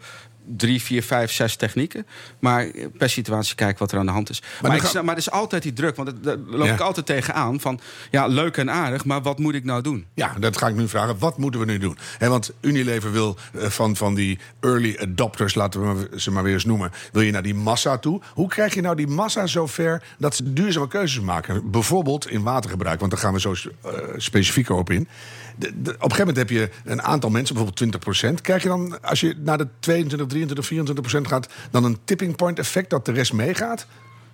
drie, 0.57 0.81
vier, 0.81 1.03
vijf, 1.03 1.31
zes 1.31 1.55
technieken. 1.55 2.05
Maar 2.39 2.67
per 2.97 3.09
situatie 3.09 3.55
kijken 3.55 3.79
wat 3.79 3.91
er 3.91 3.99
aan 3.99 4.05
de 4.05 4.11
hand 4.11 4.29
is. 4.29 4.41
Maar, 4.61 4.75
ik, 4.75 4.81
ga- 4.81 5.01
maar 5.01 5.13
er 5.13 5.19
is 5.19 5.31
altijd 5.31 5.63
die 5.63 5.73
druk. 5.73 5.95
Want 5.95 6.23
daar 6.23 6.37
loop 6.37 6.67
Ja. 6.67 6.73
ik 6.73 6.79
altijd 6.79 7.05
tegenaan. 7.05 7.59
Van 7.59 7.79
ja, 8.11 8.27
leuk 8.27 8.57
en 8.57 8.71
aardig, 8.71 9.05
maar 9.05 9.21
wat 9.21 9.39
moet 9.39 9.53
ik 9.53 9.63
nou 9.63 9.81
doen? 9.81 10.05
Ja, 10.13 10.33
dat 10.39 10.57
ga 10.57 10.67
ik 10.67 10.75
nu 10.75 10.87
vragen. 10.87 11.17
Wat 11.19 11.37
moeten 11.37 11.59
we 11.59 11.65
nu 11.65 11.77
doen? 11.77 11.97
Want 12.19 12.51
Unilever 12.61 13.11
wil 13.11 13.37
eh, 13.53 13.69
van, 13.69 13.95
van 13.95 14.15
die 14.15 14.39
early 14.59 14.97
adopters, 15.01 15.55
laten 15.55 15.95
we 16.09 16.19
ze 16.19 16.31
maar 16.31 16.43
weer 16.43 16.53
eens 16.53 16.65
noemen, 16.65 16.91
wil 17.11 17.21
je 17.21 17.31
naar 17.31 17.43
die 17.43 17.55
massa 17.55 17.97
toe. 17.97 18.21
Hoe 18.33 18.47
krijg 18.47 18.73
je 18.73 18.81
nou 18.81 18.95
die 18.95 19.07
massa 19.07 19.47
zover 19.47 20.03
dat 20.17 20.35
ze 20.35 20.53
duurzame 20.53 20.87
keuzes 20.87 21.19
maken? 21.23 21.71
Bijvoorbeeld 21.71 22.29
in 22.29 22.43
watergebruik, 22.43 22.99
want 22.99 23.11
daar 23.11 23.19
gaan 23.19 23.33
we 23.33 23.39
zo 23.39 23.53
eh, 23.83 23.91
specifieker 24.17 24.75
op 24.75 24.89
in. 24.89 25.07
Op 25.57 25.65
een 25.65 25.95
gegeven 25.95 26.17
moment 26.17 26.37
heb 26.37 26.49
je 26.49 26.69
een 26.83 27.01
aantal 27.01 27.29
mensen, 27.29 27.55
bijvoorbeeld 27.55 27.95
20%. 28.37 28.41
Krijg 28.41 28.63
je 28.63 28.67
dan, 28.67 29.01
als 29.01 29.19
je 29.19 29.35
naar 29.43 29.57
de 29.57 29.67
22, 29.79 30.27
23, 30.27 31.17
24% 31.17 31.21
gaat, 31.21 31.47
dan 31.71 31.83
een 31.83 31.97
tipping 32.05 32.35
point 32.35 32.59
effect 32.59 32.89
dat 32.89 33.05
de 33.05 33.11
rest 33.11 33.33
meegaat? 33.33 33.87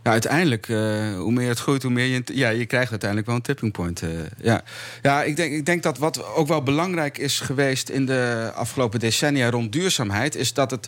Ja, 0.03 0.11
uiteindelijk, 0.11 0.69
eh, 0.69 0.77
hoe 1.17 1.31
meer 1.31 1.49
het 1.49 1.59
groeit, 1.59 1.83
hoe 1.83 1.91
meer 1.91 2.05
je... 2.05 2.23
Ja, 2.33 2.49
je 2.49 2.65
krijgt 2.65 2.89
uiteindelijk 2.89 3.29
wel 3.29 3.37
een 3.37 3.43
tipping 3.43 3.71
point. 3.71 4.01
eh, 4.01 4.09
ja, 4.37 4.63
ja 5.01 5.23
ik, 5.23 5.35
denk, 5.35 5.53
ik 5.53 5.65
denk 5.65 5.83
dat 5.83 5.97
wat 5.97 6.25
ook 6.35 6.47
wel 6.47 6.63
belangrijk 6.63 7.17
is 7.17 7.39
geweest... 7.39 7.89
in 7.89 8.05
de 8.05 8.51
afgelopen 8.55 8.99
decennia 8.99 9.49
rond 9.49 9.71
duurzaamheid... 9.71 10.35
is 10.35 10.53
dat 10.53 10.71
het, 10.71 10.87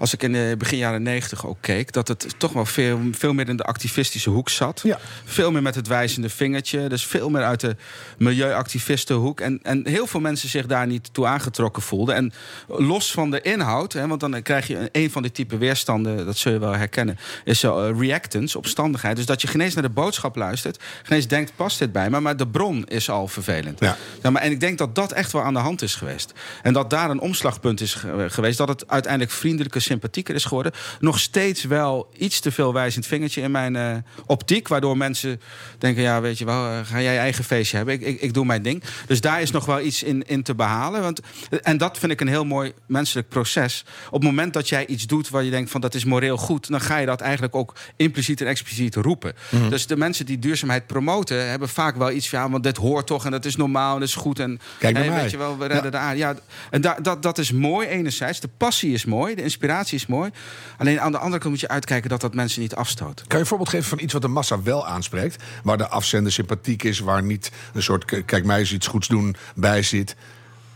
als 0.00 0.12
ik 0.14 0.22
in 0.22 0.32
de 0.32 0.54
begin 0.58 0.78
jaren 0.78 1.02
negentig 1.02 1.46
ook 1.46 1.58
keek... 1.60 1.92
dat 1.92 2.08
het 2.08 2.34
toch 2.36 2.52
wel 2.52 2.66
veel, 2.66 3.00
veel 3.12 3.32
meer 3.32 3.48
in 3.48 3.56
de 3.56 3.62
activistische 3.64 4.30
hoek 4.30 4.48
zat. 4.48 4.80
Ja. 4.82 4.98
Veel 5.24 5.50
meer 5.50 5.62
met 5.62 5.74
het 5.74 5.86
wijzende 5.86 6.28
vingertje. 6.28 6.88
Dus 6.88 7.06
veel 7.06 7.30
meer 7.30 7.42
uit 7.42 7.60
de 7.60 7.76
milieuactivistenhoek. 8.18 9.40
En, 9.40 9.60
en 9.62 9.86
heel 9.86 10.06
veel 10.06 10.20
mensen 10.20 10.48
zich 10.48 10.66
daar 10.66 10.86
niet 10.86 11.14
toe 11.14 11.26
aangetrokken 11.26 11.82
voelden. 11.82 12.14
En 12.14 12.32
los 12.68 13.12
van 13.12 13.30
de 13.30 13.40
inhoud, 13.40 13.92
hè, 13.92 14.06
want 14.06 14.20
dan 14.20 14.42
krijg 14.42 14.66
je 14.66 14.78
een, 14.78 14.88
een 14.92 15.10
van 15.10 15.22
die 15.22 15.32
type 15.32 15.58
weerstanden... 15.58 16.26
dat 16.26 16.36
zul 16.36 16.52
je 16.52 16.58
wel 16.58 16.76
herkennen, 16.76 17.18
is 17.44 17.60
zo 17.60 17.88
eh, 17.88 17.98
reactance, 17.98 18.58
opstandigheid. 18.58 19.16
Dus 19.16 19.26
dat 19.26 19.42
je 19.42 19.48
geen 19.48 19.60
eens 19.60 19.74
naar 19.74 19.82
de 19.82 19.88
boodschap 19.88 20.36
luistert. 20.36 20.82
Geen 21.02 21.16
eens 21.16 21.28
denkt, 21.28 21.52
past 21.56 21.78
dit 21.78 21.92
bij 21.92 22.10
me? 22.10 22.20
Maar 22.20 22.36
de 22.36 22.48
bron 22.48 22.84
is 22.88 23.10
al 23.10 23.28
vervelend. 23.28 23.80
Ja. 23.80 23.96
Ja, 24.22 24.30
maar, 24.30 24.42
en 24.42 24.50
ik 24.50 24.60
denk 24.60 24.78
dat 24.78 24.94
dat 24.94 25.12
echt 25.12 25.32
wel 25.32 25.42
aan 25.42 25.54
de 25.54 25.60
hand 25.60 25.82
is 25.82 25.94
geweest. 25.94 26.32
En 26.62 26.72
dat 26.72 26.90
daar 26.90 27.10
een 27.10 27.20
omslagpunt 27.20 27.80
is 27.80 27.94
ge- 27.94 28.26
geweest. 28.28 28.58
Dat 28.58 28.68
het 28.68 28.88
uiteindelijk 28.88 29.32
vriendelijker, 29.32 29.80
sympathieker 29.90 30.34
is 30.34 30.44
geworden. 30.44 30.72
Nog 31.00 31.18
steeds 31.18 31.64
wel 31.64 32.10
iets 32.16 32.40
te 32.40 32.50
veel 32.50 32.72
wijzend 32.72 33.06
vingertje 33.06 33.40
in 33.40 33.50
mijn 33.50 33.76
eh, 33.76 33.96
optiek. 34.26 34.68
Waardoor 34.68 34.96
mensen 34.96 35.40
denken, 35.78 36.02
ja, 36.02 36.20
weet 36.20 36.38
je 36.38 36.44
wel, 36.44 36.66
eh, 36.66 36.78
ga 36.84 37.00
jij 37.00 37.12
je 37.12 37.18
eigen 37.18 37.44
feestje 37.44 37.76
hebben. 37.76 37.94
Ik, 37.94 38.00
ik, 38.00 38.20
ik 38.20 38.34
doe 38.34 38.44
mijn 38.44 38.62
ding. 38.62 38.82
Dus 39.06 39.20
daar 39.20 39.42
is 39.42 39.50
nog 39.50 39.64
wel 39.64 39.80
iets 39.80 40.02
in, 40.02 40.22
in 40.26 40.42
te 40.42 40.54
behalen. 40.54 41.02
Want, 41.02 41.20
en 41.62 41.78
dat 41.78 41.98
vind 41.98 42.12
ik 42.12 42.20
een 42.20 42.28
heel 42.28 42.44
mooi 42.44 42.72
menselijk 42.86 43.28
proces. 43.28 43.84
Op 44.06 44.12
het 44.12 44.22
moment 44.22 44.52
dat 44.52 44.68
jij 44.68 44.86
iets 44.86 45.06
doet 45.06 45.28
waar 45.28 45.44
je 45.44 45.50
denkt 45.50 45.70
van 45.70 45.80
dat 45.80 45.94
is 45.94 46.04
moreel 46.04 46.36
goed... 46.36 46.68
dan 46.68 46.80
ga 46.80 46.98
je 46.98 47.06
dat 47.06 47.20
eigenlijk 47.20 47.54
ook 47.54 47.74
impliciet 47.96 48.40
en 48.40 48.46
expliciet 48.46 48.94
roepen. 48.94 49.32
Mhm. 49.48 49.68
Dus 49.68 49.86
de 49.86 49.96
mensen 49.96 50.26
die 50.26 50.38
duurzaamheid 50.38 50.86
promoten... 50.86 51.48
hebben 51.48 51.68
vaak 51.68 51.96
wel 51.96 52.10
iets 52.10 52.28
van, 52.28 52.38
ja, 52.38 52.50
want 52.50 52.62
dit 52.62 52.76
hoort 52.76 53.06
toch 53.06 53.24
en 53.24 53.30
dat 53.30 53.44
is 53.44 53.56
normaal 53.56 53.94
en 53.94 54.00
dat 54.00 54.08
is 54.08 54.14
goed. 54.14 54.38
En 54.38 54.60
Kijk 54.78 54.96
hey, 54.96 55.12
weet 55.12 55.30
je 55.30 55.36
wel, 55.36 55.58
we 55.58 55.66
redden 55.66 55.90
de 55.90 55.96
aarde. 55.96 56.18
Ja, 56.18 56.34
en 56.70 56.80
da, 56.80 56.94
dat, 57.02 57.22
dat 57.22 57.38
is 57.38 57.52
mooi 57.52 57.88
enerzijds. 57.88 58.40
De 58.40 58.48
passie 58.56 58.92
is 58.92 59.04
mooi, 59.04 59.34
de 59.34 59.42
inspiratie 59.42 59.79
is 59.88 60.06
mooi. 60.06 60.30
Alleen 60.78 61.00
aan 61.00 61.12
de 61.12 61.18
andere 61.18 61.38
kant 61.38 61.50
moet 61.50 61.60
je 61.60 61.68
uitkijken 61.68 62.10
dat 62.10 62.20
dat 62.20 62.34
mensen 62.34 62.60
niet 62.60 62.74
afstoot. 62.74 63.16
Kan 63.16 63.26
je 63.28 63.38
een 63.38 63.46
voorbeeld 63.46 63.68
geven 63.68 63.88
van 63.88 64.00
iets 64.00 64.12
wat 64.12 64.22
de 64.22 64.28
massa 64.28 64.62
wel 64.62 64.86
aanspreekt? 64.86 65.42
Waar 65.62 65.78
de 65.78 65.88
afzender 65.88 66.32
sympathiek 66.32 66.82
is, 66.82 66.98
waar 66.98 67.22
niet 67.22 67.50
een 67.72 67.82
soort 67.82 68.24
kijk 68.24 68.44
mij 68.44 68.58
eens 68.58 68.72
iets 68.72 68.86
goeds 68.86 69.08
doen 69.08 69.36
bij 69.54 69.82
zit. 69.82 70.16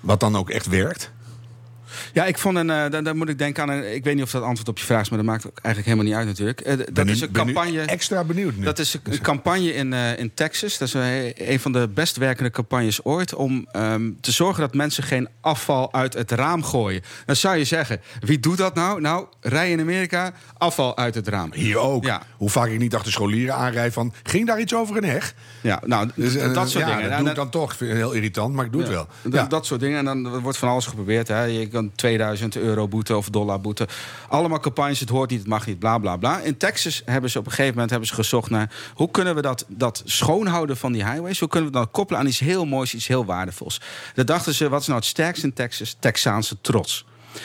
Wat 0.01 0.21
dan 0.21 0.37
ook 0.37 0.51
echt 0.51 0.67
werkt? 0.67 1.13
Ja, 2.13 2.25
ik 2.25 2.39
vond 2.39 2.57
een, 2.57 2.71
eh, 2.71 2.91
daar, 2.91 3.03
daar 3.05 3.17
moet 3.17 3.29
ik 3.29 3.39
denken 3.39 3.63
aan. 3.63 3.71
Een, 3.71 3.95
ik 3.95 4.05
weet 4.05 4.15
niet 4.15 4.23
of 4.25 4.31
dat 4.31 4.43
antwoord 4.43 4.69
op 4.69 4.79
je 4.79 4.85
vraag 4.85 5.01
is, 5.01 5.09
maar 5.09 5.19
dat 5.19 5.27
maakt 5.27 5.47
ook 5.47 5.59
eigenlijk 5.63 5.87
helemaal 5.87 6.05
niet 6.05 6.15
uit 6.15 6.27
natuurlijk. 6.27 6.61
Eh, 6.61 6.87
dat 6.93 7.05
nu- 7.05 7.13
is 7.13 7.21
een 7.21 7.31
campagne. 7.33 7.81
extra 7.81 8.25
benieuwd 8.25 8.57
nu. 8.57 8.65
Dat 8.65 8.79
is 8.79 8.95
een 8.95 9.01
een 9.05 9.21
campagne 9.21 9.75
in, 9.75 9.93
eh, 9.93 10.19
in 10.19 10.35
Texas. 10.35 10.79
Dat 10.79 10.89
is 10.89 10.95
een, 10.95 11.33
een 11.51 11.61
van 11.61 11.73
de 11.73 11.89
best 11.95 12.17
werkende 12.17 12.51
campagnes 12.51 13.05
ooit. 13.05 13.35
Om 13.35 13.67
ehm, 13.73 14.11
te 14.21 14.33
zorgen 14.33 14.61
dat 14.61 14.75
mensen 14.75 15.03
geen 15.05 15.29
afval 15.41 15.93
uit 15.93 16.15
het 16.15 16.31
raam 16.31 16.63
gooien. 16.65 17.03
Dan 17.27 17.37
zou 17.37 17.57
je 17.57 17.65
zeggen, 17.65 18.01
wie 18.21 18.41
doet 18.41 18.59
dat 18.59 18.75
nou? 18.75 19.01
Nou, 19.01 19.27
rij 19.41 19.71
in 19.71 19.81
Amerika, 19.81 20.33
afval 20.59 20.97
uit 20.97 21.15
het 21.15 21.29
raam. 21.29 21.53
Hier 21.53 21.79
ook. 21.79 22.05
Ja. 22.05 22.23
Hoe 22.37 22.51
vaak 22.51 22.69
ik 22.69 22.79
niet 22.79 22.95
achter 22.95 23.13
scholieren 23.13 23.55
aanrijd 23.55 23.93
van... 23.93 24.13
ging 24.23 24.47
daar 24.47 24.61
iets 24.61 24.75
over 24.75 24.97
een 24.97 25.05
heg? 25.05 25.35
Ja, 25.61 25.83
nou, 25.87 26.11
Dus, 26.15 26.33
dat 26.53 26.71
soort 26.71 26.85
ja, 26.85 26.97
dingen. 26.97 27.01
Dat 27.03 27.11
Nou, 27.11 27.21
doe 27.21 27.29
ik 27.31 27.37
dan 27.37 27.51
toch. 27.51 27.79
Heel 27.79 28.13
irritant, 28.13 28.55
maar 28.55 28.65
ik 28.65 28.73
doe 28.73 28.83
het 28.83 28.91
wel. 28.91 29.47
Dat 29.49 29.67
soort 29.67 29.81
dingen. 29.81 29.99
En 29.99 30.05
dan 30.05 30.39
wordt 30.41 30.59
van 30.59 30.69
alles 30.69 30.87
geprobeerd. 30.87 31.29
Hè. 31.29 31.43
Je 31.43 31.69
kan 31.69 31.84
2000 31.95 32.57
euro 32.57 32.89
boete 32.89 33.17
of 33.17 33.31
dollar 33.31 33.61
boete. 33.61 33.89
Allemaal 34.29 34.61
campagnes, 34.61 35.01
het 35.01 35.09
hoort 35.09 35.31
niet, 35.31 35.39
het 35.39 35.49
mag 35.49 35.67
niet, 35.67 35.79
bla 35.79 35.99
bla 35.99 36.17
bla. 36.17 36.41
In 36.41 36.57
Texas 36.57 37.03
hebben 37.05 37.31
ze 37.31 37.39
op 37.39 37.45
een 37.45 37.51
gegeven 37.51 37.73
moment 37.73 37.91
hebben 37.91 38.09
ze 38.09 38.15
gezocht 38.15 38.51
naar... 38.51 38.73
hoe 38.95 39.11
kunnen 39.11 39.35
we 39.35 39.43
dat, 39.43 39.65
dat 39.69 40.03
schoonhouden 40.05 40.77
van 40.77 40.93
die 40.93 41.05
highways... 41.11 41.41
hoe 41.41 41.49
kunnen 41.49 41.71
we 41.71 41.77
dat 41.79 41.91
koppelen 41.91 42.21
aan 42.21 42.27
iets 42.27 42.39
heel 42.39 42.65
moois, 42.65 42.95
iets 42.95 43.07
heel 43.07 43.25
waardevols. 43.25 43.81
Daar 44.15 44.25
dachten 44.25 44.55
ze, 44.55 44.69
wat 44.69 44.81
is 44.81 44.87
nou 44.87 44.99
het 44.99 45.09
sterkste 45.09 45.47
in 45.47 45.53
Texas? 45.53 45.97
Texaanse 45.99 46.61
trots. 46.61 47.05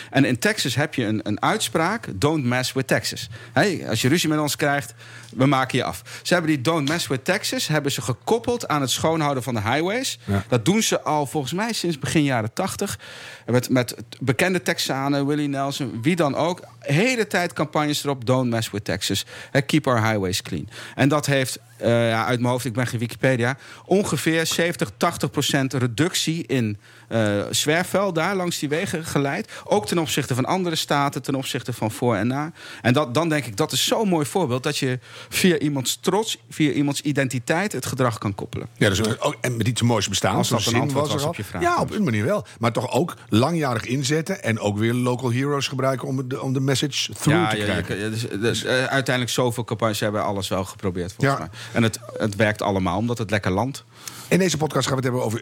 En 0.09 0.25
in 0.25 0.39
Texas 0.39 0.75
heb 0.75 0.93
je 0.93 1.05
een, 1.05 1.19
een 1.23 1.41
uitspraak: 1.41 2.07
don't 2.15 2.43
mess 2.43 2.73
with 2.73 2.87
Texas. 2.87 3.29
Hey, 3.53 3.89
als 3.89 4.01
je 4.01 4.07
ruzie 4.07 4.29
met 4.29 4.39
ons 4.39 4.55
krijgt, 4.55 4.93
we 5.35 5.45
maken 5.45 5.77
je 5.77 5.83
af. 5.83 6.01
Ze 6.23 6.33
hebben 6.33 6.51
die 6.51 6.61
don't 6.61 6.89
mess 6.89 7.07
with 7.07 7.25
Texas 7.25 7.67
hebben 7.67 7.91
ze 7.91 8.01
gekoppeld 8.01 8.67
aan 8.67 8.81
het 8.81 8.89
schoonhouden 8.89 9.43
van 9.43 9.53
de 9.53 9.61
highways. 9.61 10.19
Ja. 10.23 10.43
Dat 10.47 10.65
doen 10.65 10.81
ze 10.81 11.01
al 11.01 11.25
volgens 11.25 11.53
mij 11.53 11.73
sinds 11.73 11.99
begin 11.99 12.23
jaren 12.23 12.53
tachtig. 12.53 12.99
Met, 13.45 13.69
met 13.69 13.95
bekende 14.19 14.61
Texanen, 14.61 15.25
Willie 15.25 15.47
Nelson, 15.47 15.99
wie 16.01 16.15
dan 16.15 16.35
ook. 16.35 16.61
Hele 16.79 17.27
tijd 17.27 17.53
campagnes 17.53 18.03
erop: 18.03 18.25
don't 18.25 18.49
mess 18.49 18.71
with 18.71 18.83
Texas. 18.83 19.25
Hey, 19.51 19.63
keep 19.63 19.87
our 19.87 20.03
highways 20.03 20.41
clean. 20.41 20.69
En 20.95 21.09
dat 21.09 21.25
heeft 21.25 21.59
eh, 21.79 22.09
ja, 22.09 22.25
uit 22.25 22.39
mijn 22.39 22.51
hoofd, 22.51 22.65
ik 22.65 22.73
ben 22.73 22.87
geen 22.87 22.99
Wikipedia, 22.99 23.57
ongeveer 23.85 24.45
70, 24.45 24.91
80 24.97 25.31
procent 25.31 25.73
reductie 25.73 26.47
in 26.47 26.77
eh 27.09 27.41
zwerfvuil 27.49 28.13
daar 28.13 28.35
langs 28.35 28.59
die 28.59 28.69
wegen 28.69 29.05
geleid. 29.05 29.51
Ook 29.63 29.87
ten 29.87 29.97
opzichte 29.97 30.35
van 30.35 30.45
andere 30.45 30.75
staten, 30.75 31.21
ten 31.21 31.35
opzichte 31.35 31.73
van 31.73 31.91
voor 31.91 32.15
en 32.15 32.27
na. 32.27 32.51
En 32.81 32.93
dat, 32.93 33.13
dan 33.13 33.29
denk 33.29 33.45
ik, 33.45 33.57
dat 33.57 33.71
is 33.71 33.85
zo'n 33.85 34.07
mooi 34.09 34.25
voorbeeld 34.25 34.63
dat 34.63 34.77
je 34.77 34.99
via 35.29 35.57
iemands 35.57 35.97
trots, 36.01 36.37
via 36.49 36.71
iemands 36.71 37.01
identiteit 37.01 37.71
het 37.71 37.85
gedrag 37.85 38.17
kan 38.17 38.35
koppelen. 38.35 38.67
Ja, 38.77 38.89
dus, 38.89 39.19
ook, 39.19 39.35
en 39.41 39.57
met 39.57 39.67
iets 39.67 39.81
moois 39.81 40.09
bestaan. 40.09 40.35
Als 40.35 40.49
dat 40.49 40.57
een 40.59 40.63
zin 40.65 40.79
antwoord 40.81 41.11
was 41.11 41.23
op 41.23 41.35
je 41.35 41.43
vraag. 41.43 41.61
Ja, 41.61 41.77
op 41.81 41.91
een 41.91 42.03
manier 42.03 42.25
wel. 42.25 42.45
Maar 42.59 42.71
toch 42.71 42.91
ook 42.91 43.15
langjarig 43.29 43.85
inzetten 43.85 44.43
en 44.43 44.59
ook 44.59 44.77
weer 44.77 44.93
local 44.93 45.31
heroes 45.31 45.67
gebruiken 45.67 46.07
om 46.07 46.27
de, 46.29 46.41
om 46.41 46.53
de 46.53 46.59
message 46.59 47.13
through 47.13 47.49
te 47.49 47.57
ja, 47.57 47.63
krijgen. 47.63 47.97
je- 47.99 48.09
dus, 48.09 48.25
dus, 48.41 48.63
eh, 48.63 48.83
uiteindelijk 48.85 49.29
zoveel 49.35 49.63
campagnes 49.63 49.99
hebben 49.99 50.23
alles 50.23 50.47
wel 50.47 50.65
geprobeerd 50.65 51.13
volgens 51.13 51.39
Ja. 51.39 51.45
mij. 51.45 51.59
En 51.71 51.83
het, 51.83 51.99
het 52.17 52.35
werkt 52.35 52.61
allemaal, 52.61 52.97
omdat 52.97 53.17
het 53.17 53.29
lekker 53.29 53.51
landt. 53.51 53.83
In 54.27 54.39
deze 54.39 54.57
podcast 54.57 54.87
gaan 54.87 54.97
we 54.97 55.07
het 55.07 55.13
hebben 55.13 55.23
over, 55.23 55.41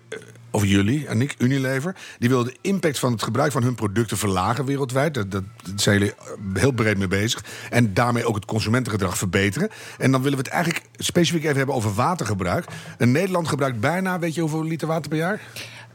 over 0.58 0.70
jullie 0.70 1.08
en 1.08 1.22
ik, 1.22 1.36
Unilever. 1.38 1.96
Die 2.20 2.30
willen 2.30 2.46
de 2.46 2.56
impact 2.62 3.00
van 3.00 3.12
het 3.12 3.24
gebruik 3.24 3.52
van 3.52 3.63
hun 3.63 3.76
producten 3.76 4.17
verlagen 4.17 4.65
wereldwijd. 4.65 5.13
Dat, 5.13 5.43
zijn 5.76 6.00
jullie 6.00 6.13
eh, 6.13 6.62
heel 6.62 6.72
breed 6.72 6.98
mee 6.98 7.08
bezig. 7.08 7.43
En 7.70 7.93
daarmee 7.93 8.26
ook 8.26 8.36
het 8.36 8.46
consumentengedrag 8.46 9.17
verbeteren. 9.17 9.70
En 9.98 10.12
dan 10.12 10.22
willen 10.22 10.38
we 10.38 10.43
het 10.43 10.54
eigenlijk 10.54 10.86
specifiek 10.96 11.43
even 11.43 11.58
hebben 11.58 11.76
over 11.76 11.93
watergebruik. 11.93 12.65
En 12.98 13.12
Nederland 13.12 13.48
gebruikt 13.48 13.80
bijna, 13.80 14.20
weet 14.20 14.36
je 14.36 14.41
hoeveel 14.41 14.63
liter 14.63 14.88
water 14.88 15.10
per 15.10 15.17
jaar? 15.17 15.41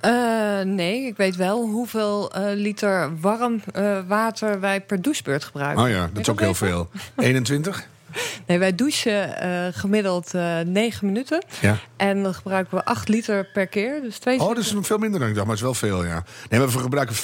Eh, 0.01 0.61
nee, 0.64 1.07
ik 1.07 1.16
weet 1.16 1.37
wel 1.37 1.68
hoeveel 1.68 2.33
eh, 2.33 2.42
liter 2.55 3.20
warm 3.20 3.62
water 4.07 4.61
wij 4.61 4.81
per 4.81 5.03
douchebeurt 5.03 5.44
gebruiken. 5.44 5.85
Oh 5.85 5.90
ja, 5.90 6.11
dat 6.12 6.20
is 6.20 6.29
ook 6.29 6.40
heel 6.40 6.55
veel. 6.55 6.88
21? 7.16 7.87
Nee, 8.46 8.59
wij 8.59 8.75
douchen 8.75 9.40
eh, 9.40 9.66
gemiddeld 9.72 10.35
eh 10.35 10.59
9 10.61 11.07
minuten. 11.07 11.44
Ja. 11.61 11.79
En 11.96 12.22
dan 12.22 12.35
gebruiken 12.35 12.77
we 12.77 12.85
8 12.85 13.09
liter 13.09 13.46
per 13.53 13.66
keer. 13.66 14.01
Dus 14.03 14.18
twee 14.18 14.40
Oh, 14.40 14.48
dat 14.48 14.59
is 14.59 14.75
veel 14.81 14.98
minder 14.98 15.20
dan 15.20 15.29
ik 15.29 15.35
dacht, 15.35 15.46
maar 15.46 15.57
het 15.57 15.64
is 15.64 15.81
wel 15.81 15.90
veel, 15.90 16.05
ja. 16.05 16.25
Nee, 16.48 16.61
maar 16.61 16.70
we 16.70 16.79
gebruiken 16.79 17.16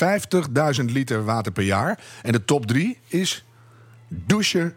50.000 0.80 0.84
liter 0.84 1.24
water 1.24 1.52
per 1.52 1.64
jaar. 1.64 1.98
En 2.22 2.32
de 2.32 2.44
top 2.44 2.66
drie 2.66 2.98
is 3.08 3.44
douchen, 4.08 4.74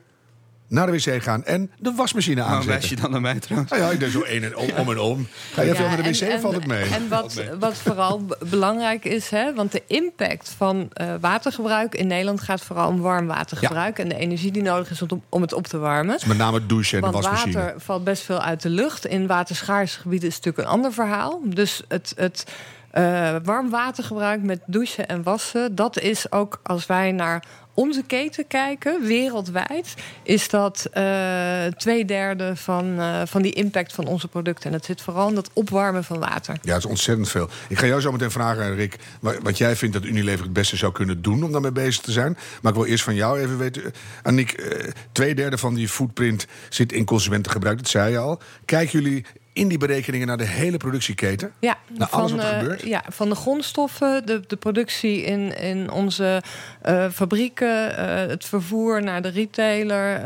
naar 0.71 0.85
de 0.85 0.91
wc 0.91 1.23
gaan 1.23 1.45
en 1.45 1.71
de 1.79 1.93
wasmachine 1.95 2.41
Waarom 2.41 2.55
wijs 2.55 2.67
aanzetten. 2.67 2.89
je 2.95 3.01
dan 3.01 3.11
naar 3.11 3.21
mij 3.21 3.39
trouwens? 3.39 3.71
Nou 3.71 3.83
ja, 3.83 3.89
ik 3.89 3.99
deed 3.99 4.11
zo 4.11 4.23
een 4.25 4.43
en 4.43 4.57
om, 4.57 4.69
om 4.77 4.89
en 4.91 4.99
om. 4.99 5.27
Ga 5.53 5.65
jij 5.65 5.75
veel 5.75 5.87
naar 5.87 6.03
de 6.03 6.09
wc 6.09 6.21
en, 6.21 6.41
valt 6.41 6.53
het 6.53 6.67
mee? 6.67 6.83
En 6.83 7.09
wat, 7.09 7.43
wat 7.59 7.77
vooral 7.77 8.25
belangrijk 8.49 9.05
is, 9.05 9.29
hè, 9.29 9.53
want 9.53 9.71
de 9.71 9.83
impact 9.87 10.53
van 10.57 10.89
eh, 10.93 11.13
watergebruik 11.21 11.95
in 11.95 12.07
Nederland 12.07 12.41
gaat 12.41 12.61
vooral 12.61 12.87
om 12.87 13.01
warm 13.01 13.27
watergebruik 13.27 13.99
en 13.99 14.09
de 14.09 14.17
energie 14.17 14.51
die 14.51 14.61
nodig 14.61 14.91
is 14.91 15.01
om, 15.01 15.23
om 15.29 15.41
het 15.41 15.53
op 15.53 15.67
te 15.67 15.77
warmen. 15.77 16.15
Dus 16.15 16.25
met 16.25 16.37
name 16.37 16.65
douchen 16.65 16.97
en 16.97 17.03
de 17.03 17.11
Want 17.11 17.25
wasmachine. 17.25 17.53
water 17.53 17.81
valt 17.81 18.03
best 18.03 18.23
veel 18.23 18.41
uit 18.41 18.61
de 18.61 18.69
lucht. 18.69 19.05
In 19.05 19.27
waterschaarse 19.27 19.99
gebieden 19.99 20.27
is 20.29 20.35
het 20.35 20.45
natuurlijk 20.45 20.73
een 20.73 20.75
ander 20.77 20.93
verhaal. 20.93 21.41
Dus 21.45 21.81
het, 21.87 22.13
het 22.15 22.45
eh, 22.91 23.35
warm 23.43 23.69
watergebruik 23.69 24.43
met 24.43 24.59
douchen 24.65 25.07
en 25.07 25.23
wassen, 25.23 25.75
dat 25.75 25.99
is 25.99 26.31
ook 26.31 26.59
als 26.63 26.85
wij 26.85 27.11
naar 27.11 27.43
onze 27.73 28.03
keten 28.07 28.47
kijken, 28.47 29.01
wereldwijd, 29.07 29.93
is 30.23 30.49
dat 30.49 30.87
eh 30.91 31.65
twee 31.65 32.05
derde 32.05 32.55
van, 32.55 32.99
eh, 32.99 33.21
van 33.25 33.41
die 33.41 33.53
impact 33.53 33.93
van 33.93 34.05
onze 34.07 34.27
producten. 34.27 34.65
En 34.65 34.71
dat 34.71 34.85
zit 34.85 35.01
vooral 35.01 35.29
in 35.29 35.35
dat 35.35 35.49
opwarmen 35.53 36.03
van 36.03 36.19
water. 36.19 36.57
Ja, 36.61 36.73
het 36.73 36.83
is 36.83 36.89
ontzettend 36.89 37.29
veel. 37.29 37.49
Ik 37.69 37.77
ga 37.77 37.85
jou 37.85 38.01
zo 38.01 38.11
meteen 38.11 38.31
vragen, 38.31 38.75
Rick, 38.75 38.95
wa- 39.19 39.39
wat 39.41 39.57
jij 39.57 39.75
vindt 39.75 39.93
dat 39.93 40.05
Unilever 40.05 40.43
het 40.43 40.53
beste 40.53 40.75
zou 40.77 40.91
kunnen 40.91 41.21
doen 41.21 41.43
om 41.43 41.51
daarmee 41.51 41.71
bezig 41.71 42.01
te 42.01 42.11
zijn. 42.11 42.37
Maar 42.61 42.71
ik 42.71 42.77
wil 42.77 42.87
eerst 42.87 43.03
van 43.03 43.15
jou 43.15 43.39
even 43.39 43.57
weten, 43.57 43.93
eh, 44.23 44.39
eh, 44.39 44.91
twee 45.11 45.35
derde 45.35 45.57
van 45.57 45.73
die 45.73 45.87
footprint 45.87 46.47
zit 46.69 46.91
in 46.91 47.05
consumentengebruik, 47.05 47.77
dat 47.77 47.87
zei 47.87 48.11
je 48.11 48.17
al. 48.17 48.41
Kijken 48.65 49.01
jullie 49.01 49.25
in 49.53 49.67
die 49.67 49.77
berekeningen 49.77 50.27
naar 50.27 50.37
de 50.37 50.47
hele 50.47 50.77
productieketen? 50.77 51.51
Ja, 51.59 51.77
Naar 51.97 52.07
alles 52.09 52.31
wat 52.31 52.39
er 52.43 52.51
eh, 52.51 52.59
gebeurt? 52.59 52.81
ja, 52.81 53.03
van 53.09 53.29
de 53.29 53.35
grondstoffen, 53.35 54.25
de, 54.25 54.41
de 54.47 54.55
productie 54.55 55.23
in, 55.23 55.57
in 55.57 55.91
onze 55.91 56.41
eh, 56.81 57.09
fabrieken, 57.09 57.97
eh, 57.97 58.29
het 58.29 58.45
vervoer 58.45 59.03
naar 59.03 59.21
de 59.21 59.29
retailer, 59.29 60.23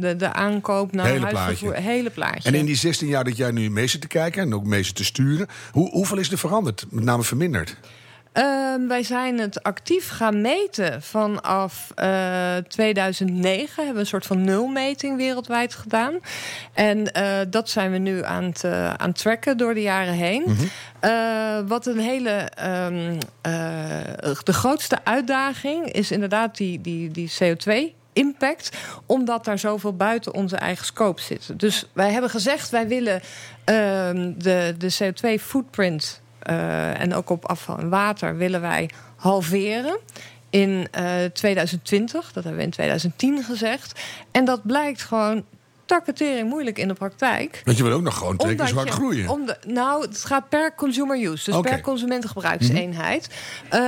de, 0.00 0.16
de 0.16 0.32
aankoop 0.32 0.92
naar 0.92 1.06
Hele 1.06 1.24
huisvervoer. 1.24 1.68
plaatje. 1.70 1.90
Hele 1.90 2.10
plaatje. 2.10 2.48
En 2.48 2.54
in 2.54 2.64
die 2.66 2.76
16 2.76 3.08
jaar 3.08 3.24
dat 3.24 3.36
jij 3.36 3.50
nu 3.50 3.70
mee 3.70 3.86
zit 3.86 4.00
te 4.00 4.06
kijken 4.06 4.42
en 4.42 4.54
ook 4.54 4.64
mee 4.64 4.82
zit 4.82 4.94
te 4.94 5.04
sturen, 5.04 5.46
hoe, 5.70 5.90
hoeveel 5.90 6.18
is 6.18 6.30
er 6.30 6.38
veranderd? 6.38 6.86
Met 6.90 7.04
name 7.04 7.22
verminderd? 7.22 7.76
Ehm, 8.34 8.86
wij 8.86 9.02
zijn 9.02 9.38
het 9.38 9.62
actief 9.62 10.08
gaan 10.10 10.40
meten 10.40 11.02
vanaf 11.02 11.90
eh 11.94 12.56
2009. 12.68 13.74
Hebben 13.76 13.94
we 13.94 14.00
een 14.00 14.06
soort 14.06 14.26
van 14.26 14.44
nulmeting 14.44 15.16
wereldwijd 15.16 15.74
gedaan. 15.74 16.14
En 16.72 17.12
eh, 17.12 17.38
dat 17.50 17.70
zijn 17.70 17.90
we 17.92 17.98
nu 17.98 18.24
aan 18.24 18.44
het, 18.44 18.64
eh, 18.64 18.94
aan 18.94 19.08
het 19.08 19.18
tracken 19.18 19.56
door 19.56 19.74
de 19.74 19.82
jaren 19.82 20.14
heen. 20.14 20.44
Eh, 21.00 21.58
wat 21.66 21.86
een 21.86 21.98
hele. 21.98 22.30
eh, 23.42 24.34
de 24.44 24.52
grootste 24.52 24.98
uitdaging 25.04 25.92
is 25.92 26.10
inderdaad 26.10 26.56
die, 26.56 26.80
die, 26.80 27.10
die 27.10 27.32
CO2 27.38 27.94
impact, 28.12 28.76
omdat 29.06 29.44
daar 29.44 29.58
zoveel 29.58 29.96
buiten 29.96 30.34
onze 30.34 30.56
eigen 30.56 30.84
scope 30.86 31.20
zit. 31.20 31.60
Dus 31.60 31.86
wij 31.92 32.10
hebben 32.12 32.30
gezegd, 32.30 32.70
wij 32.70 32.88
willen 32.88 33.20
ehm, 33.64 34.32
de, 34.36 34.74
de 34.78 34.94
CO2-footprint 35.02 36.22
eh, 36.44 37.00
en 37.00 37.14
ook 37.14 37.30
op 37.30 37.46
afval 37.46 37.78
en 37.78 37.88
water 37.88 38.36
willen 38.36 38.60
wij 38.60 38.90
halveren. 39.16 39.98
In 40.50 40.88
eh 40.90 41.24
2020, 41.32 42.32
dat 42.32 42.44
hebben 42.44 42.56
we 42.56 42.66
in 42.66 42.70
2010 42.70 43.42
gezegd. 43.42 44.00
En 44.30 44.44
dat 44.44 44.66
blijkt 44.66 45.02
gewoon 45.02 45.44
takketering 45.86 46.48
moeilijk 46.48 46.78
in 46.78 46.88
de 46.88 46.94
praktijk. 46.94 47.60
Want 47.64 47.76
je 47.76 47.82
wil 47.82 47.92
ook 47.92 48.02
nog 48.02 48.18
gewoon 48.18 48.36
twee 48.36 48.54
keer 48.54 48.66
groeien. 48.92 49.28
om 49.28 49.46
de- 49.46 49.56
nou, 49.66 50.02
het 50.06 50.24
gaat 50.24 50.48
per 50.48 50.74
consumer 50.74 51.16
use, 51.24 51.50
dus 51.50 51.60
per 51.60 51.80
consumentengebruikseenheid. 51.80 53.28
Eh, 53.68 53.80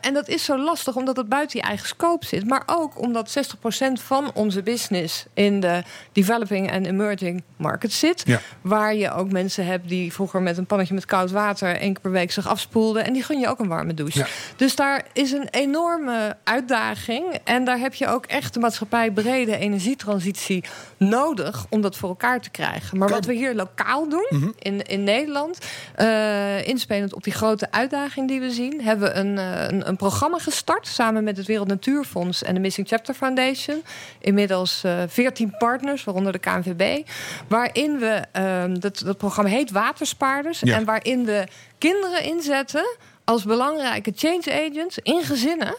en 0.00 0.14
dat 0.14 0.28
is 0.28 0.44
zo 0.44 0.58
lastig 0.58 0.96
omdat 0.96 1.16
het 1.16 1.28
buiten 1.28 1.60
je 1.60 1.66
eigen 1.66 1.86
scope 1.88 2.26
zit. 2.26 2.46
Maar 2.46 2.62
ook 2.66 2.98
omdat 3.00 3.30
60% 3.30 4.00
van 4.00 4.30
onze 4.34 4.62
business 4.62 5.24
in 5.34 5.60
de 5.60 5.82
developing 6.12 6.70
en 6.70 6.86
emerging 6.86 7.42
markets 7.56 7.98
zit. 7.98 8.22
Ja. 8.26 8.40
Waar 8.60 8.94
je 8.94 9.12
ook 9.12 9.32
mensen 9.32 9.66
hebt 9.66 9.88
die 9.88 10.12
vroeger 10.12 10.42
met 10.42 10.58
een 10.58 10.66
pannetje 10.66 10.94
met 10.94 11.04
koud 11.04 11.30
water 11.30 11.68
één 11.76 11.92
keer 11.92 12.02
per 12.02 12.10
week 12.10 12.32
zich 12.32 12.48
afspoelden. 12.48 13.04
En 13.04 13.12
die 13.12 13.22
gun 13.22 13.38
je 13.40 13.48
ook 13.48 13.58
een 13.58 13.68
warme 13.68 13.94
douche. 13.94 14.18
Ja. 14.18 14.26
Dus 14.56 14.76
daar 14.76 15.04
is 15.12 15.32
een 15.32 15.48
enorme 15.50 16.36
uitdaging. 16.44 17.38
En 17.44 17.64
daar 17.64 17.78
heb 17.78 17.94
je 17.94 18.06
ook 18.06 18.26
echt 18.26 18.54
de 18.54 18.60
maatschappij 18.60 19.10
brede 19.10 19.56
energietransitie 19.56 20.64
nodig 20.96 21.38
om 21.68 21.80
dat 21.80 21.96
voor 21.96 22.08
elkaar 22.08 22.40
te 22.40 22.50
krijgen. 22.50 22.98
Maar 22.98 23.08
wat 23.08 23.24
we 23.24 23.32
hier 23.32 23.54
lokaal 23.54 24.08
doen 24.08 24.54
in, 24.58 24.82
in 24.82 25.04
Nederland, 25.04 25.58
eh, 25.94 26.66
inspelend 26.66 27.14
op 27.14 27.24
die 27.24 27.32
grote 27.32 27.70
uitdaging 27.70 28.28
die 28.28 28.40
we 28.40 28.50
zien, 28.50 28.82
hebben 28.82 29.08
we 29.08 29.14
een, 29.14 29.38
eh, 29.38 29.68
een, 29.68 29.88
een 29.88 29.96
programma 29.96 30.38
gestart 30.38 30.86
samen 30.86 31.24
met 31.24 31.36
het 31.36 31.46
Wereld 31.46 31.68
Natuurfonds 31.68 32.42
en 32.42 32.54
de 32.54 32.60
Missing 32.60 32.88
Chapter 32.88 33.14
Foundation. 33.14 33.82
Inmiddels 34.18 34.84
eh 34.84 35.02
14 35.08 35.54
partners, 35.58 36.04
waaronder 36.04 36.32
de 36.32 36.38
KNVB. 36.38 37.08
Waarin 37.48 37.98
we, 37.98 38.22
ehm, 38.32 38.78
dat, 38.78 39.02
dat 39.04 39.16
programma 39.16 39.50
heet 39.50 39.70
Waterspaarders. 39.70 40.60
Ja. 40.60 40.76
En 40.76 40.84
waarin 40.84 41.24
we 41.24 41.46
kinderen 41.78 42.24
inzetten 42.24 42.96
als 43.24 43.44
belangrijke 43.44 44.12
change 44.16 44.68
agents 44.68 44.98
in 44.98 45.22
gezinnen 45.22 45.76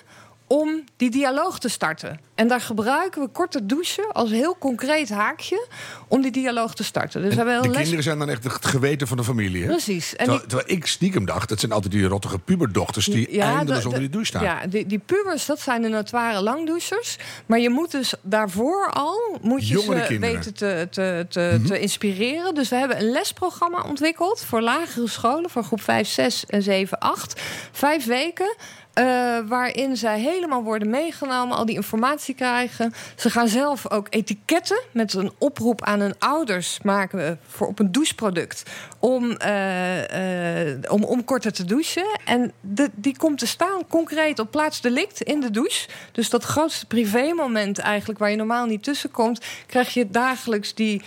om 0.52 0.84
die 0.98 1.10
dialoog 1.12 1.60
te 1.60 1.70
starten. 1.70 2.20
En 2.36 2.48
daar 2.48 2.62
gebruiken 2.62 3.22
we 3.22 3.28
korte 3.28 3.66
douchen 3.66 4.12
als 4.12 4.30
heel 4.30 4.56
concreet 4.60 5.10
haakje 5.10 5.68
om 6.08 6.22
die 6.22 6.32
dialoog 6.32 6.76
te 6.76 6.84
starten. 6.84 7.22
Dus 7.22 7.36
we 7.36 7.44
de 7.44 7.68
les. 7.68 7.76
kinderen 7.78 8.04
zijn 8.04 8.20
dan 8.20 8.30
echt 8.30 8.44
het 8.44 8.66
geweten 8.66 9.08
van 9.08 9.18
de 9.18 9.24
familie. 9.24 9.62
Hè? 9.62 9.68
Precies. 9.68 10.16
En 10.16 10.26
Terwijl, 10.26 10.48
terwijl 10.48 10.70
ik 10.78 10.86
stiekem 10.86 11.26
dacht, 11.26 11.50
dat 11.50 11.60
zijn 11.60 11.72
altijd 11.72 11.92
die 11.94 12.06
rottige 12.06 12.40
puberdochters 12.40 13.06
die 13.06 13.42
eindeloos 13.42 13.80
de- 13.82 13.86
onder 13.88 13.92
de- 13.94 14.00
die 14.00 14.10
douche 14.10 14.28
staan. 14.28 14.44
Ja, 14.44 14.68
die, 14.68 14.86
die 14.86 15.00
pubers, 15.00 15.46
dat 15.46 15.60
zijn 15.60 15.82
de 15.82 15.88
notoire 15.88 16.42
langdouchers. 16.42 17.18
Maar 17.46 17.60
je 17.60 17.70
moet 17.70 17.92
dus 17.92 18.14
daarvoor 18.22 18.90
al 18.92 19.38
moet 19.42 19.68
je 19.68 19.74
Jongere 19.74 20.02
ze 20.02 20.06
kinderen. 20.08 20.36
weten 20.36 20.54
te, 20.54 20.88
te, 20.92 21.26
te, 21.30 21.62
te 21.68 21.80
inspireren. 21.80 22.54
Dus 22.56 22.70
we 22.70 22.76
hebben 22.76 22.98
een 23.00 23.12
lesprogramma 23.12 23.82
ontwikkeld 23.82 24.44
voor 24.48 24.62
lagere 24.62 25.08
scholen, 25.08 25.50
voor 25.50 25.64
groep 25.64 25.82
5, 25.82 26.08
6 26.08 26.46
en 26.46 26.62
7, 26.62 27.00
8. 27.00 27.42
Vijf 27.72 28.06
weken. 28.06 28.56
Eh, 28.94 29.40
waarin 29.48 29.98
zij 29.98 30.20
helemaal 30.20 30.64
worden 30.64 30.90
meegenomen, 30.90 31.58
al 31.58 31.66
die 31.66 31.76
informatie 31.76 32.36
krijgen. 32.36 32.94
Ze 33.16 33.30
gaan 33.30 33.48
zelf 33.48 33.92
ook 33.92 34.08
etiketten 34.10 34.82
met 34.92 35.14
een 35.14 35.32
oproep 35.38 35.84
aan 35.84 36.00
hun 36.00 36.16
ouders 36.20 36.80
maken 36.82 37.18
we 37.18 37.38
voor 37.48 37.68
op 37.68 37.80
een 37.80 37.92
doucheproduct. 37.92 38.64
Om, 39.00 39.32
eh, 39.32 40.72
eh, 40.72 40.80
om, 40.90 41.04
om 41.04 41.24
korter 41.24 41.54
te 41.54 41.66
douchen. 41.66 42.20
En 42.26 42.52
die 42.94 43.18
komt 43.18 43.38
te 43.38 43.48
staan 43.48 43.88
concreet 43.88 44.40
op 44.40 44.52
plaats 44.52 44.82
delict 44.82 45.22
in 45.22 45.40
de 45.40 45.52
douche. 45.52 45.88
Dus 46.12 46.30
dat 46.30 46.44
grootste 46.44 46.86
privémoment 46.86 47.80
eigenlijk 47.80 48.20
waar 48.20 48.30
je 48.30 48.36
normaal 48.36 48.66
niet 48.66 48.84
tussen 48.84 49.12
komt, 49.12 49.46
krijg 49.66 49.94
je 49.94 50.10
dagelijks 50.10 50.74
die 50.74 51.02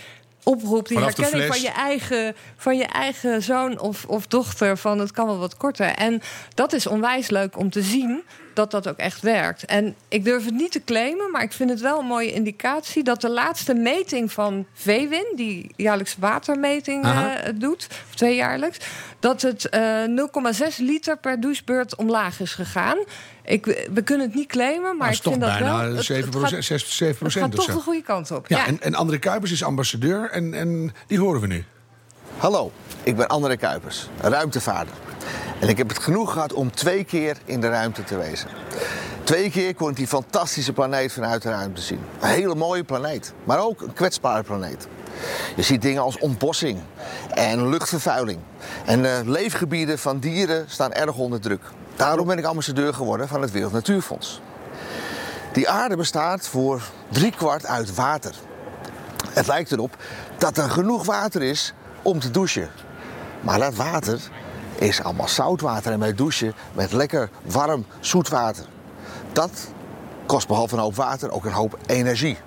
oproep, 0.45 0.87
die 0.87 0.97
Vanaf 0.97 1.17
herkenning 1.17 1.53
van 1.53 1.61
je 1.61 1.69
eigen, 1.69 2.35
van 2.57 2.77
je 2.77 2.85
eigen 2.85 3.43
zoon 3.43 3.79
of, 3.79 4.05
of 4.05 4.27
dochter 4.27 4.77
van 4.77 4.99
het 4.99 5.11
kan 5.11 5.25
wel 5.25 5.37
wat 5.37 5.57
korter. 5.57 5.87
En 5.87 6.21
dat 6.53 6.73
is 6.73 6.87
onwijs 6.87 7.29
leuk 7.29 7.57
om 7.57 7.69
te 7.69 7.81
zien 7.81 8.23
dat 8.55 8.71
dat 8.71 8.87
ook 8.87 8.97
echt 8.97 9.21
werkt. 9.21 9.65
En 9.65 9.95
ik 10.07 10.23
durf 10.23 10.45
het 10.45 10.53
niet 10.53 10.71
te 10.71 10.83
claimen, 10.83 11.31
maar 11.31 11.41
ik 11.43 11.53
vind 11.53 11.69
het 11.69 11.79
wel 11.81 11.99
een 11.99 12.05
mooie 12.05 12.31
indicatie 12.31 13.03
dat 13.03 13.21
de 13.21 13.29
laatste 13.29 13.73
meting 13.73 14.31
van 14.31 14.65
VWIN, 14.73 15.25
die 15.35 15.71
jaarlijks 15.75 16.15
watermeting 16.19 17.03
eh, 17.05 17.31
doet, 17.55 17.87
of 18.09 18.15
tweejaarlijks, 18.15 18.77
dat 19.19 19.41
het 19.41 19.69
eh 19.69 20.03
0,6 20.05 20.75
liter 20.77 21.17
per 21.17 21.39
douchebeurt 21.39 21.95
omlaag 21.95 22.39
is 22.39 22.53
gegaan. 22.53 22.97
Ik, 23.43 23.65
we 23.93 24.01
kunnen 24.03 24.25
het 24.27 24.35
niet 24.35 24.47
claimen, 24.47 24.81
maar 24.81 24.95
Maar 24.95 25.11
ik 25.13 25.21
vind 25.21 25.39
dat 25.41 25.49
bijna 25.49 25.77
wel. 25.85 25.95
het- 25.95 26.05
7 26.05 26.41
het 26.41 26.53
gaat- 26.53 26.63
6, 26.63 26.89
7 26.97 27.07
Het 27.07 27.17
procent 27.17 27.43
gaat 27.45 27.55
toch 27.55 27.65
zo. 27.65 27.73
de 27.73 27.79
goede 27.79 28.01
kant 28.01 28.31
op. 28.31 28.47
Ja, 28.47 28.65
En, 28.67 28.81
en 28.81 28.95
André 28.95 29.17
Kuipers 29.17 29.51
is 29.51 29.63
ambassadeur 29.63 30.29
en, 30.31 30.53
en 30.53 30.93
die 31.07 31.19
horen 31.19 31.41
we 31.41 31.47
nu. 31.47 31.63
Hallo, 32.37 32.71
ik 33.03 33.15
ben 33.15 33.27
André 33.27 33.55
Kuipers, 33.57 34.07
ruimtevaarder. 34.21 34.93
En 35.65 35.71
ik 35.71 35.77
heb 35.77 35.89
het 35.89 35.99
genoeg 35.99 36.31
gehad 36.31 36.53
om 36.53 36.71
twee 36.71 37.03
keer 37.03 37.37
in 37.45 37.61
de 37.61 37.69
ruimte 37.69 38.03
te 38.03 38.17
wezen. 38.17 38.49
Twee 39.23 39.49
keer 39.49 39.75
kon 39.75 39.89
ik 39.89 39.95
die 39.95 40.07
fantastische 40.07 40.73
planeet 40.73 41.13
vanuit 41.13 41.41
de 41.41 41.49
ruimte 41.49 41.81
zien. 41.81 41.99
Een 42.19 42.27
hele 42.27 42.55
mooie 42.55 42.83
planeet, 42.83 43.33
maar 43.43 43.59
ook 43.59 43.81
een 43.81 43.93
kwetsbare 43.93 44.43
planeet. 44.43 44.87
Je 45.55 45.61
ziet 45.61 45.81
dingen 45.81 46.01
als 46.01 46.17
ontbossing 46.17 46.79
en 47.33 47.69
luchtvervuiling. 47.69 48.39
En 48.85 49.01
de 49.01 49.21
leefgebieden 49.25 49.99
van 49.99 50.19
dieren 50.19 50.65
staan 50.67 50.93
erg 50.93 51.15
onder 51.15 51.39
druk. 51.39 51.61
Daarom 51.95 52.27
ben 52.27 52.37
ik 52.37 52.45
ambassadeur 52.45 52.93
geworden 52.93 53.27
van 53.27 53.41
het 53.41 53.51
Wereld 53.51 53.73
Natuurfonds. 53.73 54.41
Die 55.53 55.69
aarde 55.69 55.95
bestaat 55.95 56.47
voor 56.47 56.81
driekwart 57.09 57.65
uit 57.65 57.95
water. 57.95 58.35
Het 59.29 59.47
lijkt 59.47 59.71
erop 59.71 59.95
dat 60.37 60.57
er 60.57 60.69
genoeg 60.69 61.05
water 61.05 61.41
is 61.41 61.73
om 62.01 62.19
te 62.19 62.31
douchen. 62.31 62.69
Maar 63.41 63.59
dat 63.59 63.75
water 63.75 64.19
is 64.75 65.03
allemaal 65.03 65.27
zoutwater 65.27 65.91
en 65.91 65.99
wij 65.99 66.13
douchen 66.13 66.53
met 66.73 66.91
lekker 66.91 67.29
warm 67.41 67.85
zoet 67.99 68.29
water. 68.29 68.65
Dat 69.31 69.51
kost 70.25 70.47
behalve 70.47 70.75
een 70.75 70.81
hoop 70.81 70.95
water 70.95 71.31
ook 71.31 71.45
een 71.45 71.51
hoop 71.51 71.77
energie. 71.85 72.37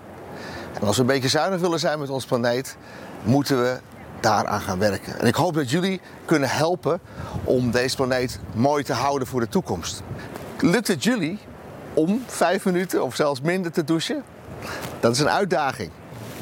En 0.80 0.86
als 0.86 0.96
we 0.96 1.00
een 1.00 1.08
beetje 1.08 1.28
zuinig 1.28 1.60
willen 1.60 1.78
zijn 1.78 1.98
met 1.98 2.10
ons 2.10 2.24
planeet, 2.24 2.76
moeten 3.22 3.62
we 3.62 3.78
daaraan 4.20 4.60
gaan 4.60 4.78
werken. 4.78 5.20
En 5.20 5.26
ik 5.26 5.34
hoop 5.34 5.54
dat 5.54 5.70
jullie 5.70 6.00
kunnen 6.24 6.48
helpen 6.48 7.00
om 7.44 7.70
deze 7.70 7.96
planeet 7.96 8.38
mooi 8.54 8.84
te 8.84 8.92
houden 8.92 9.28
voor 9.28 9.40
de 9.40 9.48
toekomst. 9.48 10.02
Lukt 10.60 10.88
het 10.88 11.04
jullie 11.04 11.38
om 11.94 12.22
vijf 12.26 12.64
minuten 12.64 13.02
of 13.02 13.14
zelfs 13.14 13.40
minder 13.40 13.72
te 13.72 13.84
douchen? 13.84 14.22
Dat 15.00 15.12
is 15.12 15.18
een 15.18 15.30
uitdaging. 15.30 15.90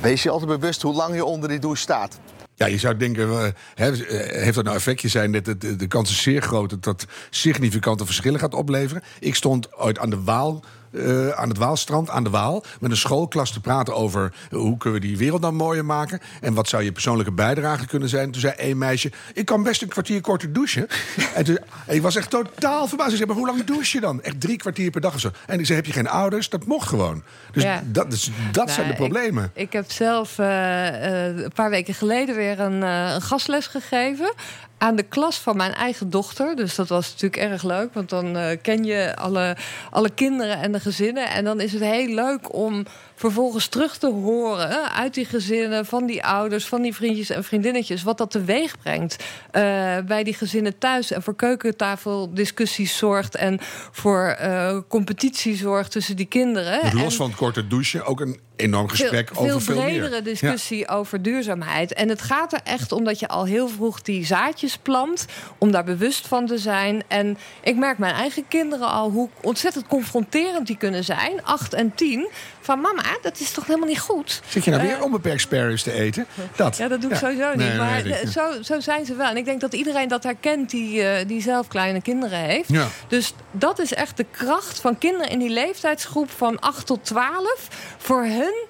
Wees 0.00 0.22
je 0.22 0.30
altijd 0.30 0.50
bewust 0.50 0.82
hoe 0.82 0.94
lang 0.94 1.14
je 1.14 1.24
onder 1.24 1.48
die 1.48 1.58
douche 1.58 1.80
staat. 1.80 2.18
Ja, 2.56 2.66
je 2.66 2.78
zou 2.78 2.96
denken, 2.96 3.28
eh, 3.28 3.88
eh, 3.88 3.96
heeft 4.42 4.54
dat 4.54 4.64
nou 4.64 4.76
effectje 4.76 5.08
zijn? 5.08 5.32
Dat 5.32 5.44
de, 5.44 5.58
de, 5.58 5.76
de 5.76 5.86
kans 5.86 6.10
is 6.10 6.22
zeer 6.22 6.42
groot 6.42 6.70
dat 6.70 6.84
dat 6.84 7.06
significante 7.30 8.04
verschillen 8.04 8.40
gaat 8.40 8.54
opleveren. 8.54 9.02
Ik 9.20 9.34
stond 9.34 9.74
ooit 9.76 9.98
aan 9.98 10.10
de 10.10 10.22
Waal. 10.22 10.64
Eh, 10.92 11.28
aan 11.28 11.48
het 11.48 11.58
Waalstrand, 11.58 12.10
aan 12.10 12.24
de 12.24 12.30
Waal, 12.30 12.64
met 12.80 12.90
een 12.90 12.96
schoolklas 12.96 13.50
te 13.52 13.60
praten 13.60 13.94
over 13.94 14.32
hoe 14.50 14.76
kunnen 14.78 15.00
we 15.00 15.06
die 15.06 15.16
wereld 15.16 15.40
nou 15.40 15.52
mooier 15.52 15.84
maken 15.84 16.20
en 16.40 16.54
wat 16.54 16.68
zou 16.68 16.82
je 16.82 16.92
persoonlijke 16.92 17.32
bijdrage 17.32 17.86
kunnen 17.86 18.08
zijn. 18.08 18.30
Toen 18.30 18.40
zei 18.40 18.54
één 18.56 18.78
meisje: 18.78 19.12
Ik 19.34 19.44
kan 19.44 19.62
best 19.62 19.82
een 19.82 19.88
kwartier 19.88 20.20
korter 20.20 20.52
douchen. 20.52 20.86
en, 21.34 21.44
toen, 21.44 21.58
en 21.86 21.94
ik 21.94 22.02
was 22.02 22.16
echt 22.16 22.30
totaal 22.30 22.86
verbaasd. 22.88 23.10
Ik 23.10 23.16
zei: 23.16 23.28
Maar 23.28 23.38
hoe 23.38 23.46
lang 23.46 23.64
douche 23.64 23.96
je 23.96 24.00
dan? 24.00 24.22
Echt 24.22 24.40
drie 24.40 24.56
kwartier 24.56 24.90
per 24.90 25.00
dag 25.00 25.14
of 25.14 25.20
zo. 25.20 25.30
En 25.46 25.58
ik 25.58 25.66
zei: 25.66 25.78
Heb 25.78 25.86
je 25.86 25.92
geen 25.92 26.08
ouders? 26.08 26.48
Dat 26.48 26.66
mocht 26.66 26.88
gewoon. 26.88 27.22
Dus 27.52 27.62
Ja. 27.62 27.82
dat, 27.84 28.10
dat 28.10 28.20
zijn 28.20 28.34
de 28.52 28.72
Nou, 28.72 28.88
ik- 28.88 28.94
problemen. 28.96 29.50
Ik, 29.54 29.72
heb 29.72 29.90
zelf 29.90 30.38
eh, 30.38 31.28
eh, 31.28 31.36
een 31.36 31.52
paar 31.54 31.70
weken 31.70 31.94
geleden 31.94 32.36
weer 32.36 32.60
een, 32.60 32.82
een 32.82 33.22
gastles 33.22 33.66
gegeven. 33.66 34.32
Aan 34.78 34.96
de 34.96 35.02
klas 35.02 35.38
van 35.38 35.56
mijn 35.56 35.74
eigen 35.74 36.10
dochter. 36.10 36.56
Dus 36.56 36.74
dat 36.74 36.88
was 36.88 37.10
natuurlijk 37.10 37.42
erg 37.42 37.62
leuk. 37.62 37.94
Want 37.94 38.08
dan 38.08 38.36
eh, 38.36 38.56
ken 38.62 38.84
je 38.84 39.16
alle, 39.16 39.56
alle 39.90 40.10
kinderen 40.10 40.58
en 40.60 40.72
de 40.72 40.80
gezinnen. 40.80 41.30
En 41.30 41.44
dan 41.44 41.60
is 41.60 41.72
het 41.72 41.82
heel 41.82 42.14
leuk 42.14 42.54
om 42.54 42.84
vervolgens 43.16 43.66
terug 43.66 43.96
te 43.98 44.06
horen 44.06 44.92
uit 44.92 45.14
die 45.14 45.24
gezinnen, 45.24 45.86
van 45.86 46.06
die 46.06 46.24
ouders, 46.24 46.66
van 46.66 46.82
die 46.82 46.94
vriendjes 46.94 47.30
en 47.30 47.44
vriendinnetjes, 47.44 48.02
wat 48.02 48.18
dat 48.18 48.30
teweeg 48.30 48.78
brengt 48.78 49.16
eh, 49.50 49.62
bij 50.06 50.24
die 50.24 50.34
gezinnen 50.34 50.78
thuis 50.78 51.10
en 51.10 51.22
voor 51.22 51.36
keukentafeldiscussies 51.36 52.96
zorgt 52.96 53.34
en 53.34 53.58
voor 53.90 54.24
eh, 54.26 54.78
competitie 54.88 55.56
zorgt 55.56 55.90
tussen 55.90 56.16
die 56.16 56.26
kinderen. 56.26 56.80
Dus 56.80 56.90
En- 56.90 56.98
los 56.98 57.16
van 57.16 57.26
het 57.28 57.36
korte 57.36 57.66
douchen, 57.66 58.04
ook 58.06 58.20
een 58.20 58.40
enorm 58.56 58.88
gesprek 58.88 59.28
veel, 59.32 59.42
over 59.42 59.60
veel 59.60 59.74
veel 59.74 59.84
meer. 59.84 59.98
bredere 59.98 60.22
discussie 60.22 60.88
over 60.88 61.22
duurzaamheid. 61.22 61.92
En 61.92 62.08
het 62.08 62.22
gaat 62.22 62.52
er 62.52 62.60
echt 62.64 62.92
om 62.92 63.04
dat 63.04 63.18
je 63.18 63.28
al 63.28 63.44
heel 63.44 63.68
vroeg 63.68 64.02
die 64.02 64.26
zaadjes 64.26 64.76
plant. 64.78 65.26
Om 65.58 65.70
daar 65.70 65.84
bewust 65.84 66.26
van 66.26 66.46
te 66.46 66.58
zijn. 66.58 67.02
En 67.08 67.38
ik 67.62 67.76
merk 67.76 67.98
mijn 67.98 68.14
eigen 68.14 68.48
kinderen 68.48 68.88
al 68.90 69.10
hoe 69.10 69.28
ontzettend 69.42 69.86
confronterend 69.86 70.66
die 70.66 70.76
kunnen 70.76 71.04
zijn. 71.04 71.44
Acht 71.44 71.74
en 71.74 71.94
tien. 71.94 72.28
Van 72.60 72.80
mama, 72.80 73.02
dat 73.22 73.40
is 73.40 73.50
toch 73.50 73.66
helemaal 73.66 73.88
niet 73.88 74.00
goed? 74.00 74.40
Zit 74.48 74.64
je 74.64 74.70
nou 74.70 74.82
weer 74.82 74.96
Eh, 74.96 75.02
onbeperkt 75.02 75.40
sparrows 75.40 75.82
te 75.82 75.92
eten? 75.92 76.26
Dat. 76.56 76.76
ja, 76.76 76.88
dat 76.88 77.00
doe 77.00 77.10
ik 77.10 77.20
Ja. 77.20 77.28
sowieso 77.28 77.48
niet. 77.48 77.56
Nee, 77.58 77.68
nee, 77.68 77.76
maar 77.78 78.04
eh, 78.04 78.28
zo, 78.28 78.62
zo 78.62 78.80
zijn 78.80 79.04
ze 79.06 79.14
wel. 79.14 79.26
En 79.26 79.36
ik 79.36 79.44
denk 79.44 79.60
dat 79.60 79.72
iedereen 79.74 80.08
dat 80.08 80.22
herkent 80.22 80.70
die, 80.70 81.02
eh, 81.02 81.26
die 81.28 81.42
zelf 81.42 81.68
kleine 81.68 82.02
kinderen 82.02 82.38
heeft. 82.38 82.68
Ja. 82.72 82.86
Dus 83.08 83.34
dat 83.50 83.78
is 83.78 83.94
echt 83.94 84.16
de 84.16 84.26
kracht 84.30 84.80
van 84.80 84.98
kinderen 84.98 85.28
in 85.30 85.38
die 85.38 85.50
leeftijdsgroep 85.50 86.30
van 86.30 86.58
8 86.60 86.86
tot 86.86 87.04
12. 87.04 87.68
Voor 87.98 88.22
hun 88.24 88.64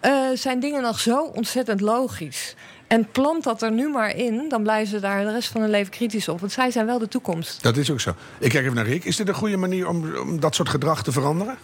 eh, 0.00 0.12
zijn 0.34 0.60
dingen 0.60 0.82
nog 0.82 1.00
zo 1.00 1.20
ontzettend 1.34 1.80
logisch. 1.80 2.54
En 2.86 3.10
plant 3.10 3.44
dat 3.44 3.62
er 3.62 3.72
nu 3.72 3.88
maar 3.88 4.16
in, 4.16 4.44
dan 4.48 4.62
blijven 4.62 4.88
ze 4.88 5.00
daar 5.00 5.24
de 5.24 5.32
rest 5.32 5.48
van 5.48 5.60
hun 5.60 5.70
leven 5.70 5.92
kritisch 5.92 6.28
op. 6.28 6.40
Want 6.40 6.52
zij 6.52 6.70
zijn 6.70 6.86
wel 6.86 6.98
de 6.98 7.08
toekomst. 7.08 7.62
Dat 7.62 7.76
is 7.76 7.90
ook 7.90 8.00
zo. 8.00 8.14
Ik 8.38 8.50
kijk 8.50 8.62
even 8.64 8.76
naar 8.76 8.86
Rick. 8.86 9.04
Is 9.04 9.16
dit 9.16 9.28
een 9.28 9.34
goede 9.34 9.56
manier 9.56 9.88
om, 9.88 10.16
om 10.16 10.40
dat 10.40 10.54
soort 10.54 10.68
gedrag 10.68 11.02
te 11.02 11.12
veranderen? 11.12 11.56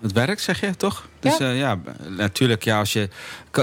Het 0.00 0.12
werkt, 0.12 0.40
zeg 0.42 0.60
je 0.60 0.76
toch? 0.76 1.08
Dus 1.20 1.36
Ja. 1.38 1.50
ja, 1.50 1.52
ja 1.54 1.78
natuurlijk, 2.16 2.64
ja, 2.64 2.78
als 2.78 2.92
je 2.92 3.08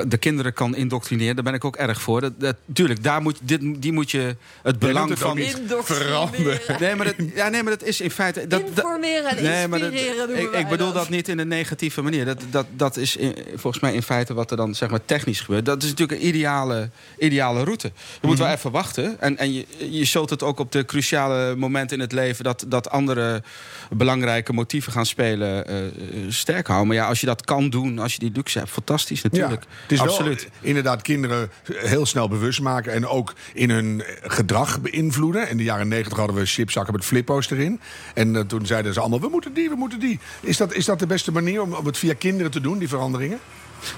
de 0.07 0.17
kinderen 0.17 0.53
kan 0.53 0.75
indoctrineren, 0.75 1.35
daar 1.35 1.43
ben 1.43 1.53
ik 1.53 1.65
ook 1.65 1.75
erg 1.75 2.01
voor. 2.01 2.21
Dat, 2.21 2.33
dat, 2.39 2.55
tuurlijk, 2.73 3.03
daar 3.03 3.21
moet, 3.21 3.39
dit, 3.41 3.61
die 3.81 3.91
moet 3.91 4.11
je 4.11 4.35
het 4.63 4.79
belang 4.79 5.09
het 5.09 5.19
van. 5.19 5.35
niet. 5.37 5.61
Veranderen. 5.83 6.59
Nee, 6.79 6.95
maar 6.95 7.05
dat, 7.05 7.15
ja, 7.35 7.49
nee, 7.49 7.63
maar 7.63 7.71
dat 7.77 7.83
is 7.87 8.01
in 8.01 8.11
feite. 8.11 8.47
Dat, 8.47 8.61
Informeren 8.61 9.37
en 9.37 9.43
Nee, 9.43 9.67
maar 9.67 9.79
dat- 9.79 9.91
inspireren 9.91 10.27
doen 10.27 10.59
ik, 10.59 10.67
bedoel 10.67 10.91
dat. 10.93 11.09
niet 11.09 11.27
in 11.27 11.39
een 11.39 11.47
negatieve 11.47 12.01
manier. 12.01 12.25
Dat, 12.25 12.41
dat, 12.49 12.65
dat 12.71 12.97
is 12.97 13.15
in- 13.15 13.35
volgens 13.55 13.81
mij 13.83 13.93
in 13.93 14.01
feite 14.03 14.33
wat 14.33 14.51
er 14.51 14.57
dan 14.57 14.75
zeg 14.75 14.89
maar, 14.89 15.05
technisch 15.05 15.39
gebeurt. 15.41 15.65
Dat 15.65 15.83
is 15.83 15.89
natuurlijk 15.89 16.21
een 16.21 16.27
ideale, 16.27 16.89
ideale 17.19 17.63
route. 17.63 17.91
Je 18.21 18.27
moet 18.27 18.37
wel 18.37 18.47
even 18.47 18.71
wachten. 18.71 19.21
En, 19.21 19.37
en 19.37 19.53
je, 19.53 19.65
je 19.89 20.05
zult 20.05 20.29
het 20.29 20.43
ook 20.43 20.59
op 20.59 20.71
de 20.71 20.85
cruciale 20.85 21.55
momenten 21.55 21.95
in 21.97 22.03
het 22.03 22.11
leven... 22.11 22.43
dat, 22.43 22.65
dat 22.67 22.89
andere 22.89 23.43
belangrijke 23.89 24.53
motieven 24.53 24.91
gaan 24.91 25.05
spelen 25.05 25.67
eh, 25.67 25.85
eh, 25.85 25.91
sterk 26.29 26.67
houden. 26.67 26.87
Maar 26.87 26.97
ja, 26.97 27.07
als 27.07 27.19
je 27.19 27.25
dat 27.25 27.45
kan 27.45 27.69
doen, 27.69 27.99
als 27.99 28.13
je 28.13 28.19
die 28.19 28.31
luxe 28.33 28.57
hebt... 28.57 28.69
fantastisch 28.69 29.21
natuurlijk. 29.21 29.63
Ja, 29.63 29.67
het 29.81 29.91
is 29.91 29.99
Absoluut. 29.99 30.41
wel 30.41 30.51
inderdaad 30.61 31.01
kinderen 31.01 31.49
heel 31.63 32.05
snel 32.05 32.27
bewust 32.27 32.61
maken 32.61 32.93
en 32.93 33.07
ook 33.07 33.33
in 33.53 33.69
hun 33.69 34.03
gedrag 34.21 34.81
beïnvloeden. 34.81 35.49
In 35.49 35.57
de 35.57 35.63
jaren 35.63 35.87
negentig 35.87 36.17
hadden 36.17 36.35
we 36.35 36.45
chipzakken 36.45 36.93
met 36.93 37.05
flippo's 37.05 37.49
erin. 37.49 37.79
En 38.13 38.35
eh, 38.35 38.41
toen 38.41 38.65
zeiden 38.65 38.93
ze 38.93 38.99
allemaal, 38.99 39.19
we 39.19 39.29
moeten 39.29 39.53
die, 39.53 39.69
we 39.69 39.75
moeten 39.75 39.99
die. 39.99 40.19
Is 40.39 40.57
dat, 40.57 40.73
is 40.73 40.85
dat 40.85 40.99
de 40.99 41.07
beste 41.07 41.31
manier 41.31 41.61
om, 41.61 41.73
om 41.73 41.85
het 41.85 41.97
via 41.97 42.13
kinderen 42.13 42.51
te 42.51 42.61
doen, 42.61 42.77
die 42.77 42.87
veranderingen? 42.87 43.39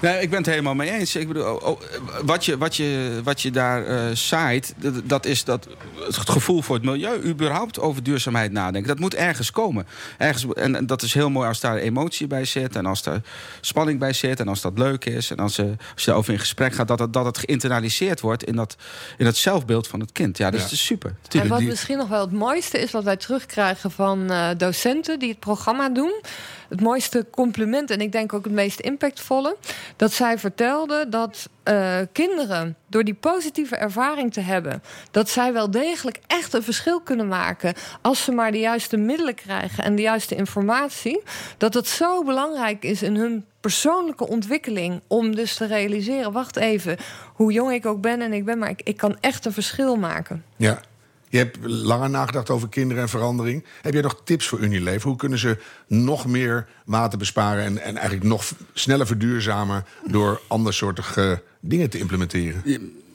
Nee, 0.02 0.22
ik 0.22 0.30
ben 0.30 0.38
het 0.38 0.48
helemaal 0.48 0.76
mee 0.76 0.92
eens. 0.92 1.16
Ik 1.16 1.28
bedoel, 1.28 1.44
oh, 1.44 1.68
oh, 1.68 1.82
wat, 2.24 2.46
je, 2.46 2.58
wat, 2.58 2.76
je, 2.76 3.20
wat 3.24 3.42
je 3.42 3.52
daar 3.52 3.86
eh, 3.86 4.16
zaait, 4.16 4.74
dat, 4.78 4.94
dat 5.04 5.26
is 5.26 5.44
dat, 5.44 5.68
het 6.06 6.30
gevoel 6.30 6.62
voor 6.62 6.76
het 6.76 6.84
milieu, 6.86 7.24
überhaupt 7.24 7.80
over 7.80 8.04
duurzaamheid 8.04 8.52
nadenken. 8.52 8.88
Dat 8.90 9.00
moet 9.00 9.16
ergens 9.16 9.52
komen. 9.52 9.88
Ergens, 10.18 10.46
en, 10.54 10.76
en 10.76 10.86
dat 10.88 11.02
is 11.02 11.14
heel 11.14 11.30
mooi 11.30 11.48
als 11.48 11.60
daar 11.60 11.78
emotie 11.78 12.28
bij 12.28 12.46
zit 12.46 12.76
en 12.76 12.86
als 12.86 13.04
daar 13.04 13.22
spanning 13.62 14.00
bij 14.00 14.14
zit 14.14 14.40
en 14.40 14.48
als 14.48 14.62
dat 14.62 14.78
leuk 14.78 15.06
is 15.06 15.32
en 15.32 15.38
als, 15.38 15.58
eh, 15.58 15.66
als 15.66 15.76
je 15.96 16.06
daarover 16.06 16.34
in 16.34 16.40
gesprek 16.40 16.74
gaat, 16.74 16.88
dat 16.88 17.00
het, 17.00 17.14
dat 17.14 17.26
het 17.26 17.38
geïnternaliseerd 17.38 18.20
wordt 18.22 18.44
in 18.44 18.56
dat, 18.56 18.76
in 19.18 19.26
het 19.26 19.38
zelfbeeld 19.38 19.88
van 19.88 20.00
het 20.00 20.12
kind. 20.12 20.38
Ja, 20.38 20.50
dus 20.50 20.60
Ja. 20.60 20.66
het 20.66 20.74
is 20.74 20.86
super. 20.86 21.16
En 21.30 21.48
wat 21.48 21.62
misschien 21.62 21.98
nog 21.98 22.08
wel 22.08 22.22
het 22.22 22.32
mooiste 22.32 22.80
is 22.80 22.92
wat 22.92 23.04
wij 23.04 23.18
terugkrijgen 23.18 23.92
van 23.92 24.32
eh, 24.32 24.50
docenten 24.58 25.20
die 25.20 25.30
het 25.30 25.40
programma 25.40 25.90
doen. 25.90 26.22
Het 26.70 26.82
mooiste 26.82 27.26
compliment 27.32 27.92
en 27.92 28.02
ik 28.02 28.12
denk 28.12 28.34
ook 28.34 28.44
het 28.44 28.54
meest 28.54 28.80
impactvolle. 28.80 29.58
Dat 29.96 30.14
zij 30.14 30.40
vertelden 30.40 31.10
dat 31.10 31.50
eh, 31.64 31.98
kinderen 32.12 32.76
door 32.88 33.04
die 33.04 33.14
positieve 33.14 33.76
ervaring 33.76 34.34
te 34.34 34.42
hebben. 34.42 34.84
dat 35.12 35.30
zij 35.30 35.54
wel 35.54 35.72
degelijk 35.72 36.20
echt 36.28 36.54
een 36.54 36.64
verschil 36.64 37.02
kunnen 37.02 37.28
maken. 37.28 37.74
als 38.02 38.24
ze 38.24 38.32
maar 38.32 38.52
de 38.52 38.60
juiste 38.60 38.98
middelen 38.98 39.36
krijgen 39.36 39.84
en 39.84 39.96
de 39.96 40.02
juiste 40.02 40.36
informatie. 40.36 41.22
Dat 41.58 41.74
het 41.74 41.88
zo 41.88 42.24
belangrijk 42.24 42.84
is 42.84 43.04
in 43.04 43.16
hun 43.16 43.46
persoonlijke 43.60 44.28
ontwikkeling. 44.28 45.02
om 45.08 45.36
dus 45.36 45.56
te 45.56 45.66
realiseren: 45.66 46.32
wacht 46.32 46.56
even, 46.56 46.98
hoe 47.34 47.52
jong 47.52 47.72
ik 47.72 47.86
ook 47.86 48.02
ben 48.02 48.22
en 48.22 48.34
ik 48.34 48.46
ben, 48.46 48.58
maar 48.58 48.70
ik, 48.70 48.82
ik 48.84 48.98
kan 48.98 49.18
echt 49.20 49.46
een 49.46 49.54
verschil 49.54 49.96
maken. 49.96 50.44
Ja. 50.56 50.82
Je 51.30 51.38
hebt 51.38 51.58
langer 51.62 52.10
nagedacht 52.10 52.50
over 52.50 52.70
kinderen 52.70 53.04
en 53.04 53.10
verandering. 53.10 53.66
Heb 53.82 53.94
jij 53.94 54.02
nog 54.02 54.22
tips 54.24 54.48
voor 54.48 54.60
Unilever? 54.60 55.08
Hoe 55.08 55.18
kunnen 55.18 55.40
ze 55.40 55.58
nog 55.88 56.26
meer 56.28 56.68
water 56.86 57.18
besparen 57.18 57.64
en, 57.64 57.78
en 57.82 57.96
eigenlijk 57.96 58.28
nog 58.28 58.52
sneller 58.74 59.08
verduurzamen 59.08 59.86
door 60.08 60.42
andersoortige 60.48 61.42
dingen 61.60 61.90
te 61.90 62.00
implementeren? 62.00 62.62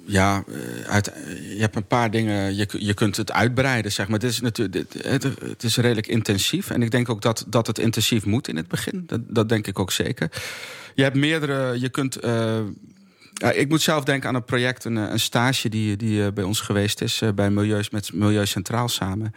Ja, 0.04 0.44
eh, 0.86 0.96
eh, 0.96 1.02
je 1.54 1.60
hebt 1.60 1.76
een 1.76 1.86
paar 1.86 2.10
dingen. 2.10 2.56
Je, 2.56 2.68
je 2.78 2.94
kunt 2.94 3.16
het 3.16 3.32
uitbreiden, 3.32 3.92
zeg 3.92 4.08
maar. 4.08 4.18
Het 4.20 4.28
is, 4.30 4.40
natuurlijk, 4.40 4.94
het, 5.02 5.22
het 5.22 5.62
is 5.62 5.76
redelijk 5.76 6.06
intensief. 6.06 6.70
En 6.70 6.82
ik 6.82 6.90
denk 6.90 7.08
ook 7.08 7.22
dat, 7.22 7.44
dat 7.48 7.66
het 7.66 7.78
intensief 7.78 8.24
moet 8.24 8.48
in 8.48 8.56
het 8.56 8.68
begin. 8.68 9.04
Dat, 9.06 9.20
dat 9.28 9.48
denk 9.48 9.66
ik 9.66 9.78
ook 9.78 9.92
zeker. 9.92 10.30
Je 10.94 11.02
hebt 11.02 11.16
meerdere. 11.16 11.80
Je 11.80 11.88
kunt. 11.88 12.16
eh, 12.16 12.60
ja, 13.40 13.50
ik 13.50 13.68
moet 13.68 13.82
zelf 13.82 14.04
denken 14.04 14.28
aan 14.28 14.34
een 14.34 14.44
project, 14.44 14.84
een, 14.84 14.96
eh, 14.96 15.10
een 15.10 15.20
stage 15.20 15.68
die, 15.68 15.96
die 15.96 16.24
eh, 16.24 16.32
bij 16.32 16.44
ons 16.44 16.60
geweest 16.60 17.00
is, 17.00 17.20
eh, 17.22 17.28
bij 17.34 17.50
Milieus 17.50 17.90
met 17.90 18.12
Milieu 18.12 18.46
Centraal 18.46 18.88
samen. 18.88 19.34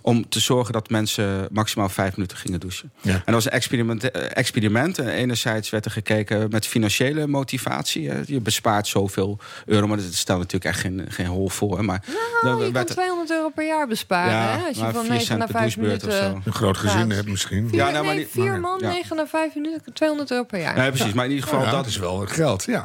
Om 0.00 0.28
te 0.28 0.40
zorgen 0.40 0.72
dat 0.72 0.90
mensen 0.90 1.48
maximaal 1.50 1.88
vijf 1.88 2.16
minuten 2.16 2.36
gingen 2.36 2.60
douchen. 2.60 2.92
Ja. 3.00 3.12
En 3.12 3.22
dat 3.24 3.34
was 3.34 3.44
een 3.44 3.50
experiment. 3.50 4.10
experiment. 4.10 4.98
En 4.98 5.08
Enerzijds 5.08 5.70
werd 5.70 5.84
er 5.84 5.90
gekeken 5.90 6.46
met 6.50 6.66
financiële 6.66 7.26
motivatie. 7.26 8.10
hè. 8.10 8.20
Je 8.26 8.40
bespaart 8.40 8.86
zoveel 8.86 9.38
euro, 9.66 9.86
maar 9.86 9.96
dat 9.96 10.12
stelt 10.14 10.38
natuurlijk 10.38 10.64
echt 10.74 10.80
geen, 10.80 11.04
geen 11.08 11.26
hol 11.26 11.48
voor. 11.48 11.76
hè. 11.76 11.82
Maar 11.82 12.02
dan 12.42 12.52
Oh, 12.52 12.58
je 12.58 12.64
kan 12.64 12.72
werd 12.72 12.88
er- 12.88 12.94
200 12.94 13.30
euro 13.30 13.48
per 13.50 13.66
jaar 13.66 13.86
besparen. 13.86 14.32
Ja, 14.32 14.58
hè? 14.58 14.66
Als 14.66 14.76
je 14.76 14.82
van 14.82 14.92
vier 14.92 15.10
9 15.10 15.26
cent 15.26 15.38
naar 15.38 15.48
per 15.48 15.56
5 15.60 15.74
douchebeurt 15.74 16.02
of 16.04 16.08
minuten. 16.08 16.30
zo. 16.42 16.48
Een 16.48 16.54
groot 16.54 16.76
gezin 16.76 17.08
Ja. 17.08 17.14
hebt 17.14 17.28
misschien. 17.28 17.68
Vier, 17.68 17.78
Ja, 17.78 17.90
nou, 17.90 18.04
maar 18.04 18.14
nee, 18.14 18.26
vier 18.30 18.60
man, 18.60 18.78
ja. 18.82 18.88
9 18.88 19.16
naar 19.16 19.28
5 19.28 19.54
minuten, 19.54 19.92
200 19.92 20.30
euro 20.30 20.44
per 20.44 20.60
jaar. 20.60 20.76
Nee, 20.76 20.90
precies. 20.90 21.12
Maar 21.12 21.24
in 21.24 21.30
ieder 21.30 21.44
geval 21.48 21.60
Ja, 21.64 21.70
dat 21.70 21.74
dat 21.74 21.86
is 21.86 21.96
wel 21.96 22.20
het 22.20 22.30
geld. 22.30 22.64
Ja. 22.64 22.82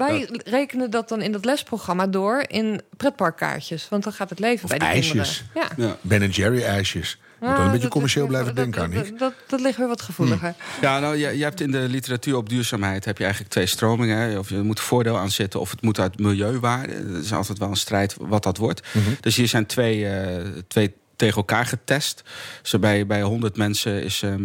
Rekenen 0.58 0.89
dat 0.91 1.10
dan 1.10 1.22
in 1.22 1.32
dat 1.32 1.45
lesprogramma 1.45 2.08
door 2.08 2.43
in 2.47 2.82
pretparkkaartjes. 2.97 3.89
Want 3.89 4.03
dan 4.03 4.14
gaat 4.14 4.30
het 4.30 4.39
leven 4.39 4.64
Of 4.64 4.70
bij 4.70 4.80
die 4.80 4.88
ijsjes. 4.88 5.43
kinderen. 5.53 5.76
Ja. 5.78 5.86
Ja. 5.88 5.97
Ben 6.01 6.30
Jerry 6.30 6.64
ijsjes. 6.64 7.18
Moet 7.39 7.49
wel 7.49 7.58
Ah, 7.58 7.64
een 7.64 7.68
beetje 7.68 7.82
dat- 7.82 7.91
commercieel 7.91 8.24
dat- 8.28 8.32
blijven 8.34 8.55
dat- 8.55 8.64
denken, 8.64 8.91
dat, 8.91 9.03
Annick. 9.05 9.20
dat, 9.20 9.34
dat, 9.47 9.60
ligt 9.62 9.78
weer 9.78 9.88
wat 9.88 10.01
gevoeliger. 10.01 10.53
Ja, 10.82 10.99
nou, 10.99 11.16
je, 11.16 11.38
je 11.38 11.43
hebt 11.43 11.62
in 11.62 11.72
de 11.72 11.80
literatuur 11.89 12.36
op 12.36 12.49
duurzaamheid 12.49 13.05
heb 13.05 13.18
je 13.18 13.24
eigenlijk 13.24 13.53
twee 13.53 13.66
stromingen. 13.66 14.18
Hè. 14.18 14.38
Of 14.39 14.49
je 14.49 14.55
moet 14.62 14.80
voordeel 14.80 15.18
aan 15.18 15.32
zitten 15.32 15.60
of 15.60 15.72
het 15.72 15.82
moet 15.82 15.99
uit 15.99 16.20
milieuwaarde. 16.20 17.12
Dat 17.12 17.24
is 17.24 17.34
altijd 17.34 17.58
wel 17.58 17.70
een 17.70 17.76
strijd 17.76 18.16
wat 18.20 18.43
dat 18.43 18.58
wordt. 18.58 18.82
Dus 19.20 19.36
hier 19.36 19.47
zijn 19.47 19.66
twee, 19.66 20.08
eh, 20.08 20.45
twee 20.68 20.93
tegen 21.16 21.38
elkaar 21.38 21.66
getest. 21.66 22.24
Dus 22.62 22.80
bij, 22.80 23.05
bij 23.05 23.22
100 23.22 23.58
mensen 23.58 24.03
is, 24.03 24.22
ehm, 24.24 24.43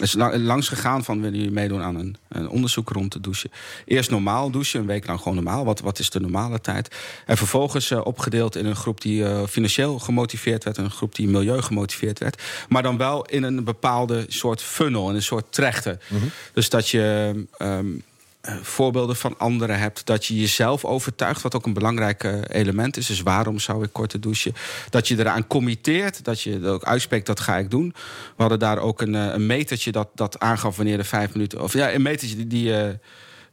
is 0.00 0.12
la- 0.14 0.38
langs 0.38 0.68
gegaan 0.68 1.04
van 1.04 1.20
willen 1.20 1.36
jullie 1.38 1.52
meedoen 1.52 1.82
aan 1.82 1.94
een, 1.96 2.16
een 2.28 2.48
onderzoek 2.48 2.90
rond 2.90 3.12
de 3.12 3.20
douchen. 3.20 3.50
Eerst 3.84 4.10
normaal 4.10 4.50
douchen, 4.50 4.80
een 4.80 4.86
week 4.86 5.06
lang 5.06 5.18
gewoon 5.18 5.34
normaal. 5.34 5.64
Wat, 5.64 5.80
wat 5.80 5.98
is 5.98 6.10
de 6.10 6.20
normale 6.20 6.60
tijd? 6.60 6.96
En 7.26 7.36
vervolgens 7.36 7.90
eh, 7.90 8.00
opgedeeld 8.04 8.56
in 8.56 8.66
een 8.66 8.76
groep 8.76 9.00
die 9.00 9.24
eh, 9.24 9.42
financieel 9.48 9.98
gemotiveerd 9.98 10.64
werd... 10.64 10.78
en 10.78 10.84
een 10.84 10.90
groep 10.90 11.14
die 11.14 11.28
milieu 11.28 11.62
gemotiveerd 11.62 12.18
werd. 12.18 12.42
Maar 12.68 12.82
dan 12.82 12.96
wel 12.96 13.24
in 13.24 13.42
een 13.42 13.64
bepaalde 13.64 14.24
soort 14.28 14.62
funnel, 14.62 15.08
in 15.08 15.14
een 15.14 15.22
soort 15.22 15.52
trechter. 15.52 15.98
Dus 16.52 16.68
dat 16.68 16.88
je... 16.88 17.34
ehm, 17.58 17.86
eh, 17.86 18.06
voorbeelden 18.62 19.16
van 19.16 19.38
anderen 19.38 19.78
hebt. 19.78 20.06
Dat 20.06 20.26
je 20.26 20.40
jezelf 20.40 20.84
overtuigt, 20.84 21.42
wat 21.42 21.54
ook 21.54 21.66
een 21.66 21.72
belangrijk 21.72 22.24
eh, 22.24 22.40
element 22.48 22.96
is. 22.96 23.06
Dus 23.06 23.22
waarom 23.22 23.58
zou 23.58 23.84
ik 23.84 23.92
korte 23.92 24.18
douchen? 24.18 24.54
Dat 24.90 25.08
je 25.08 25.18
eraan 25.18 25.46
committeert, 25.46 26.24
dat 26.24 26.40
je 26.40 26.66
ook 26.66 26.84
uitspreekt, 26.84 27.26
dat 27.26 27.40
ga 27.40 27.56
ik 27.56 27.70
doen. 27.70 27.94
We 28.36 28.42
hadden 28.42 28.58
daar 28.58 28.78
ook 28.78 29.00
een, 29.00 29.14
eh, 29.14 29.32
een 29.32 29.46
metertje 29.46 29.92
dat, 29.92 30.08
dat 30.14 30.38
aangaf 30.38 30.76
wanneer 30.76 30.96
de 30.96 31.04
vijf 31.04 31.32
minuten... 31.32 31.62
of 31.62 31.72
ja, 31.72 31.92
een 31.92 32.02
metertje 32.02 32.36
die... 32.36 32.46
die 32.46 32.76
eh, 32.76 32.88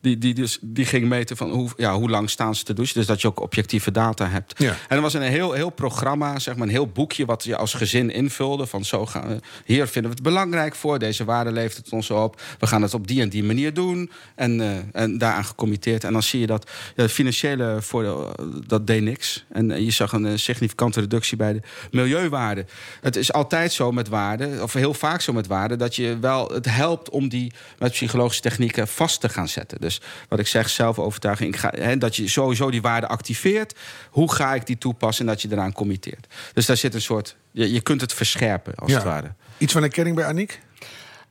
die, 0.06 0.18
die, 0.18 0.34
dus, 0.34 0.58
die 0.62 0.86
ging 0.86 1.08
meten 1.08 1.38
van 1.38 1.51
hoe, 1.51 1.70
ja, 1.78 1.95
hoe 1.95 2.10
lang 2.10 2.30
staan 2.30 2.56
ze 2.56 2.64
te 2.64 2.74
douchen. 2.74 2.97
Dus 2.97 3.06
dat 3.06 3.22
je 3.22 3.28
ook 3.28 3.41
objectieve 3.41 3.91
data 3.91 4.28
hebt. 4.28 4.53
Ja. 4.58 4.70
En 4.88 4.95
er 4.95 5.01
was 5.01 5.14
een 5.14 5.22
heel, 5.22 5.51
heel 5.51 5.70
programma, 5.70 6.39
zeg 6.39 6.56
maar, 6.56 6.68
een 6.68 6.74
heel 6.74 6.88
boekje... 6.88 7.26
wat 7.26 7.43
je 7.43 7.58
als 7.58 7.74
gezin 7.74 8.10
invulde. 8.10 8.66
Van 8.66 8.86
zo 8.86 9.06
gaan 9.06 9.28
we, 9.28 9.39
hier 9.66 9.88
vinden 9.88 10.12
we 10.12 10.18
het 10.18 10.26
belangrijk 10.26 10.76
voor. 10.76 10.99
Deze 10.99 11.24
waarde 11.24 11.51
levert 11.51 11.78
het 11.78 11.91
ons 11.91 12.10
op. 12.10 12.41
We 12.60 12.68
gaan 12.68 12.82
het 12.82 12.93
op 12.93 13.08
die 13.08 13.22
en 13.22 13.30
die 13.30 13.43
manier 13.43 13.74
doen. 13.74 14.12
En, 14.36 14.62
eh, 14.62 15.01
en 15.01 15.18
daaraan 15.18 15.45
gecommitteerd. 15.45 16.03
En 16.03 16.14
dan 16.14 16.24
zie 16.24 16.39
je 16.39 16.47
dat 16.47 16.72
ja, 16.95 17.01
het 17.01 17.12
financiële 17.12 17.78
voordeel, 17.80 18.36
eh, 18.36 18.45
dat 18.68 18.88
deed 18.88 19.01
niks. 19.01 19.45
En 19.49 19.72
eh, 19.72 19.80
je 19.80 19.91
zag 19.91 20.12
een 20.12 20.39
significante 20.39 20.99
reductie 20.99 21.38
bij 21.38 21.53
de 21.53 21.62
milieuwaarde. 21.91 22.66
Het 23.01 23.16
is 23.16 23.34
altijd 23.34 23.74
zo 23.74 23.91
met 23.91 24.08
waarden, 24.08 24.64
of 24.64 24.74
heel 24.74 24.93
vaak 24.93 25.22
zo 25.22 25.34
met 25.34 25.47
waarden... 25.47 25.78
dat 25.78 25.95
je 25.95 26.18
wel, 26.20 26.49
het 26.49 26.66
helpt 26.66 27.10
om 27.10 27.30
die 27.30 27.53
met 27.80 27.91
psychologische 27.91 28.41
technieken 28.41 28.88
vast 28.88 29.22
te 29.22 29.30
gaan 29.30 29.47
zetten. 29.47 29.82
Dus 29.82 29.95
wat 30.30 30.39
ik 30.39 30.48
zeg, 30.48 30.70
zelfovertuiging. 30.70 31.54
Ik 31.54 31.60
ga, 31.60 31.72
hè, 31.78 31.98
dat 31.98 32.16
je 32.16 32.28
sowieso 32.28 32.72
die 32.72 32.82
waarde 32.82 33.08
activeert. 33.08 33.76
Hoe 34.10 34.34
ga 34.34 34.54
ik 34.54 34.66
die 34.66 34.78
toepassen 34.78 35.26
en 35.26 35.32
dat 35.32 35.41
je 35.41 35.48
eraan 35.52 35.74
committeert. 35.74 36.28
Dus 36.54 36.66
daar 36.66 36.78
zit 36.78 36.93
een 36.93 37.02
soort... 37.02 37.36
Je, 37.52 37.72
je 37.74 37.82
kunt 37.82 38.02
het 38.02 38.14
verscherpen, 38.14 38.76
als 38.76 38.89
Ja. 38.91 38.96
het 38.96 39.06
ware. 39.06 39.34
Iets 39.58 39.74
van 39.74 39.82
herkenning 39.82 40.16
bij 40.16 40.26
Aniek? 40.26 40.60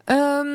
Ehm, 0.05 0.47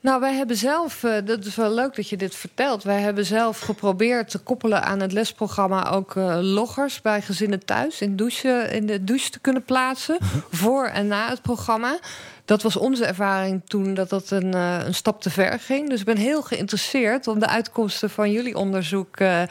nou, 0.00 0.20
wij 0.20 0.34
hebben 0.34 0.56
zelf, 0.56 1.04
eh, 1.04 1.12
dat 1.24 1.44
is 1.44 1.56
wel 1.56 1.74
leuk 1.74 1.96
dat 1.96 2.08
je 2.08 2.16
dit 2.16 2.34
vertelt. 2.34 2.82
Wij 2.82 3.00
hebben 3.00 3.24
zelf 3.24 3.60
geprobeerd 3.60 4.30
te 4.30 4.38
koppelen 4.38 4.82
aan 4.82 5.00
het 5.00 5.12
lesprogramma 5.12 5.90
ook 5.90 6.16
eh, 6.16 6.38
loggers 6.40 7.00
bij 7.00 7.22
gezinnen 7.22 7.64
thuis 7.64 8.00
in, 8.00 8.16
douche, 8.16 8.68
in 8.72 8.86
de 8.86 9.04
douche 9.04 9.30
te 9.30 9.38
kunnen 9.38 9.62
plaatsen. 9.62 10.18
voor 10.50 10.86
en 10.86 11.06
na 11.06 11.28
het 11.28 11.42
programma. 11.42 11.98
Dat 12.44 12.62
was 12.62 12.76
onze 12.76 13.04
ervaring 13.04 13.62
toen 13.64 13.94
dat 13.94 14.08
dat 14.08 14.30
een, 14.30 14.54
eh, 14.54 14.78
een 14.84 14.94
stap 14.94 15.22
te 15.22 15.30
ver 15.30 15.60
ging. 15.60 15.88
Dus 15.88 16.00
ik 16.00 16.06
ben 16.06 16.16
heel 16.16 16.42
geïnteresseerd 16.42 17.26
om 17.26 17.38
de 17.38 17.48
uitkomsten 17.48 18.10
van 18.10 18.32
jullie 18.32 18.56
onderzoek 18.56 19.16
te, 19.16 19.46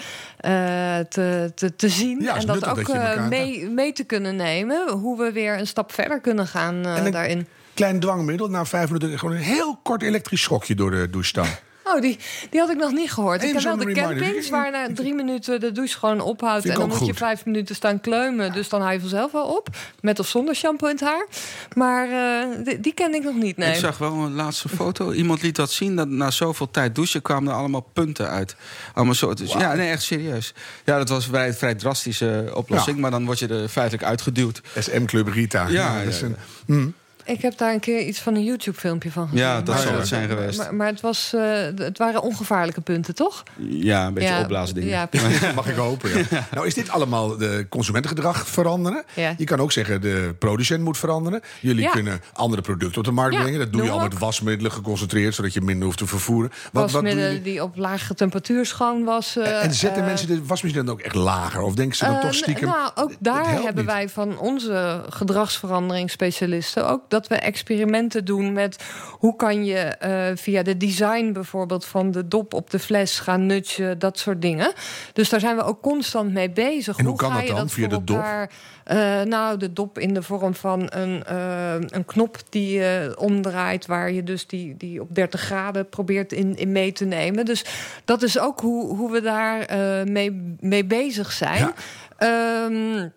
te, 1.55 1.73
te 1.75 1.89
zien. 1.89 2.21
Ja, 2.21 2.35
en 2.35 2.45
dat 2.45 2.67
ook 2.67 2.85
dat 2.85 3.29
mee, 3.29 3.69
mee 3.69 3.93
te 3.93 4.03
kunnen 4.03 4.35
nemen. 4.35 4.89
Hoe 4.89 5.17
we 5.17 5.31
weer 5.31 5.59
een 5.59 5.67
stap 5.67 5.91
verder 5.91 6.19
kunnen 6.19 6.47
gaan 6.47 6.85
En 6.85 7.11
daarin. 7.11 7.47
Klein 7.77 7.99
dwangmiddel, 7.99 8.49
na 8.49 8.65
vijf 8.65 8.89
minuten 8.91 9.19
gewoon 9.19 9.35
een 9.35 9.41
heel 9.41 9.79
kort 9.83 10.01
elektrisch 10.01 10.41
schokje 10.41 10.75
door 10.75 10.91
de 10.91 11.09
douche 11.09 11.27
staan. 11.27 11.49
Oh, 11.93 12.01
die, 12.01 12.17
die 12.49 12.59
had 12.59 12.69
ik 12.69 12.77
nog 12.77 12.91
niet 12.91 13.11
gehoord. 13.11 13.41
Even 13.41 13.47
ik 13.47 13.53
heb 13.53 13.63
wel 13.63 13.77
de 13.77 13.93
reminder. 13.93 14.17
campings 14.17 14.49
waar 14.49 14.71
na 14.71 14.87
drie 14.93 15.13
minuten 15.13 15.59
de 15.59 15.71
douche 15.71 15.97
gewoon 15.97 16.21
ophoudt. 16.21 16.65
En 16.65 16.73
dan 16.75 16.87
moet 16.87 17.05
je 17.05 17.13
vijf 17.13 17.45
minuten 17.45 17.75
staan 17.75 18.01
kleumen. 18.01 18.51
Dus 18.53 18.69
dan 18.69 18.81
hou 18.81 18.93
je 18.93 18.99
vanzelf 18.99 19.31
wel 19.31 19.45
op. 19.45 19.69
Met 20.01 20.19
of 20.19 20.27
zonder 20.27 20.55
shampoo 20.55 20.87
in 20.87 20.95
het 20.95 21.03
haar. 21.03 21.27
Maar 21.73 22.07
eh, 22.09 22.65
die, 22.65 22.79
die 22.79 22.93
ken 22.93 23.13
ik 23.13 23.23
nog 23.23 23.35
niet, 23.35 23.57
nee. 23.57 23.69
Ik 23.69 23.75
zag 23.75 23.97
wel 23.97 24.13
een 24.13 24.33
laatste 24.33 24.69
foto. 24.69 25.11
Iemand 25.11 25.41
liet 25.41 25.55
dat 25.55 25.71
zien. 25.71 25.95
Dat 25.95 26.07
na 26.07 26.31
zoveel 26.31 26.71
tijd 26.71 26.95
douchen 26.95 27.21
kwamen 27.21 27.51
er 27.51 27.57
allemaal 27.57 27.89
punten 27.93 28.29
uit. 28.29 28.55
Allemaal. 28.93 29.35
Dus, 29.35 29.53
ja, 29.53 29.73
nee, 29.73 29.89
echt 29.89 30.03
serieus. 30.03 30.53
Ja, 30.85 30.97
dat 30.97 31.09
was 31.09 31.23
een 31.23 31.31
vrij, 31.31 31.53
vrij 31.53 31.75
drastische 31.75 32.51
oplossing. 32.53 32.95
Ja. 32.95 33.01
Maar 33.01 33.11
dan 33.11 33.25
word 33.25 33.39
je 33.39 33.47
er 33.47 33.67
feitelijk 33.67 34.03
uitgeduwd. 34.03 34.61
SM 34.79 35.05
Club 35.05 35.27
Rita. 35.27 35.67
Ja, 35.67 36.03
dat 36.03 36.13
is 36.13 36.19
ja, 36.19 36.27
een- 36.67 36.95
Ik 37.27 37.41
heb 37.41 37.57
daar 37.57 37.73
een 37.73 37.79
keer 37.79 37.99
iets 38.01 38.19
van 38.19 38.35
een 38.35 38.43
YouTube-filmpje 38.43 39.11
van 39.11 39.23
gezien. 39.27 39.39
Ja, 39.45 39.61
dat 39.61 39.75
Maar- 39.75 39.83
zal 39.83 39.93
het 39.97 40.07
zijn 40.07 40.29
geweest. 40.29 40.57
Maar, 40.57 40.75
maar 40.75 40.87
het, 40.87 41.01
was, 41.01 41.33
eh, 41.35 41.41
het 41.75 41.97
waren 41.97 42.21
ongevaarlijke 42.21 42.81
punten, 42.81 43.15
toch? 43.15 43.43
Ja, 43.69 44.05
een 44.07 44.13
beetje 44.13 44.29
ja, 44.29 44.41
opblaasdingen. 44.41 44.89
Ja. 44.89 45.09
Mag 45.55 45.67
ik 45.67 45.75
hopen, 45.75 46.09
ja. 46.29 46.47
Nou, 46.53 46.67
is 46.67 46.73
dit 46.73 46.89
allemaal 46.89 47.37
de 47.37 47.65
consumentengedrag 47.69 48.47
veranderen? 48.47 49.03
Ja. 49.13 49.33
Je 49.37 49.43
kan 49.45 49.59
ook 49.59 49.71
zeggen, 49.71 50.01
de 50.01 50.35
producent 50.39 50.83
moet 50.83 50.97
veranderen. 50.97 51.41
Jullie 51.59 51.81
Ja. 51.83 51.89
kunnen 51.91 52.21
andere 52.33 52.61
producten 52.61 52.97
op 52.97 53.03
de 53.05 53.11
markt 53.11 53.33
Ja, 53.35 53.41
brengen. 53.41 53.59
Dat 53.59 53.71
doe 53.71 53.81
je 53.81 53.87
doen 53.87 53.97
al 53.97 54.03
met 54.03 54.17
wasmiddelen 54.19 54.71
geconcentreerd... 54.71 55.35
zodat 55.35 55.53
je 55.53 55.61
minder 55.61 55.85
hoeft 55.85 55.97
te 55.97 56.07
vervoeren. 56.07 56.51
Wat, 56.71 56.91
Wasmiddelen 56.91 57.43
die 57.43 57.63
op 57.63 57.75
lage 57.75 58.13
temperatuur 58.13 58.65
schoon 58.65 59.03
was. 59.03 59.35
eh, 59.37 59.63
En 59.63 59.73
zetten 59.73 60.01
eh, 60.01 60.07
mensen 60.07 60.27
de 60.27 60.43
wasmachine 60.45 60.83
dan 60.83 60.93
ook 60.93 61.01
echt 61.01 61.15
lager? 61.15 61.61
Of 61.61 61.73
denken 61.75 61.97
ze 61.97 62.05
dan 62.05 62.15
Eh, 62.15 62.21
toch 62.21 62.33
stiekem... 62.33 62.67
Nou, 62.67 62.89
ook 62.95 63.11
daar 63.19 63.45
hebben 63.51 63.75
niet? 63.75 63.85
wij 63.85 64.09
van 64.09 64.37
onze 64.39 65.01
gedragsveranderingsspecialisten 65.09 66.89
ook 66.89 67.01
dat 67.07 67.16
we 67.25 67.35
experimenten 67.35 68.25
doen 68.25 68.53
met 68.53 68.83
hoe 69.09 69.35
kan 69.35 69.65
je 69.65 69.77
eh, 69.77 70.35
via 70.35 70.63
de 70.63 70.77
design 70.77 71.31
bijvoorbeeld 71.31 71.85
van 71.85 72.11
de 72.11 72.27
dop 72.27 72.53
op 72.53 72.69
de 72.69 72.79
fles 72.79 73.19
gaan 73.19 73.45
nutchen, 73.45 73.99
dat 73.99 74.19
soort 74.19 74.41
dingen. 74.41 74.71
Dus 75.13 75.29
daar 75.29 75.39
zijn 75.39 75.55
we 75.55 75.63
ook 75.63 75.81
constant 75.81 76.33
mee 76.33 76.49
bezig. 76.49 76.97
En 76.97 77.05
hoe 77.05 77.15
kan 77.17 77.31
ga 77.31 77.41
dat 77.41 77.55
dan? 77.55 77.69
Via 77.69 77.87
de 77.87 78.03
dop? 78.03 78.15
elkaar, 78.15 78.49
eh, 78.83 79.21
nou, 79.21 79.57
de 79.57 79.73
dop 79.73 79.99
in 79.99 80.13
de 80.13 80.21
vorm 80.21 80.55
van 80.55 80.87
een, 80.89 81.23
eh, 81.23 81.73
een 81.73 82.05
knop 82.05 82.37
die 82.49 82.79
je 82.79 83.15
omdraait, 83.19 83.85
waar 83.85 84.11
je 84.11 84.23
dus 84.23 84.47
die, 84.47 84.77
die 84.77 85.01
op 85.01 85.15
30 85.15 85.41
graden 85.41 85.89
probeert 85.89 86.33
in, 86.33 86.57
in 86.57 86.71
mee 86.71 86.91
te 86.91 87.05
nemen. 87.05 87.45
Dus 87.45 87.65
dat 88.05 88.23
is 88.23 88.39
ook 88.39 88.59
hoe, 88.59 88.95
hoe 88.95 89.11
we 89.11 89.21
daar 89.21 89.65
mee, 90.07 90.55
mee 90.59 90.85
bezig 90.85 91.31
zijn. 91.31 91.57
Ja. 91.57 91.73
Ehm, 92.17 93.07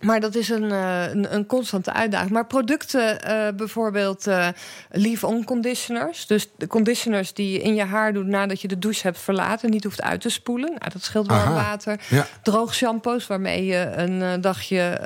maar 0.00 0.20
dat 0.20 0.34
is 0.34 0.48
een, 0.48 0.70
eh, 0.70 1.02
een, 1.10 1.34
een 1.34 1.46
constante 1.46 1.92
uitdaging. 1.92 2.30
Maar 2.30 2.46
producten, 2.46 3.22
eh, 3.22 3.54
bijvoorbeeld 3.56 4.26
eh 4.26 4.48
leave-on 4.90 5.44
conditioners. 5.44 6.26
Dus 6.26 6.48
de 6.56 6.66
conditioners 6.66 7.32
die 7.34 7.52
je 7.52 7.62
in 7.62 7.74
je 7.74 7.84
haar 7.84 8.12
doet 8.12 8.26
nadat 8.26 8.60
je 8.60 8.68
de 8.68 8.78
douche 8.78 9.02
hebt 9.02 9.18
verlaten, 9.18 9.70
niet 9.70 9.84
hoeft 9.84 10.02
uit 10.02 10.20
te 10.20 10.28
spoelen. 10.28 10.68
Nou, 10.68 10.90
dat 10.92 11.02
scheelt 11.02 11.26
warm 11.26 11.54
water. 11.54 12.00
Ja. 12.08 12.26
Droog 12.42 12.74
shampoos 12.74 13.26
waarmee 13.26 13.64
je 13.64 13.90
een 13.96 14.40
dagje 14.40 14.98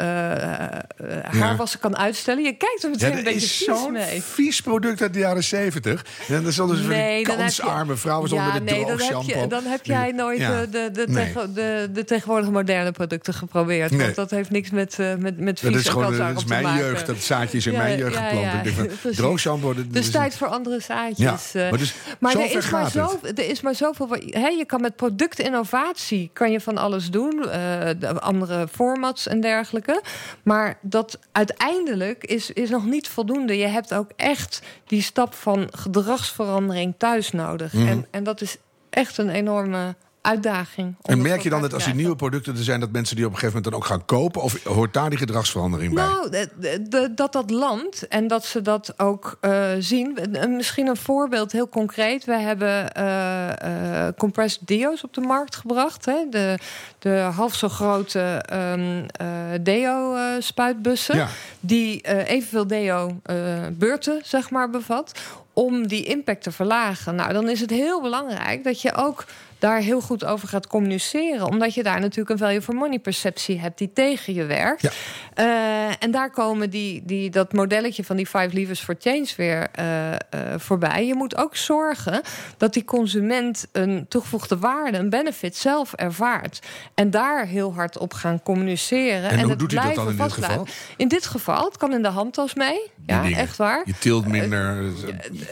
haarwassen 1.31 1.81
kan 1.81 1.97
uitstellen. 1.97 2.43
Je 2.45 2.53
kijkt 2.53 2.83
er 2.83 2.91
meteen 2.91 3.11
Ja, 3.11 3.19
een 3.19 3.25
dat 3.25 3.33
beetje 3.33 3.47
is 3.49 3.57
vies 3.57 3.65
zo'n 3.67 3.93
mee. 3.93 4.23
vies 4.23 4.61
product 4.61 5.03
uit 5.03 5.13
de 5.13 5.19
jaren 5.19 5.45
zeventig. 5.45 6.05
En 6.29 6.43
dan 6.43 6.53
zullen 6.53 6.77
ze 6.77 6.83
van 6.83 6.93
die 6.93 7.01
heb 7.03 7.25
kansarme 7.25 7.97
vrouwen 7.97 8.29
zonder 8.29 8.53
de 8.53 8.61
nee, 8.61 8.75
droog 8.85 8.87
dan 8.89 8.99
heb, 8.99 9.09
shampoo. 9.11 9.41
je, 9.41 9.47
dan 9.47 9.65
heb 9.65 9.85
jij 9.87 10.13
nooit 10.13 10.39
Ja. 10.39 10.61
de, 10.61 10.69
de, 10.71 10.91
de, 10.93 11.07
Nee. 11.09 11.89
de, 11.93 12.05
tegenwoordige 12.05 12.53
moderne 12.53 12.93
producten 12.93 13.35
geprobeerd. 13.35 13.91
Nee. 13.91 14.01
Want 14.01 14.15
dat 14.15 14.31
heeft 14.31 14.51
niks 14.51 14.71
met, 14.81 14.99
eh, 14.99 15.15
met, 15.15 15.39
met 15.41 15.61
Dat 15.63 15.75
is 15.75 15.89
gewoon 15.89 16.05
kansarm 16.05 16.29
dat 16.29 16.37
is 16.37 16.49
te 16.49 16.63
mijn 16.63 16.77
jeugd. 16.77 17.07
Dat 17.07 17.17
zaadje 17.17 17.57
is 17.57 17.67
in 17.67 17.73
Ja, 17.73 17.79
mijn 17.79 17.99
jeugd 17.99 18.15
ja, 18.15 18.29
geplant. 18.29 19.17
ja, 19.17 19.37
shampoo. 19.37 19.75
dat 19.75 19.93
Dus 19.93 20.11
tijd 20.11 20.37
voor 20.37 20.47
andere 20.47 20.81
zaadjes. 20.81 21.53
Ja, 21.53 21.61
eh. 21.61 21.71
maar 21.71 21.79
dus 21.79 21.95
maar 22.19 22.35
er 22.35 22.57
is 22.57 22.71
maar, 22.71 22.91
zo, 22.91 23.21
er 23.23 23.49
is 23.49 23.61
maar 23.61 23.75
zoveel. 23.75 24.09
Hè, 24.27 24.49
je 24.49 24.65
kan 24.67 24.81
met 24.81 24.97
productinnovatie 24.97 26.31
kan 26.33 26.51
je 26.51 26.61
van 26.61 26.79
alles 26.79 27.11
doen. 27.11 27.49
eh, 27.51 27.89
de 27.99 28.21
andere 28.21 28.69
formats 28.69 29.27
en 29.27 29.41
dergelijke. 29.41 30.03
Maar 30.43 30.79
dat 30.83 31.19
uiteindelijk 31.33 32.25
is, 32.25 32.51
is 32.51 32.71
nog 32.71 32.85
niet 32.85 33.09
voldoende. 33.09 33.57
Je 33.57 33.67
hebt 33.67 33.95
ook 33.95 34.11
echt 34.17 34.63
die 34.87 35.03
stap 35.03 35.35
van 35.35 35.69
gedragsverandering 35.71 36.95
thuis 36.99 37.31
nodig. 37.31 37.73
Mhm. 37.73 37.87
En, 37.89 38.07
en 38.11 38.25
dat 38.25 38.41
is 38.41 38.57
echt 38.91 39.19
een 39.19 39.31
enorme 39.31 39.95
uitdaging. 40.23 40.97
En 41.03 41.23
merk 41.23 41.41
je 41.43 41.51
dan 41.51 41.61
dat 41.61 41.75
als 41.75 41.85
die 41.85 41.95
nieuwe 41.95 42.17
producten 42.17 42.57
er 42.57 42.63
zijn... 42.63 42.81
dat 42.81 42.91
mensen 42.91 43.17
die 43.17 43.25
op 43.25 43.33
een 43.33 43.39
gegeven 43.39 43.63
moment 43.63 43.83
dan 43.83 43.83
ook 43.83 43.99
gaan 43.99 44.05
kopen? 44.19 44.43
Of 44.43 44.65
hoort 44.65 44.93
daar 44.95 45.11
die 45.11 45.19
gedragsverandering 45.19 45.95
bij? 45.95 46.05
Nou, 46.05 46.31
de- 46.31 47.13
dat 47.15 47.33
dat 47.33 47.51
landt 47.51 48.09
en 48.09 48.27
dat 48.29 48.45
ze 48.45 48.63
dat 48.63 48.95
ook 48.97 49.37
eh, 49.41 49.63
zien. 49.79 50.19
Misschien 50.49 50.87
een 50.87 50.97
voorbeeld, 50.97 51.53
heel 51.53 51.69
concreet. 51.69 52.25
We 52.25 52.39
hebben 52.39 52.93
eh, 52.93 54.07
eh, 54.07 54.15
compressed 54.17 54.67
deo's 54.67 55.05
op 55.05 55.15
de 55.15 55.21
markt 55.21 55.57
gebracht. 55.57 56.05
Hè? 56.05 56.17
De, 56.31 56.59
de 56.99 57.11
half 57.35 57.55
zo 57.55 57.69
grote 57.69 58.21
ehm, 58.21 59.05
eh, 59.13 59.27
deo-spuitbussen. 59.61 61.17
Ja. 61.17 61.29
Die 61.61 62.01
evenveel 62.27 62.67
deo-beurten, 62.67 64.21
zeg 64.25 64.51
maar, 64.51 64.71
bevat. 64.71 65.21
Om 65.53 65.87
die 65.87 66.05
impact 66.05 66.43
te 66.43 66.53
verlagen. 66.53 67.15
Nou, 67.15 67.33
dan 67.33 67.49
is 67.49 67.61
het 67.61 67.71
heel 67.71 68.03
belangrijk 68.03 68.65
dat 68.65 68.83
je 68.83 68.95
ook 68.95 69.25
daar 69.61 69.81
heel 69.81 70.01
goed 70.01 70.25
over 70.25 70.49
gaat 70.49 70.67
communiceren. 70.67 71.47
Omdat 71.47 71.75
je 71.75 71.83
daar 71.83 72.01
natuurlijk 72.01 72.31
een 72.31 72.39
value 72.39 72.63
for 72.63 72.75
money 72.75 72.99
perceptie 72.99 73.61
hebt 73.61 73.79
die 73.79 73.93
tegen 73.93 74.35
je 74.35 74.45
werkt. 74.45 74.83
Ja. 74.83 74.91
Eh, 75.35 75.95
en 75.99 76.11
daar 76.11 76.31
komen 76.31 76.71
die, 76.71 77.03
die, 77.05 77.31
dat 77.31 77.53
modelletje 77.53 78.05
van 78.05 78.17
die 78.17 78.27
five 78.27 78.49
levers 78.53 78.81
for 78.81 78.95
change 78.99 79.29
weer 79.37 79.69
eh, 79.73 80.13
eh, 80.13 80.19
voorbij. 80.57 81.07
Je 81.07 81.15
moet 81.15 81.37
ook 81.37 81.57
zorgen 81.57 82.23
dat 82.57 82.73
die 82.73 82.85
consument 82.85 83.67
een 83.73 84.07
toegevoegde 84.09 84.59
waarde, 84.59 84.99
een 84.99 85.11
benefit 85.11 85.57
zelf 85.57 85.93
ervaart. 85.93 86.61
En 86.95 87.11
daar 87.11 87.47
heel 87.47 87.75
hard 87.75 87.99
op 87.99 88.13
gaan 88.13 88.43
communiceren. 88.43 89.31
En 89.31 89.41
hoe 89.41 89.51
het 89.51 89.59
doet 89.59 89.73
hij 89.73 89.95
dat 89.95 89.95
dan 89.95 90.09
in 90.09 90.17
dit 90.17 90.33
geval? 90.33 90.67
In 90.97 91.09
dit 91.09 91.27
geval, 91.27 91.65
het 91.65 91.77
kan 91.77 91.93
in 91.93 92.03
de 92.03 92.09
handtas 92.09 92.55
mee. 92.55 92.91
Ja, 93.07 93.23
dingen. 93.23 93.39
echt 93.39 93.57
waar. 93.57 93.83
Je 93.85 93.95
tilt 93.99 94.27
minder. 94.27 94.85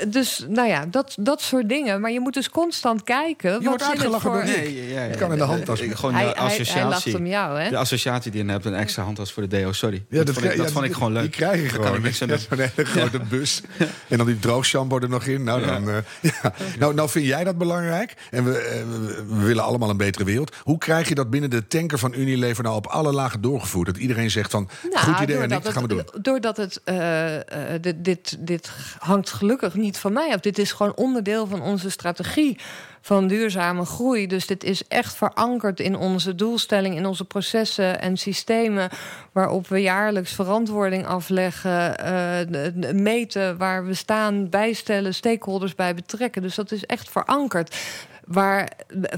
Dus 0.09 0.45
nou 0.49 0.69
ja, 0.69 0.87
dat, 0.87 1.17
dat 1.21 1.43
soort 1.43 1.69
dingen. 1.69 2.01
Maar 2.01 2.11
je 2.11 2.21
moet 2.21 2.35
dus 2.35 2.51
constant 2.51 3.05
kijken. 3.05 3.53
wat 3.53 3.63
wordt 3.63 3.83
uitgelachen 4.01 4.31
voor... 4.31 4.41
door 4.41 4.51
Rick. 4.55 4.57
Nee, 4.57 4.89
ja, 4.93 5.03
ja, 5.03 5.09
Het 5.09 5.17
kan 5.17 5.33
in 5.33 5.39
de 5.39 5.45
handtas. 5.45 5.81
Ik- 5.81 5.95
Gewoon 5.95 6.15
Hij, 6.15 6.25
de 6.25 6.29
hij, 6.29 6.37
hij 6.37 6.49
lacht 6.49 6.61
associatie. 6.61 7.17
om 7.17 7.27
jou, 7.27 7.61
hè? 7.61 7.71
De 7.71 7.77
associatie 7.77 8.31
die 8.31 8.45
je 8.45 8.51
hebt, 8.51 8.65
een 8.65 8.75
extra 8.75 9.03
handtas 9.03 9.33
voor 9.33 9.43
de 9.43 9.49
deo. 9.49 9.73
Sorry. 9.73 10.05
Ja, 10.09 10.25
dat, 10.25 10.35
vond, 10.35 10.47
ik, 10.47 10.53
ja, 10.57 10.63
dat 10.63 10.71
vond 10.73 10.85
ik 10.85 10.93
gewoon 10.93 11.13
leuk. 11.13 11.23
Die 11.23 11.31
krijg 11.31 11.63
je 11.63 11.69
gewoon. 11.69 11.95
ik 11.95 12.03
niks 12.03 12.23
aan 12.23 12.29
Ja. 12.29 12.37
Zo'n 12.37 12.59
hele 12.59 12.85
grote 12.89 13.19
bus. 13.29 13.61
En 14.09 14.17
dan 14.19 14.27
die 14.27 14.39
droogshampoo 14.39 14.99
er 14.99 15.09
nog 15.09 15.25
in. 15.25 15.45
Nou, 15.45 15.65
dan, 15.67 15.89
eh, 15.91 15.97
ja. 16.21 16.53
nou, 16.79 16.95
nou 16.95 17.09
vind 17.09 17.27
jij 17.27 17.45
dat 17.45 17.59
belangrijk. 17.59 18.15
En 18.31 18.45
we, 18.45 18.59
eh, 18.59 18.81
we- 18.91 19.25
we 19.29 19.45
willen 19.45 19.65
allemaal 19.65 19.91
een 19.91 19.97
betere 19.97 20.25
wereld. 20.25 20.57
Hoe 20.63 20.79
krijg 20.79 21.09
je 21.09 21.15
dat 21.15 21.31
binnen 21.31 21.51
de 21.51 21.67
tanker 21.67 21.99
van 21.99 22.15
Unilever 22.15 22.63
nou 22.65 22.77
op 22.77 22.87
alle 22.87 23.13
lagen 23.13 23.41
doorgevoerd? 23.41 23.87
Dat 23.87 23.97
iedereen 23.97 24.31
zegt 24.31 24.51
van, 24.51 24.69
goed 24.95 25.19
idee 25.21 25.37
en 25.37 25.49
dat 25.49 25.69
gaan 25.69 25.83
we 25.83 25.89
doen. 25.89 26.03
Doordat 26.23 26.57
het, 26.57 26.81
eh, 26.85 27.37
eh, 27.37 27.83
dit, 27.83 28.05
dit, 28.05 28.37
dit 28.39 28.71
hangt 28.99 29.31
gelukkig 29.31 29.75
niet 29.75 29.99
van 29.99 30.13
mij 30.13 30.33
af. 30.35 30.41
Dit 30.41 30.59
is 30.59 30.73
gewoon 30.73 30.95
onderdeel 30.97 31.47
van 31.47 31.63
onze 31.63 31.91
strategie 31.91 32.59
van 33.01 33.27
duurzame 33.27 33.85
groei. 33.85 34.27
Dus 34.27 34.47
dit 34.47 34.65
is 34.65 34.87
echt 34.89 35.17
verankerd 35.17 35.81
in 35.81 35.97
onze 35.97 36.35
doelstelling, 36.35 36.97
in 36.97 37.07
onze 37.07 37.25
processen 37.25 38.01
en 38.01 38.17
systemen... 38.17 38.91
waarop 39.33 39.69
we 39.69 39.81
jaarlijks 39.81 40.33
verantwoording 40.33 41.07
afleggen, 41.07 41.99
eh, 41.99 42.93
meten 42.93 43.57
waar 43.57 43.87
we 43.87 43.95
staan, 43.95 44.49
bijstellen, 44.49 45.15
stakeholders 45.15 45.75
bij 45.75 45.95
betrekken. 45.95 46.43
Dus 46.43 46.55
dat 46.55 46.73
is 46.73 46.87
echt 46.87 47.11
verankerd. 47.11 47.77
Waar 48.29 48.71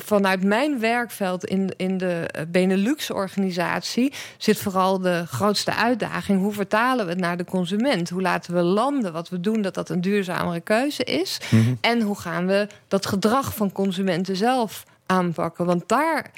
vanuit 0.05 0.45
mijn 0.45 0.81
werkveld 0.81 1.45
in, 1.45 1.73
in 1.77 1.99
de 1.99 2.31
Benelux-organisatie 2.49 4.13
zit 4.39 4.59
vooral 4.59 4.99
de 5.01 5.25
grootste 5.27 5.75
uitdaging. 5.75 6.41
Hoe 6.41 6.53
vertalen 6.53 7.05
we 7.05 7.11
het 7.11 7.21
naar 7.21 7.37
de 7.37 7.45
consument? 7.45 8.11
Hoe 8.11 8.23
laten 8.23 8.55
we 8.55 8.61
landen 8.61 9.13
wat 9.13 9.29
we 9.29 9.41
doen 9.41 9.63
dat 9.63 9.75
dat 9.75 9.89
een 9.89 10.01
duurzamere 10.01 10.61
keuze 10.61 11.05
is? 11.05 11.41
En 11.81 12.01
hoe 12.01 12.19
gaan 12.19 12.47
we 12.47 12.67
dat 12.89 13.07
gedrag 13.07 13.55
van 13.55 13.73
consumenten 13.73 14.37
zelf 14.37 14.85
aanpakken? 15.07 15.67
Want 15.67 15.89
daar, 15.89 16.31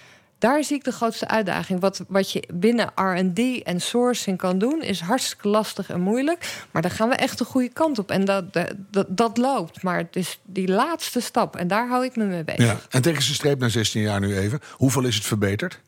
daar 0.43 0.64
zie 0.64 0.76
ik 0.76 0.84
de 0.84 0.93
grootste 0.93 1.28
uitdaging. 1.28 1.80
Wat, 1.80 2.05
wat 2.09 2.32
je 2.32 2.43
binnen 2.55 2.93
RD 2.95 3.62
en 3.62 3.80
sourcing 3.80 4.38
kan 4.38 4.59
doen, 4.59 4.82
is 4.82 5.01
hartstikke 5.01 5.49
lastig 5.49 5.90
en 5.90 6.01
moeilijk. 6.01 6.64
Maar 6.70 6.82
daar 6.82 6.90
gaan 6.90 7.09
we 7.09 7.14
echt 7.14 7.38
de 7.38 7.45
goede 7.45 7.68
kant 7.68 7.99
op. 7.99 8.11
En 8.11 8.24
dat, 8.24 8.53
dat, 8.53 9.07
dat, 9.09 9.36
loopt. 9.36 9.82
Maar 9.82 9.99
het 9.99 10.16
is 10.16 10.38
die 10.45 10.68
laatste 10.68 11.20
stap. 11.20 11.57
En 11.57 11.68
daar 11.68 11.88
hou 11.88 12.05
ik 12.05 12.16
me 12.16 12.24
mee 12.24 12.45
bezig. 12.45 12.86
En 12.90 13.03
tegen 13.03 13.22
zijn 13.22 13.34
streep 13.34 13.59
na 13.59 13.68
16 13.68 14.03
jaar 14.03 14.20
nu 14.20 14.36
even. 14.36 14.61
Hoeveel 14.70 15.05
is 15.05 15.14
het 15.14 15.24
verbeterd? 15.24 15.80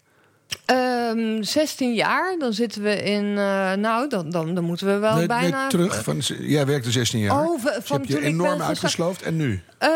Ehm, 0.64 1.42
16 1.42 1.94
jaar, 1.94 2.36
dan 2.38 2.52
zitten 2.52 2.82
we 2.82 3.02
in. 3.02 3.24
eh, 3.38 3.72
nou, 3.72 4.08
dan, 4.08 4.30
dan, 4.30 4.54
dan 4.54 4.64
moeten 4.64 4.86
we 4.86 4.98
wel 4.98 5.16
Nee, 5.16 5.26
bijna. 5.26 5.60
nee, 5.60 5.68
terug. 5.70 6.02
Van, 6.04 6.18
jij 6.40 6.66
werkte 6.66 6.90
16 6.90 7.20
jaar. 7.20 7.40
Oh, 7.40 7.46
van- 7.46 7.60
Dus 7.62 7.74
je 7.74 7.80
van 7.82 7.96
hebt 7.96 8.08
je 8.12 8.20
enorm 8.22 8.62
uitgesloofd. 8.62 9.22
En 9.22 9.36
nu? 9.36 9.62
Ehm, 9.78 9.92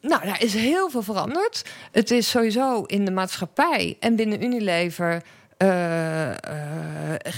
nou, 0.00 0.24
daar 0.24 0.42
is 0.42 0.54
heel 0.54 0.90
veel 0.90 1.02
veranderd. 1.02 1.62
Het 1.92 2.10
is 2.10 2.30
sowieso 2.30 2.82
in 2.82 3.04
de 3.04 3.10
maatschappij 3.10 3.96
en 4.00 4.16
binnen 4.16 4.42
Unilever. 4.44 5.22
eh, 5.56 6.30
eh, 6.30 6.36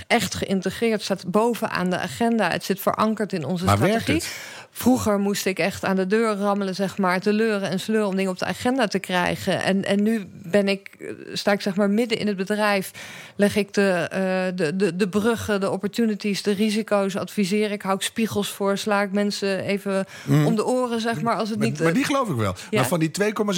echt 0.06 0.34
geïntegreerd, 0.34 1.02
staat 1.02 1.30
bovenaan 1.30 1.90
de 1.90 1.98
agenda. 1.98 2.50
Het 2.50 2.64
zit 2.64 2.80
verankerd 2.80 3.32
in 3.32 3.44
onze 3.44 3.64
Maar 3.64 3.78
werkt 3.78 4.00
strategie. 4.02 4.28
het? 4.28 4.57
Vroeger 4.70 5.18
moest 5.18 5.46
ik 5.46 5.58
echt 5.58 5.84
aan 5.84 5.96
de 5.96 6.06
deur 6.06 6.34
rammelen, 6.36 6.74
zeg 6.74 6.98
maar, 6.98 7.20
te 7.20 7.32
leuren 7.32 7.70
en 7.70 7.80
sleuren 7.80 8.06
om 8.08 8.16
dingen 8.16 8.30
op 8.30 8.38
de 8.38 8.44
agenda 8.44 8.86
te 8.86 8.98
krijgen. 8.98 9.62
En, 9.62 9.84
en 9.84 10.02
nu 10.02 10.26
ben 10.32 10.68
ik, 10.68 10.88
eh, 10.98 11.08
sta 11.32 11.52
ik 11.52 11.60
zeg 11.60 11.74
maar 11.76 11.90
midden 11.90 12.18
in 12.18 12.26
het 12.26 12.36
bedrijf, 12.36 12.90
leg 13.36 13.56
ik 13.56 13.74
de, 13.74 13.90
eh, 13.90 14.56
de, 14.56 14.76
de, 14.76 14.96
de 14.96 15.08
bruggen, 15.08 15.60
de 15.60 15.70
opportunities, 15.70 16.42
de 16.42 16.50
risico's, 16.52 17.16
adviseer 17.16 17.70
ik, 17.70 17.82
hou 17.82 17.94
ik 17.94 18.02
spiegels 18.02 18.48
voor, 18.50 18.78
sla 18.78 19.02
ik 19.02 19.12
mensen 19.12 19.58
even 19.60 20.06
om 20.46 20.56
de 20.56 20.66
oren, 20.66 21.00
zeg 21.00 21.22
maar, 21.22 21.36
als 21.36 21.48
het 21.48 21.58
Maar, 21.58 21.68
niet. 21.68 21.78
Mm. 21.78 21.84
maar 21.84 21.94
die 21.94 22.04
geloof 22.04 22.28
ik 22.28 22.36
wel. 22.36 22.54
Ja. 22.70 22.78
Maar 22.80 22.88
van 22.88 22.98
die 23.00 23.10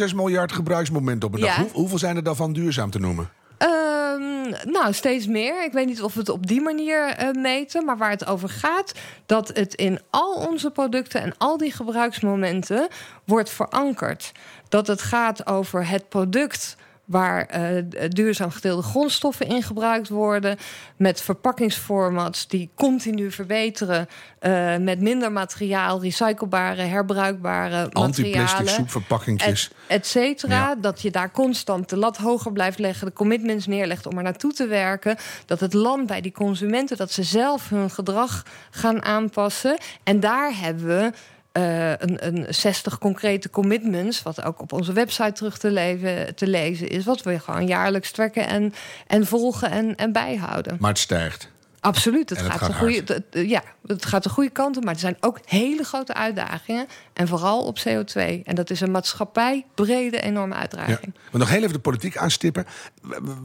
2,6 0.09 0.15
miljard 0.15 0.53
gebruiksmomenten 0.53 1.29
op 1.29 1.35
een 1.35 1.41
dag, 1.41 1.57
Ja. 1.57 1.63
hoe- 1.63 1.71
hoeveel 1.73 1.99
zijn 1.99 2.17
er 2.17 2.23
dan 2.23 2.37
van 2.37 2.53
duurzaam 2.53 2.91
te 2.91 2.99
noemen? 2.99 3.29
Ehm, 3.61 4.71
nou, 4.71 4.93
steeds 4.93 5.27
meer. 5.27 5.65
Ik 5.65 5.73
weet 5.73 5.87
niet 5.87 6.03
of 6.03 6.15
we 6.15 6.21
het 6.21 6.29
op 6.29 6.47
die 6.47 6.61
manier 6.61 7.07
eh, 7.07 7.31
meten. 7.31 7.85
Maar 7.85 7.97
waar 7.97 8.11
het 8.11 8.27
over 8.27 8.49
gaat, 8.49 8.93
dat 9.27 9.49
het 9.49 9.75
in 9.75 10.01
al 10.11 10.33
onze 10.35 10.71
producten 10.71 11.21
en 11.21 11.35
al 11.39 11.57
die 11.57 11.73
gebruiksmomenten 11.73 12.89
wordt 13.25 13.51
verankerd. 13.51 14.33
Dat 14.69 14.87
het 14.87 15.03
gaat 15.03 15.47
over 15.47 15.89
het 15.89 16.09
product 16.09 16.77
waar 17.11 17.47
eh, 17.47 17.85
duurzaam 18.09 18.51
gedeelde 18.51 18.83
grondstoffen 18.83 19.47
in 19.47 19.63
gebruikt 19.63 20.09
worden. 20.09 20.57
Met 20.97 21.21
verpakkingsformats 21.21 22.49
die 22.49 22.71
continu 22.75 23.31
verbeteren. 23.31 24.09
eh, 24.39 24.77
met 24.77 25.01
minder 25.01 25.33
materiaal, 25.33 26.01
recyclebare, 26.01 26.83
herbruikbare 26.83 27.91
Anti-plastic 27.93 28.69
soepverpakkingjes. 28.69 29.71
et, 29.87 29.97
et 29.97 30.07
cetera. 30.07 30.55
Ja. 30.55 30.75
Dat 30.75 31.01
je 31.03 31.11
daar 31.11 31.31
constant 31.31 31.89
de 31.89 31.97
lat 31.97 32.17
hoger 32.17 32.53
blijft 32.53 32.79
leggen, 32.79 33.07
de 33.07 33.13
commitments 33.13 33.67
neerlegt 33.67 34.07
om 34.07 34.17
er 34.17 34.23
naartoe 34.23 34.53
te 34.53 34.67
werken. 34.67 35.17
Dat 35.47 35.61
het 35.61 35.73
land 35.73 36.07
bij 36.07 36.21
die 36.21 36.33
consumenten, 36.33 36.97
dat 36.97 37.13
ze 37.13 37.23
zelf 37.23 37.69
hun 37.69 37.91
gedrag 37.91 38.45
gaan 38.71 39.03
aanpassen. 39.03 39.79
En 40.05 40.21
daar 40.21 40.53
hebben 40.57 40.87
we. 40.87 41.13
Eh, 41.53 41.91
een, 41.91 42.27
een 42.27 42.55
60 42.55 42.99
concrete 42.99 43.51
commitments, 43.51 44.23
wat 44.23 44.43
ook 44.45 44.61
op 44.61 44.73
onze 44.73 44.93
website 44.93 45.33
terug 45.33 45.59
te, 45.59 45.71
leven, 45.71 46.35
te 46.35 46.47
lezen 46.47 46.89
is, 46.89 47.05
wat 47.05 47.23
we 47.23 47.39
gewoon 47.39 47.67
jaarlijks 47.67 48.11
trekken 48.11 48.47
en, 48.47 48.75
en 49.07 49.27
volgen 49.27 49.71
en, 49.71 49.97
en 49.97 50.13
bijhouden. 50.13 50.77
Maar 50.81 50.91
het 50.91 50.99
stijgt. 50.99 51.51
Absoluut, 51.81 52.29
het 52.31 52.39
het 52.39 52.49
gaat, 52.51 52.59
gaat 52.59 52.69
de 52.69 52.75
goede, 52.75 53.03
het- 53.31 53.49
ja, 53.49 53.63
het 53.87 54.05
gaat 54.07 54.23
de 54.23 54.29
goede 54.29 54.51
kant 54.51 54.77
op, 54.77 54.85
maar 54.85 54.95
er 54.95 55.01
zijn 55.01 55.17
ook 55.21 55.39
hele 55.45 55.83
grote 55.85 56.15
uitdagingen. 56.15 56.87
En 57.13 57.29
vooral 57.29 57.65
op 57.65 57.79
CO2. 57.79 58.43
En 58.45 58.55
dat 58.55 58.71
is 58.71 58.81
een 58.81 58.91
maatschappijbrede 58.91 60.21
enorme 60.21 60.55
Ja. 60.55 60.61
uitdaging. 60.61 61.15
Maar 61.31 61.41
nog 61.41 61.49
heel 61.49 61.61
even 61.63 61.73
de 61.73 61.79
politiek 61.79 62.17
aanstippen. 62.17 62.67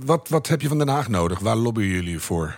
Wat, 0.06 0.30
wat 0.30 0.47
heb 0.47 0.62
je 0.62 0.68
van 0.68 0.78
Den 0.78 0.88
Haag 0.88 1.08
nodig? 1.08 1.39
Waar 1.39 1.56
lobbyen 1.56 1.88
jullie 1.88 2.20
voor? 2.20 2.56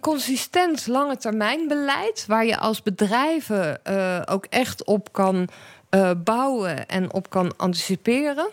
Consistent 0.00 0.86
lange 0.86 1.16
termijn 1.16 1.68
beleid, 1.68 2.24
waar 2.28 2.44
je 2.44 2.58
als 2.58 2.82
bedrijven 2.82 3.84
eh, 3.84 4.20
ook 4.24 4.44
echt 4.48 4.84
op 4.84 5.12
kan 5.12 5.48
eh, 5.88 6.10
bouwen 6.24 6.88
en 6.88 7.12
op 7.12 7.30
kan 7.30 7.56
anticiperen. 7.56 8.48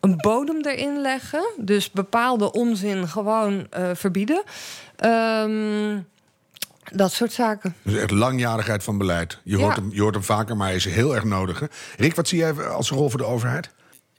Een 0.00 0.16
bodem 0.16 0.60
erin 0.64 1.00
leggen, 1.00 1.46
dus 1.56 1.90
bepaalde 1.90 2.52
onzin 2.52 3.08
gewoon 3.08 3.66
eh, 3.70 3.90
verbieden. 3.94 4.42
Ehm, 4.96 5.98
dat 6.92 7.12
soort 7.12 7.32
zaken. 7.32 7.74
Dus 7.82 7.96
echt 8.00 8.10
langjarigheid 8.10 8.82
van 8.84 8.98
beleid. 8.98 9.38
Je 9.44 9.56
Ja. 9.56 9.62
hoort, 9.62 9.76
hem, 9.76 9.90
je 9.92 10.00
hoort 10.00 10.14
hem 10.14 10.24
vaker, 10.24 10.56
maar 10.56 10.66
hij 10.66 10.76
is 10.76 10.84
heel 10.84 11.14
erg 11.14 11.24
nodig. 11.24 11.60
hè? 11.60 11.66
Rick, 11.96 12.14
wat 12.14 12.28
zie 12.28 12.38
jij 12.38 12.66
als 12.68 12.90
rol 12.90 13.08
voor 13.10 13.18
de 13.18 13.24
overheid? 13.26 13.70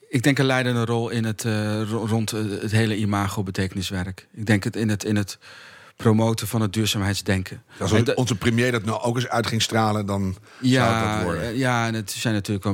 Ik 0.09 0.23
denk 0.23 0.39
een 0.39 0.45
leidende 0.45 0.85
rol 0.85 1.09
in 1.09 1.23
het, 1.25 1.45
eh, 1.45 1.81
ro- 1.89 2.05
rond 2.05 2.31
het 2.31 2.71
hele 2.71 2.95
imago-betekeniswerk. 2.97 4.27
Ik 4.33 4.45
denk 4.45 4.63
het 4.63 4.75
in 4.75 4.89
het, 4.89 5.03
in 5.03 5.15
het 5.15 5.37
promoten 6.03 6.47
van 6.47 6.61
het 6.61 6.73
duurzaamheidsdenken. 6.73 7.63
Als 7.79 7.91
En 7.91 8.17
onze 8.17 8.35
premier 8.35 8.71
dat 8.71 8.85
nou 8.85 9.01
ook 9.01 9.15
eens 9.15 9.27
uit 9.27 9.47
ging 9.47 9.61
stralen, 9.61 10.05
dan 10.05 10.35
zou 10.61 11.15
dat 11.15 11.23
worden. 11.23 11.43
eh, 11.43 11.57
ja, 11.57 11.87
en 11.87 11.93
het 11.93 12.11
zijn 12.11 12.33
natuurlijk 12.33 12.63
wel 12.63 12.73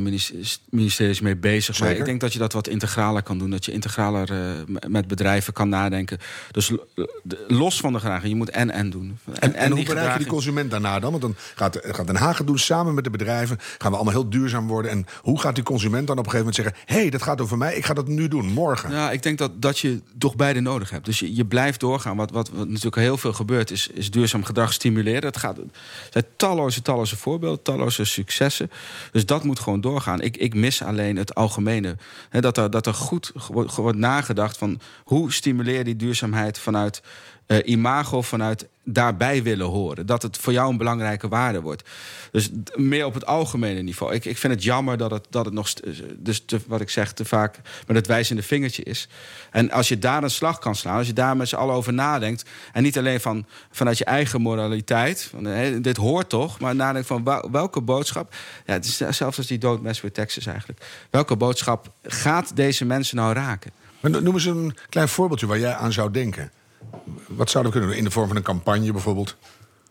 ministeries, 0.70 1.20
mee 1.20 1.36
bezig. 1.38 1.80
Maar 1.80 1.92
ik 1.92 2.06
denk 2.06 2.22
dat 2.22 2.34
je 2.34 2.40
dat 2.40 2.54
wat 2.54 2.68
integraler 2.68 3.24
kan 3.24 3.38
doen. 3.38 3.50
Dat 3.50 3.66
je 3.66 3.72
integraler 3.72 4.30
m- 4.68 4.92
met 4.92 5.08
bedrijven 5.08 5.54
kan 5.54 5.70
nadenken. 5.70 6.18
Dus 6.52 6.72
los 7.48 7.80
van 7.80 7.94
de 7.94 8.00
gedraging. 8.00 8.30
Je 8.30 8.36
moet 8.36 8.50
en-en 8.50 8.90
doen. 8.90 9.18
En, 9.40 9.54
en, 9.54 9.72
hoe 9.72 9.84
bereik 9.84 10.12
je 10.12 10.18
die 10.18 10.28
consument 10.28 10.72
daarna 10.72 11.00
dan? 11.00 11.10
Want 11.10 11.22
dan 11.22 11.36
gaat, 11.56 11.80
gaat 11.82 12.08
Den 12.08 12.16
Haag 12.16 12.38
het 12.38 12.48
doen 12.48 12.60
samen 12.60 12.94
met 12.94 13.04
de 13.04 13.10
bedrijven. 13.10 13.58
Gaan 13.78 13.92
we 13.92 13.96
allemaal 13.98 14.14
heel 14.14 14.30
duurzaam 14.30 14.68
worden. 14.68 14.92
En 14.92 15.06
hoe 15.22 15.40
gaat 15.40 15.56
die 15.56 15.64
consument 15.64 16.08
dan 16.08 16.18
op 16.18 16.26
een 16.26 16.32
gegeven 16.32 16.54
moment 16.54 16.76
zeggen... 16.76 16.96
hé, 16.96 17.02
hey, 17.02 17.10
dat 17.10 17.22
gaat 17.24 17.42
over 17.42 17.58
mij, 17.58 17.76
ik 17.76 17.86
ga 17.86 17.94
dat 17.94 18.08
nu 18.08 18.28
doen, 18.28 18.46
morgen. 18.46 18.92
Ja, 18.92 19.12
ik 19.12 19.24
denk 19.24 19.38
dat, 19.38 19.62
dat 19.62 19.80
je 19.80 20.02
toch 20.18 20.36
beide 20.36 20.60
nodig 20.60 20.90
hebt. 20.90 21.06
Dus 21.06 21.20
je, 21.20 21.36
je 21.36 21.46
blijft 21.46 21.80
doorgaan. 21.80 22.18
Wat, 22.18 22.32
wat, 22.32 22.50
wat 22.50 22.68
natuurlijk 22.68 22.96
heel 22.96 23.15
veel 23.18 23.34
gebeurt, 23.34 23.72
is, 23.72 23.88
is 23.88 24.12
duurzaam 24.12 24.44
gedrag 24.44 24.74
stimuleren. 24.74 25.26
Het 25.26 25.38
gaat, 25.38 25.58
er 25.58 25.64
zijn 26.10 26.26
talloze, 26.36 26.82
talloze 26.82 27.18
voorbeelden, 27.18 27.62
talloze 27.62 28.06
successen. 28.06 28.72
Dus 29.12 29.26
dat 29.26 29.44
moet 29.44 29.60
gewoon 29.60 29.82
doorgaan. 29.82 30.22
Ik, 30.22 30.38
ik 30.38 30.54
mis 30.54 30.84
alleen 30.84 31.16
het 31.16 31.36
algemene. 31.36 31.98
Dat, 32.32 32.58
er, 32.58 32.72
dat 32.72 32.88
er 32.88 32.94
goed 32.94 33.32
wordt 33.76 33.98
nagedacht 33.98 34.58
van 34.58 34.80
hoe 35.04 35.34
stimuleer 35.34 35.84
die 35.84 35.96
duurzaamheid 35.96 36.60
vanuit 36.60 37.02
eh, 37.46 37.58
imago 37.66 38.22
vanuit 38.22 38.68
daarbij 38.86 39.44
willen 39.44 39.66
horen. 39.66 40.06
Dat 40.06 40.22
het 40.22 40.38
voor 40.38 40.54
jou 40.54 40.70
een 40.72 40.78
belangrijke 40.78 41.28
waarde 41.28 41.62
wordt. 41.62 41.90
Dus 42.32 42.50
meer 42.76 43.06
op 43.06 43.14
het 43.14 43.26
algemene 43.26 43.82
niveau. 43.82 44.14
Ik, 44.14 44.26
ik 44.26 44.38
vind 44.38 44.54
het 44.54 44.64
jammer 44.64 44.98
dat 44.98 45.12
het, 45.12 45.28
dat 45.30 45.46
het 45.46 45.54
nog, 45.54 45.68
st- 45.68 45.82
dus 46.18 46.44
wat 46.68 46.82
ik 46.82 46.90
zeg, 46.90 47.14
te 47.14 47.26
vaak 47.26 47.60
met 47.88 47.96
het 47.96 48.08
wijzende 48.08 48.44
vingertje 48.44 48.84
is. 48.84 49.08
En 49.52 49.72
als 49.72 49.88
je 49.88 50.00
daar 50.00 50.24
een 50.24 50.30
slag 50.30 50.60
kan 50.60 50.76
slaan, 50.76 50.98
als 50.98 51.08
je 51.08 51.14
daar 51.14 51.38
met 51.38 51.48
z'n 51.50 51.56
allen 51.56 51.76
over 51.76 51.94
nadenkt. 51.94 52.50
En 52.74 52.84
niet 52.84 52.98
alleen 52.98 53.22
van, 53.22 53.46
vanuit 53.72 53.98
je 53.98 54.06
eigen 54.06 54.42
moraliteit. 54.42 55.24
Van, 55.24 55.82
dit 55.82 55.98
hoort 55.98 56.30
toch, 56.30 56.60
maar 56.60 56.76
nadenkt 56.76 57.08
van 57.08 57.24
wel- 57.24 57.52
welke 57.52 57.82
boodschap. 57.82 58.34
Ja, 58.66 58.74
het 58.74 58.86
is 58.86 58.98
zelfs 58.98 59.38
als 59.38 59.48
die 59.48 59.58
dood 59.58 59.82
Mass 59.82 60.02
with 60.02 60.14
Texas 60.14 60.46
eigenlijk. 60.46 60.86
Welke 61.10 61.36
boodschap 61.36 61.92
gaat 62.04 62.56
deze 62.56 62.86
mensen 62.86 63.18
nou 63.18 63.34
raken? 63.34 63.72
Maar 64.00 64.12
no- 64.12 64.20
noem 64.20 64.34
eens 64.34 64.46
een 64.46 64.76
klein 64.90 65.08
voorbeeldje 65.08 65.48
waar 65.48 65.60
jij 65.60 65.74
aan 65.76 65.94
zou 65.94 66.12
denken. 66.12 66.52
Wat 67.28 67.50
zouden 67.50 67.74
we 67.74 67.78
kunnen 67.78 67.90
doen? 67.90 67.98
In 67.98 68.04
de 68.04 68.16
vorm 68.16 68.28
van 68.28 68.36
een 68.36 68.44
campagne 68.44 68.92
bijvoorbeeld? 68.92 69.36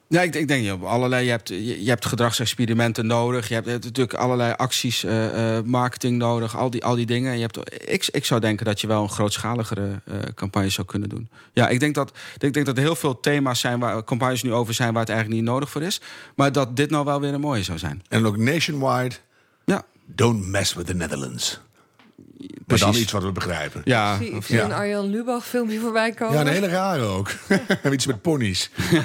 Ja, 0.09 0.23
ik, 0.23 0.35
ik 0.35 0.49
denk 0.49 0.63
je 0.63 0.69
hebt 0.69 0.85
allerlei. 0.85 1.25
Je 1.25 1.31
hebt, 1.31 1.49
je, 1.49 1.85
je 1.85 1.89
hebt 1.89 2.07
gedragsexperimenten 2.07 3.07
nodig. 3.07 3.49
Je 3.49 3.55
hebt, 3.55 3.67
je 3.67 3.73
hebt 3.73 3.85
natuurlijk 3.85 4.19
allerlei 4.19 4.53
acties, 4.57 5.05
eh, 5.05 5.57
eh, 5.57 5.65
marketing 5.65 6.19
nodig. 6.19 6.57
Al 6.57 6.71
die, 6.71 6.85
al 6.85 6.95
die 6.95 7.07
dingen. 7.07 7.35
Je 7.35 7.41
hebt, 7.41 7.89
ik, 7.91 8.09
ik 8.11 8.25
zou 8.25 8.41
denken 8.41 8.67
dat 8.67 8.81
je 8.81 8.87
wel 8.87 9.03
een 9.03 9.11
grootschaligere 9.11 10.01
eh 10.05 10.15
campagne 10.35 10.69
zou 10.69 10.87
kunnen 10.87 11.09
doen. 11.09 11.29
Ja, 11.53 11.69
ik 11.69 11.81
denk 11.81 11.95
dat, 11.95 12.13
ik 12.39 12.53
denk 12.53 12.67
dat 12.67 12.77
er 12.77 12.83
heel 12.83 12.97
veel 12.97 13.21
thema's 13.21 13.61
zijn 13.61 13.79
waar 13.79 14.05
campagnes 14.05 14.43
nu 14.43 14.53
over 14.53 14.75
zijn 14.75 14.93
waar 14.93 15.01
het 15.01 15.11
eigenlijk 15.11 15.41
niet 15.41 15.51
nodig 15.51 15.71
voor 15.71 15.83
is. 15.83 16.01
Maar 16.37 16.53
dat 16.53 16.77
dit 16.77 16.91
nou 16.91 17.05
wel 17.05 17.21
weer 17.21 17.35
een 17.35 17.41
mooie 17.41 17.63
zou 17.63 17.79
zijn. 17.79 18.03
En 18.09 18.27
ook 18.27 18.37
nationwide, 18.37 19.15
Ja, 19.65 19.85
don't 20.07 20.47
mess 20.47 20.75
with 20.75 20.87
the 20.87 20.95
Netherlands. 20.95 21.61
Maar 22.39 22.79
dan 22.79 22.89
precies. 22.89 23.03
iets 23.03 23.13
wat 23.13 23.23
we 23.23 23.33
begrijpen. 23.33 23.81
Ja, 23.85 24.13
Ik 24.15 24.19
zie, 24.21 24.31
ik 24.31 24.37
of- 24.37 24.47
zie 24.47 24.57
ja. 24.57 24.65
een 24.65 24.73
Arjan 24.73 25.07
Lubach 25.11 25.47
filmpje 25.47 25.79
voorbij 25.81 26.13
komen. 26.13 26.35
Ja, 26.35 26.41
een 26.41 26.47
hele 26.47 26.69
rare 26.69 27.03
ook. 27.03 27.31
En 27.83 27.93
iets 27.97 28.07
met 28.07 28.23
ponies. 28.23 28.71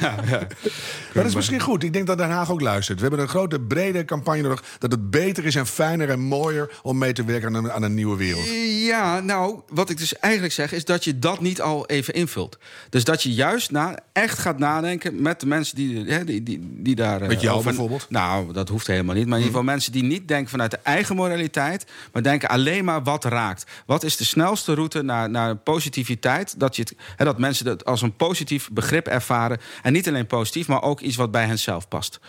Maar 1.13 1.23
dat 1.23 1.25
is 1.25 1.35
misschien 1.35 1.59
goed. 1.59 1.83
Ik 1.83 1.93
denk 1.93 2.07
dat 2.07 2.17
Den 2.17 2.29
Haag 2.29 2.51
ook 2.51 2.61
luistert. 2.61 2.97
We 2.99 3.05
hebben 3.07 3.23
een 3.23 3.29
grote, 3.29 3.59
brede 3.59 4.05
campagne 4.05 4.41
nodig. 4.41 4.63
Dat 4.79 4.91
het 4.91 5.09
beter 5.11 5.45
is 5.45 5.55
en 5.55 5.67
fijner 5.67 6.09
en 6.09 6.19
mooier 6.19 6.79
om 6.81 6.97
mee 6.97 7.13
te 7.13 7.23
werken 7.23 7.55
aan 7.55 7.63
een, 7.63 7.71
aan 7.71 7.83
een 7.83 7.93
nieuwe 7.93 8.17
wereld. 8.17 8.45
Ja, 8.85 9.19
nou, 9.19 9.59
wat 9.69 9.89
ik 9.89 9.97
dus 9.97 10.15
eigenlijk 10.19 10.53
zeg 10.53 10.71
is 10.71 10.85
dat 10.85 11.03
je 11.03 11.19
dat 11.19 11.39
niet 11.41 11.61
al 11.61 11.85
even 11.87 12.13
invult. 12.13 12.57
Dus 12.89 13.03
dat 13.03 13.23
je 13.23 13.33
juist 13.33 13.71
na, 13.71 13.97
echt 14.13 14.39
gaat 14.39 14.59
nadenken 14.59 15.21
met 15.21 15.39
de 15.39 15.45
mensen 15.47 15.75
die, 15.75 16.05
hè, 16.05 16.23
die, 16.23 16.43
die, 16.43 16.59
die 16.63 16.95
daar. 16.95 17.21
eh, 17.21 17.27
Met 17.27 17.41
jou 17.41 17.53
over- 17.57 17.69
bijvoorbeeld? 17.69 18.05
Nou, 18.09 18.53
dat 18.53 18.69
hoeft 18.69 18.87
helemaal 18.87 19.15
niet. 19.15 19.25
Maar 19.27 19.37
in 19.37 19.43
ieder 19.43 19.57
geval 19.59 19.73
mensen 19.73 19.91
die 19.91 20.03
niet 20.03 20.27
denken 20.27 20.49
vanuit 20.49 20.71
de 20.71 20.79
eigen 20.83 21.15
moraliteit, 21.15 21.85
maar 22.13 22.23
denken 22.23 22.49
alleen 22.49 22.85
maar 22.85 23.03
wat 23.03 23.18
raakt. 23.23 23.65
Wat 23.85 24.03
is 24.03 24.17
de 24.17 24.25
snelste 24.25 24.73
route 24.73 25.01
naar, 25.01 25.29
naar 25.29 25.55
positiviteit? 25.55 26.59
Dat, 26.59 26.75
je 26.75 26.81
het, 26.81 26.95
hè, 27.15 27.25
dat 27.25 27.37
mensen 27.39 27.65
dat 27.65 27.85
als 27.85 28.01
een 28.01 28.15
positief 28.15 28.69
begrip 28.71 29.07
ervaren. 29.07 29.59
En 29.81 29.93
niet 29.93 30.07
alleen 30.07 30.27
positief, 30.27 30.67
maar 30.67 30.81
ook 30.81 30.99
iets 30.99 31.15
wat 31.15 31.31
bij 31.31 31.45
henzelf 31.45 31.87
past. 31.87 32.19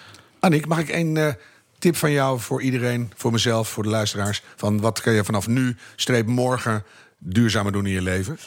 Annick, 0.40 0.66
mag 0.66 0.78
ik 0.78 0.88
een 0.88 1.16
eh, 1.16 1.32
tip 1.78 1.96
van 1.96 2.10
jou 2.10 2.40
voor 2.40 2.62
iedereen, 2.62 3.12
voor 3.16 3.32
mezelf, 3.32 3.68
voor 3.68 3.82
de 3.82 3.88
luisteraars? 3.88 4.42
Van 4.56 4.80
wat 4.80 5.00
kan 5.00 5.12
je 5.12 5.24
vanaf 5.24 5.46
nu, 5.46 5.76
streep 5.96 6.26
morgen, 6.26 6.84
duurzamer 7.18 7.72
doen 7.72 7.86
in 7.86 7.92
je 7.92 8.02
leven? 8.02 8.38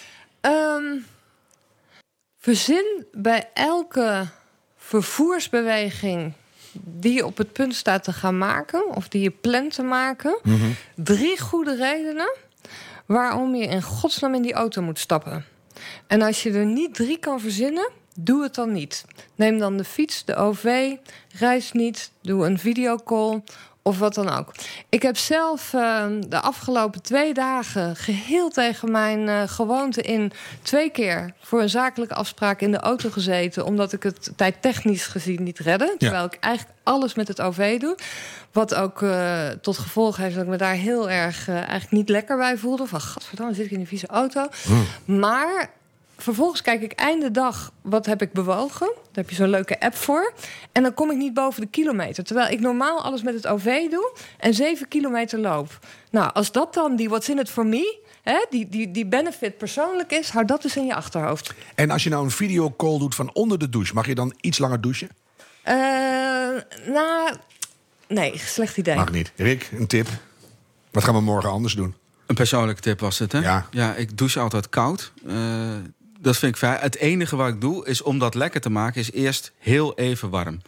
Ehm, 0.41 0.97
verzin 2.37 3.05
bij 3.11 3.49
elke 3.53 4.27
vervoersbeweging 4.77 6.33
die 6.81 7.13
je 7.13 7.25
op 7.25 7.37
het 7.37 7.53
punt 7.53 7.75
staat 7.75 8.03
te 8.03 8.13
gaan 8.13 8.37
maken, 8.37 8.95
of 8.95 9.07
die 9.07 9.21
je 9.21 9.31
plant 9.31 9.73
te 9.73 9.83
maken, 9.83 10.39
drie 10.95 11.39
goede 11.39 11.75
redenen 11.75 12.35
waarom 13.05 13.55
je 13.55 13.65
in 13.65 13.81
godsnaam 13.81 14.35
in 14.35 14.41
die 14.41 14.53
auto 14.53 14.81
moet 14.81 14.99
stappen. 14.99 15.45
En 16.07 16.21
als 16.21 16.43
je 16.43 16.51
er 16.51 16.65
niet 16.65 16.95
drie 16.95 17.17
kan 17.17 17.39
verzinnen, 17.39 17.89
doe 18.15 18.43
het 18.43 18.55
dan 18.55 18.71
niet. 18.71 19.05
Neem 19.35 19.57
dan 19.57 19.77
de 19.77 19.83
fiets, 19.83 20.25
de 20.25 20.35
OV, 20.35 20.95
reis 21.39 21.71
niet, 21.71 22.11
doe 22.21 22.45
een 22.45 22.59
videocall 22.59 23.41
of 23.83 23.99
wat 23.99 24.13
dan 24.13 24.29
ook. 24.29 24.51
Ik 24.89 25.01
heb 25.01 25.17
zelf 25.17 25.73
eh, 25.73 26.05
de 26.27 26.41
afgelopen 26.41 27.01
twee 27.01 27.33
dagen 27.33 27.95
geheel 27.95 28.49
tegen 28.49 28.91
mijn 28.91 29.27
eh, 29.27 29.41
gewoonte 29.45 30.01
in 30.01 30.31
twee 30.61 30.89
keer 30.89 31.33
voor 31.39 31.61
een 31.61 31.69
zakelijke 31.69 32.13
afspraak 32.15 32.61
in 32.61 32.71
de 32.71 32.79
auto 32.79 33.09
gezeten, 33.09 33.65
omdat 33.65 33.93
ik 33.93 34.03
het 34.03 34.31
tijdtechnisch 34.35 35.07
gezien 35.07 35.43
niet 35.43 35.59
redde. 35.59 35.95
Terwijl 35.97 36.25
ik 36.25 36.37
eigenlijk 36.39 36.77
alles 36.83 37.13
met 37.13 37.27
het 37.27 37.41
OV 37.41 37.79
doe. 37.79 37.97
Wat 38.51 38.75
ook 38.75 39.01
eh, 39.01 39.47
tot 39.61 39.77
gevolg 39.77 40.17
heeft 40.17 40.35
dat 40.35 40.43
ik 40.43 40.49
me 40.49 40.57
daar 40.57 40.73
heel 40.73 41.09
erg 41.09 41.47
eh, 41.47 41.55
eigenlijk 41.55 41.91
niet 41.91 42.09
lekker 42.09 42.37
bij 42.37 42.57
voelde. 42.57 42.85
Van 42.85 43.01
gadverdamme, 43.01 43.53
zit 43.53 43.65
ik 43.65 43.71
in 43.71 43.79
een 43.79 43.87
vieze 43.87 44.07
auto. 44.07 44.47
Maar 45.05 45.71
vervolgens 46.23 46.61
kijk 46.61 46.81
ik 46.81 46.91
einde 46.91 47.31
dag, 47.31 47.71
wat 47.81 48.05
heb 48.05 48.21
ik 48.21 48.31
bewogen? 48.31 48.87
Daar 48.87 49.23
heb 49.23 49.29
je 49.29 49.35
zo'n 49.35 49.49
leuke 49.49 49.79
app 49.79 49.95
voor. 49.95 50.33
En 50.71 50.83
dan 50.83 50.93
kom 50.93 51.11
ik 51.11 51.17
niet 51.17 51.33
boven 51.33 51.61
de 51.61 51.67
kilometer. 51.67 52.23
Terwijl 52.23 52.51
ik 52.51 52.59
normaal 52.59 53.01
alles 53.01 53.23
met 53.23 53.33
het 53.33 53.47
OV 53.47 53.89
doe 53.89 54.13
en 54.37 54.53
7 54.53 54.87
kilometer 54.87 55.39
loop. 55.39 55.79
Nou, 56.11 56.33
als 56.33 56.51
dat 56.51 56.73
dan 56.73 56.95
die 56.95 57.09
what's 57.09 57.29
in 57.29 57.39
it 57.39 57.49
for 57.49 57.65
me... 57.65 58.01
Hè, 58.21 58.45
die, 58.49 58.69
die, 58.69 58.91
die 58.91 59.05
benefit 59.05 59.57
persoonlijk 59.57 60.11
is, 60.11 60.29
hou 60.29 60.45
dat 60.45 60.61
dus 60.61 60.75
in 60.75 60.85
je 60.85 60.95
achterhoofd. 60.95 61.53
En 61.75 61.89
als 61.89 62.03
je 62.03 62.09
nou 62.09 62.23
een 62.23 62.31
videocall 62.31 62.97
doet 62.97 63.15
van 63.15 63.33
onder 63.33 63.59
de 63.59 63.69
douche, 63.69 63.93
mag 63.93 64.05
je 64.05 64.15
dan 64.15 64.33
iets 64.41 64.57
langer 64.57 64.81
douchen? 64.81 65.09
Eh 65.61 65.73
nou, 66.85 67.35
nee, 68.07 68.37
slecht 68.37 68.77
idee. 68.77 68.95
Mag 68.95 69.11
niet. 69.11 69.31
Rick, 69.35 69.69
een 69.77 69.87
tip. 69.87 70.07
Wat 70.91 71.03
gaan 71.03 71.13
we 71.13 71.21
morgen 71.21 71.49
anders 71.49 71.73
doen? 71.73 71.95
Een 72.25 72.35
persoonlijke 72.35 72.81
tip 72.81 72.99
was 72.99 73.19
het, 73.19 73.31
hè? 73.31 73.39
Ja. 73.39 73.67
ja 73.71 73.95
ik 73.95 74.17
douche 74.17 74.39
altijd 74.39 74.69
koud. 74.69 75.11
Eh, 75.27 75.35
dat 76.23 76.37
vind 76.37 76.51
ik 76.51 76.57
fijn. 76.57 76.79
Het 76.79 76.97
enige 76.97 77.35
wat 77.35 77.47
ik 77.47 77.61
doe, 77.61 77.85
is 77.85 78.01
om 78.01 78.19
dat 78.19 78.35
lekker 78.35 78.61
te 78.61 78.69
maken... 78.69 79.01
is 79.01 79.11
eerst 79.11 79.51
heel 79.57 79.97
even 79.97 80.29
warm. 80.29 80.61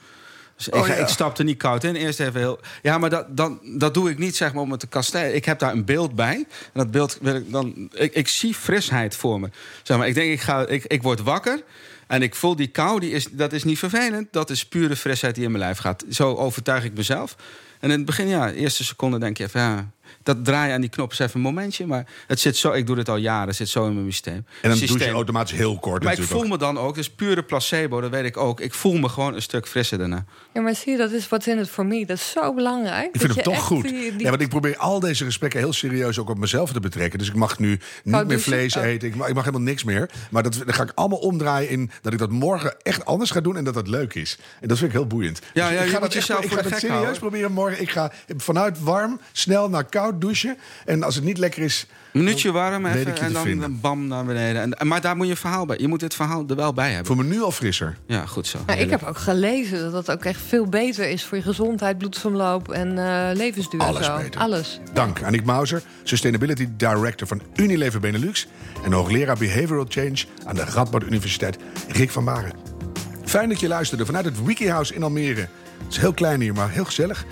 Dus 0.57 0.67
ik, 0.67 0.75
Oh, 0.75 0.81
ga- 0.85 0.93
ja. 0.93 0.99
ik 0.99 1.07
stap 1.07 1.37
er 1.37 1.43
niet 1.43 1.57
koud 1.57 1.83
in. 1.83 1.95
Eerst 1.95 2.19
even 2.19 2.39
heel... 2.39 2.59
Ja, 2.81 2.97
maar 2.97 3.09
dat, 3.09 3.37
dan, 3.37 3.59
dat 3.77 3.93
doe 3.93 4.09
ik 4.09 4.17
niet 4.17 4.35
zeg 4.35 4.53
maar, 4.53 4.61
om 4.63 4.71
het 4.71 4.79
te 4.79 4.87
kastijden. 4.87 5.35
Ik 5.35 5.45
heb 5.45 5.59
daar 5.59 5.71
een 5.71 5.85
beeld 5.85 6.15
bij. 6.15 6.35
En 6.35 6.45
dat 6.73 6.91
beeld 6.91 7.17
wil 7.21 7.35
ik 7.35 7.51
dan... 7.51 7.89
Ik, 7.93 8.13
ik 8.13 8.27
zie 8.27 8.53
frisheid 8.53 9.15
voor 9.15 9.39
me. 9.39 9.49
Zeg 9.83 9.97
maar, 9.97 10.07
ik 10.07 10.13
denk, 10.13 10.31
ik, 10.31 10.41
ga, 10.41 10.67
ik, 10.67 10.85
ik 10.85 11.01
word 11.03 11.21
wakker... 11.21 11.63
En 12.07 12.21
ik 12.21 12.35
voel 12.35 12.55
die 12.55 12.67
kou, 12.67 12.99
die 12.99 13.11
is, 13.11 13.27
dat 13.31 13.53
is 13.53 13.63
niet 13.63 13.79
vervelend. 13.79 14.27
Dat 14.31 14.49
is 14.49 14.65
pure 14.65 14.95
frisheid 14.95 15.35
die 15.35 15.43
in 15.43 15.51
mijn 15.51 15.63
lijf 15.63 15.77
gaat. 15.77 16.03
Zo 16.09 16.35
overtuig 16.35 16.83
ik 16.83 16.93
mezelf. 16.93 17.35
En 17.79 17.89
in 17.91 17.97
het 17.97 18.05
begin, 18.05 18.27
ja, 18.27 18.47
de 18.47 18.55
eerste 18.55 18.83
seconde 18.83 19.19
denk 19.19 19.37
je 19.37 19.43
even... 19.43 19.61
Ja, 19.61 19.89
dat 20.23 20.45
draaien 20.45 20.73
aan 20.73 20.81
die 20.81 20.89
knop 20.89 21.11
is 21.11 21.19
even 21.19 21.35
een 21.35 21.41
momentje. 21.41 21.85
Maar 21.85 22.05
het 22.27 22.39
zit 22.39 22.57
zo, 22.57 22.71
ik 22.71 22.87
doe 22.87 22.95
dit 22.95 23.09
al 23.09 23.15
jaren, 23.17 23.47
het 23.47 23.55
zit 23.55 23.69
zo 23.69 23.87
in 23.87 23.93
mijn 23.93 24.05
systeem. 24.05 24.33
En 24.35 24.43
dan 24.61 24.71
Systeem. 24.71 24.87
douche 24.87 25.05
je 25.05 25.11
automatisch 25.15 25.57
heel 25.57 25.79
kort 25.79 26.03
Maar 26.03 26.13
ik 26.19 26.23
voel 26.23 26.41
ook. 26.43 26.47
me 26.47 26.57
dan 26.57 26.77
ook, 26.77 26.95
dus 26.95 27.09
pure 27.09 27.43
placebo, 27.43 28.01
dat 28.01 28.09
weet 28.11 28.25
ik 28.25 28.37
ook. 28.37 28.59
Ik 28.59 28.73
voel 28.73 28.93
me 28.97 29.09
gewoon 29.09 29.33
een 29.35 29.41
stuk 29.41 29.67
frisser 29.67 29.97
daarna. 29.97 30.25
Ja, 30.53 30.61
maar 30.61 30.75
zie 30.75 30.91
je, 30.91 30.97
dat 30.97 31.11
is 31.11 31.27
what's 31.27 31.47
in 31.47 31.59
it 31.59 31.69
for 31.69 31.85
me. 31.85 32.05
Dat 32.05 32.17
is 32.17 32.31
zo 32.31 32.53
belangrijk. 32.53 33.05
Ik 33.13 33.19
vind 33.19 33.27
dat 33.27 33.35
je 33.35 33.41
toch 33.43 33.53
echt 33.53 33.63
goed. 33.63 33.83
die- 33.83 34.11
die- 34.15 34.23
Ja, 34.23 34.29
want 34.29 34.41
ik 34.41 34.49
probeer 34.49 34.77
al 34.77 34.99
deze 34.99 35.25
gesprekken 35.25 35.59
heel 35.59 35.73
serieus 35.73 36.19
ook 36.19 36.29
op 36.29 36.37
mezelf 36.37 36.71
te 36.71 36.79
betrekken. 36.79 37.19
Dus 37.19 37.27
ik 37.27 37.35
mag 37.35 37.59
nu 37.59 37.79
niet 38.03 38.27
meer 38.27 38.39
vlees 38.39 38.75
Oh. 38.75 38.83
eten. 38.83 39.07
Ik 39.07 39.15
mag, 39.15 39.27
ik 39.27 39.33
mag 39.33 39.43
helemaal 39.45 39.65
niks 39.67 39.83
meer. 39.83 40.09
Maar 40.31 40.43
dat, 40.43 40.61
dat 40.65 40.75
ga 40.75 40.83
ik 40.83 40.91
allemaal 40.95 41.17
omdraaien 41.19 41.69
in 41.69 41.91
dat 42.01 42.13
ik 42.13 42.19
dat 42.19 42.31
morgen 42.31 42.75
echt 42.81 43.05
anders 43.05 43.31
ga 43.31 43.41
doen 43.41 43.57
en 43.57 43.63
dat 43.63 43.73
dat 43.73 43.87
leuk 43.87 44.13
is. 44.13 44.37
En 44.61 44.67
dat 44.67 44.77
vind 44.77 44.89
ik 44.89 44.95
heel 44.97 45.07
boeiend. 45.07 45.39
Ja, 45.53 45.67
Dus 45.69 45.73
ja, 45.75 45.79
ik 45.79 45.85
je 45.87 45.93
ga 45.93 45.99
dat 45.99 46.03
echt- 46.03 46.13
jezelf 46.13 46.43
ik 46.43 46.49
voor 46.49 46.57
ga 46.57 46.69
dat 46.69 46.79
serieus 46.79 46.97
houden. 46.97 47.19
proberen 47.19 47.51
morgen. 47.51 47.81
Ik 47.81 47.89
ga 47.89 48.11
vanuit 48.37 48.79
warm 48.79 49.19
snel 49.31 49.69
naar 49.69 49.85
koud 49.99 50.21
douchen. 50.21 50.57
En 50.85 51.03
als 51.03 51.15
het 51.15 51.23
niet 51.23 51.37
lekker 51.37 51.63
is, 51.63 51.87
Minuutje 52.13 52.51
warm 52.51 52.85
ik 52.85 52.95
even 52.95 53.17
en 53.17 53.33
dan 53.33 53.43
vinden. 53.43 53.79
bam 53.81 54.07
naar 54.07 54.25
beneden. 54.25 54.73
En, 54.73 54.87
maar 54.87 55.01
daar 55.01 55.15
moet 55.15 55.25
je 55.25 55.31
een 55.31 55.37
verhaal 55.37 55.65
bij. 55.65 55.77
Je 55.79 55.87
moet 55.87 55.99
dit 55.99 56.13
verhaal 56.13 56.43
er 56.47 56.55
wel 56.55 56.73
bij 56.73 56.87
hebben. 56.89 57.05
voel 57.05 57.15
me 57.15 57.23
nu 57.23 57.41
al 57.41 57.51
frisser. 57.51 57.97
Ja, 58.07 58.25
goed 58.25 58.47
zo. 58.47 58.59
Nou, 58.65 58.79
ik 58.79 58.89
heb 58.89 59.03
ook 59.03 59.17
gelezen 59.17 59.79
dat 59.79 59.91
dat 60.05 60.11
ook 60.17 60.25
echt 60.25 60.41
veel 60.47 60.65
beter 60.65 61.09
is 61.09 61.23
voor 61.23 61.37
je 61.37 61.43
gezondheid, 61.43 61.97
bloedsomloop 61.97 62.71
en 62.71 62.97
eh, 62.97 63.35
levensduur. 63.35 63.81
en 63.81 63.87
Alles 63.87 64.05
zo. 64.05 64.17
beter. 64.17 64.41
Alles. 64.41 64.79
Dank 64.93 65.23
Annick 65.23 65.45
Mauser, 65.45 65.81
Sustainability 66.03 66.67
Director 66.77 67.27
van 67.27 67.41
Unilever 67.55 67.99
Benelux... 67.99 68.47
en 68.83 68.91
hoogleraar 68.91 69.37
Behavioral 69.37 69.85
Change 69.89 70.25
aan 70.45 70.55
de 70.55 70.63
Radboud 70.63 71.03
Universiteit, 71.03 71.57
Rick 71.87 72.11
van 72.11 72.25
Baren. 72.25 72.51
Fijn 73.25 73.49
dat 73.49 73.59
je 73.59 73.67
luisterde 73.67 74.05
vanuit 74.05 74.25
het 74.25 74.43
Wikihouse 74.43 74.93
in 74.93 75.03
Almere. 75.03 75.47
Het 75.83 75.93
is 75.93 75.97
heel 75.97 76.13
klein 76.13 76.41
hier, 76.41 76.53
maar 76.53 76.69
heel 76.69 76.85
gezellig. 76.85 77.25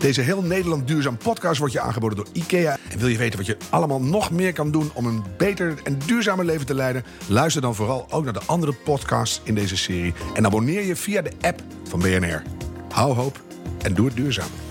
Deze 0.00 0.20
heel 0.20 0.42
Nederland 0.42 0.86
duurzaam 0.86 1.16
podcast 1.16 1.58
wordt 1.58 1.72
je 1.72 1.80
aangeboden 1.80 2.16
door 2.16 2.26
IKEA. 2.32 2.76
En 2.90 2.98
wil 2.98 3.08
je 3.08 3.18
weten 3.18 3.38
wat 3.38 3.46
je 3.46 3.56
allemaal 3.70 4.00
nog 4.00 4.30
meer 4.30 4.52
kan 4.52 4.70
doen 4.70 4.90
om 4.94 5.06
een 5.06 5.24
beter 5.36 5.74
en 5.84 5.98
duurzamer 6.06 6.44
leven 6.44 6.66
te 6.66 6.74
leiden? 6.74 7.04
Luister 7.26 7.62
dan 7.62 7.74
vooral 7.74 8.06
ook 8.10 8.24
naar 8.24 8.32
de 8.32 8.42
andere 8.46 8.72
podcasts 8.72 9.40
in 9.44 9.54
deze 9.54 9.76
serie. 9.76 10.14
En 10.34 10.46
abonneer 10.46 10.84
je 10.84 10.96
via 10.96 11.22
de 11.22 11.32
app 11.40 11.62
van 11.88 12.00
BNR. 12.00 12.42
Hou 12.90 13.14
hoop 13.14 13.42
en 13.82 13.94
doe 13.94 14.06
het 14.06 14.16
duurzaam. 14.16 14.69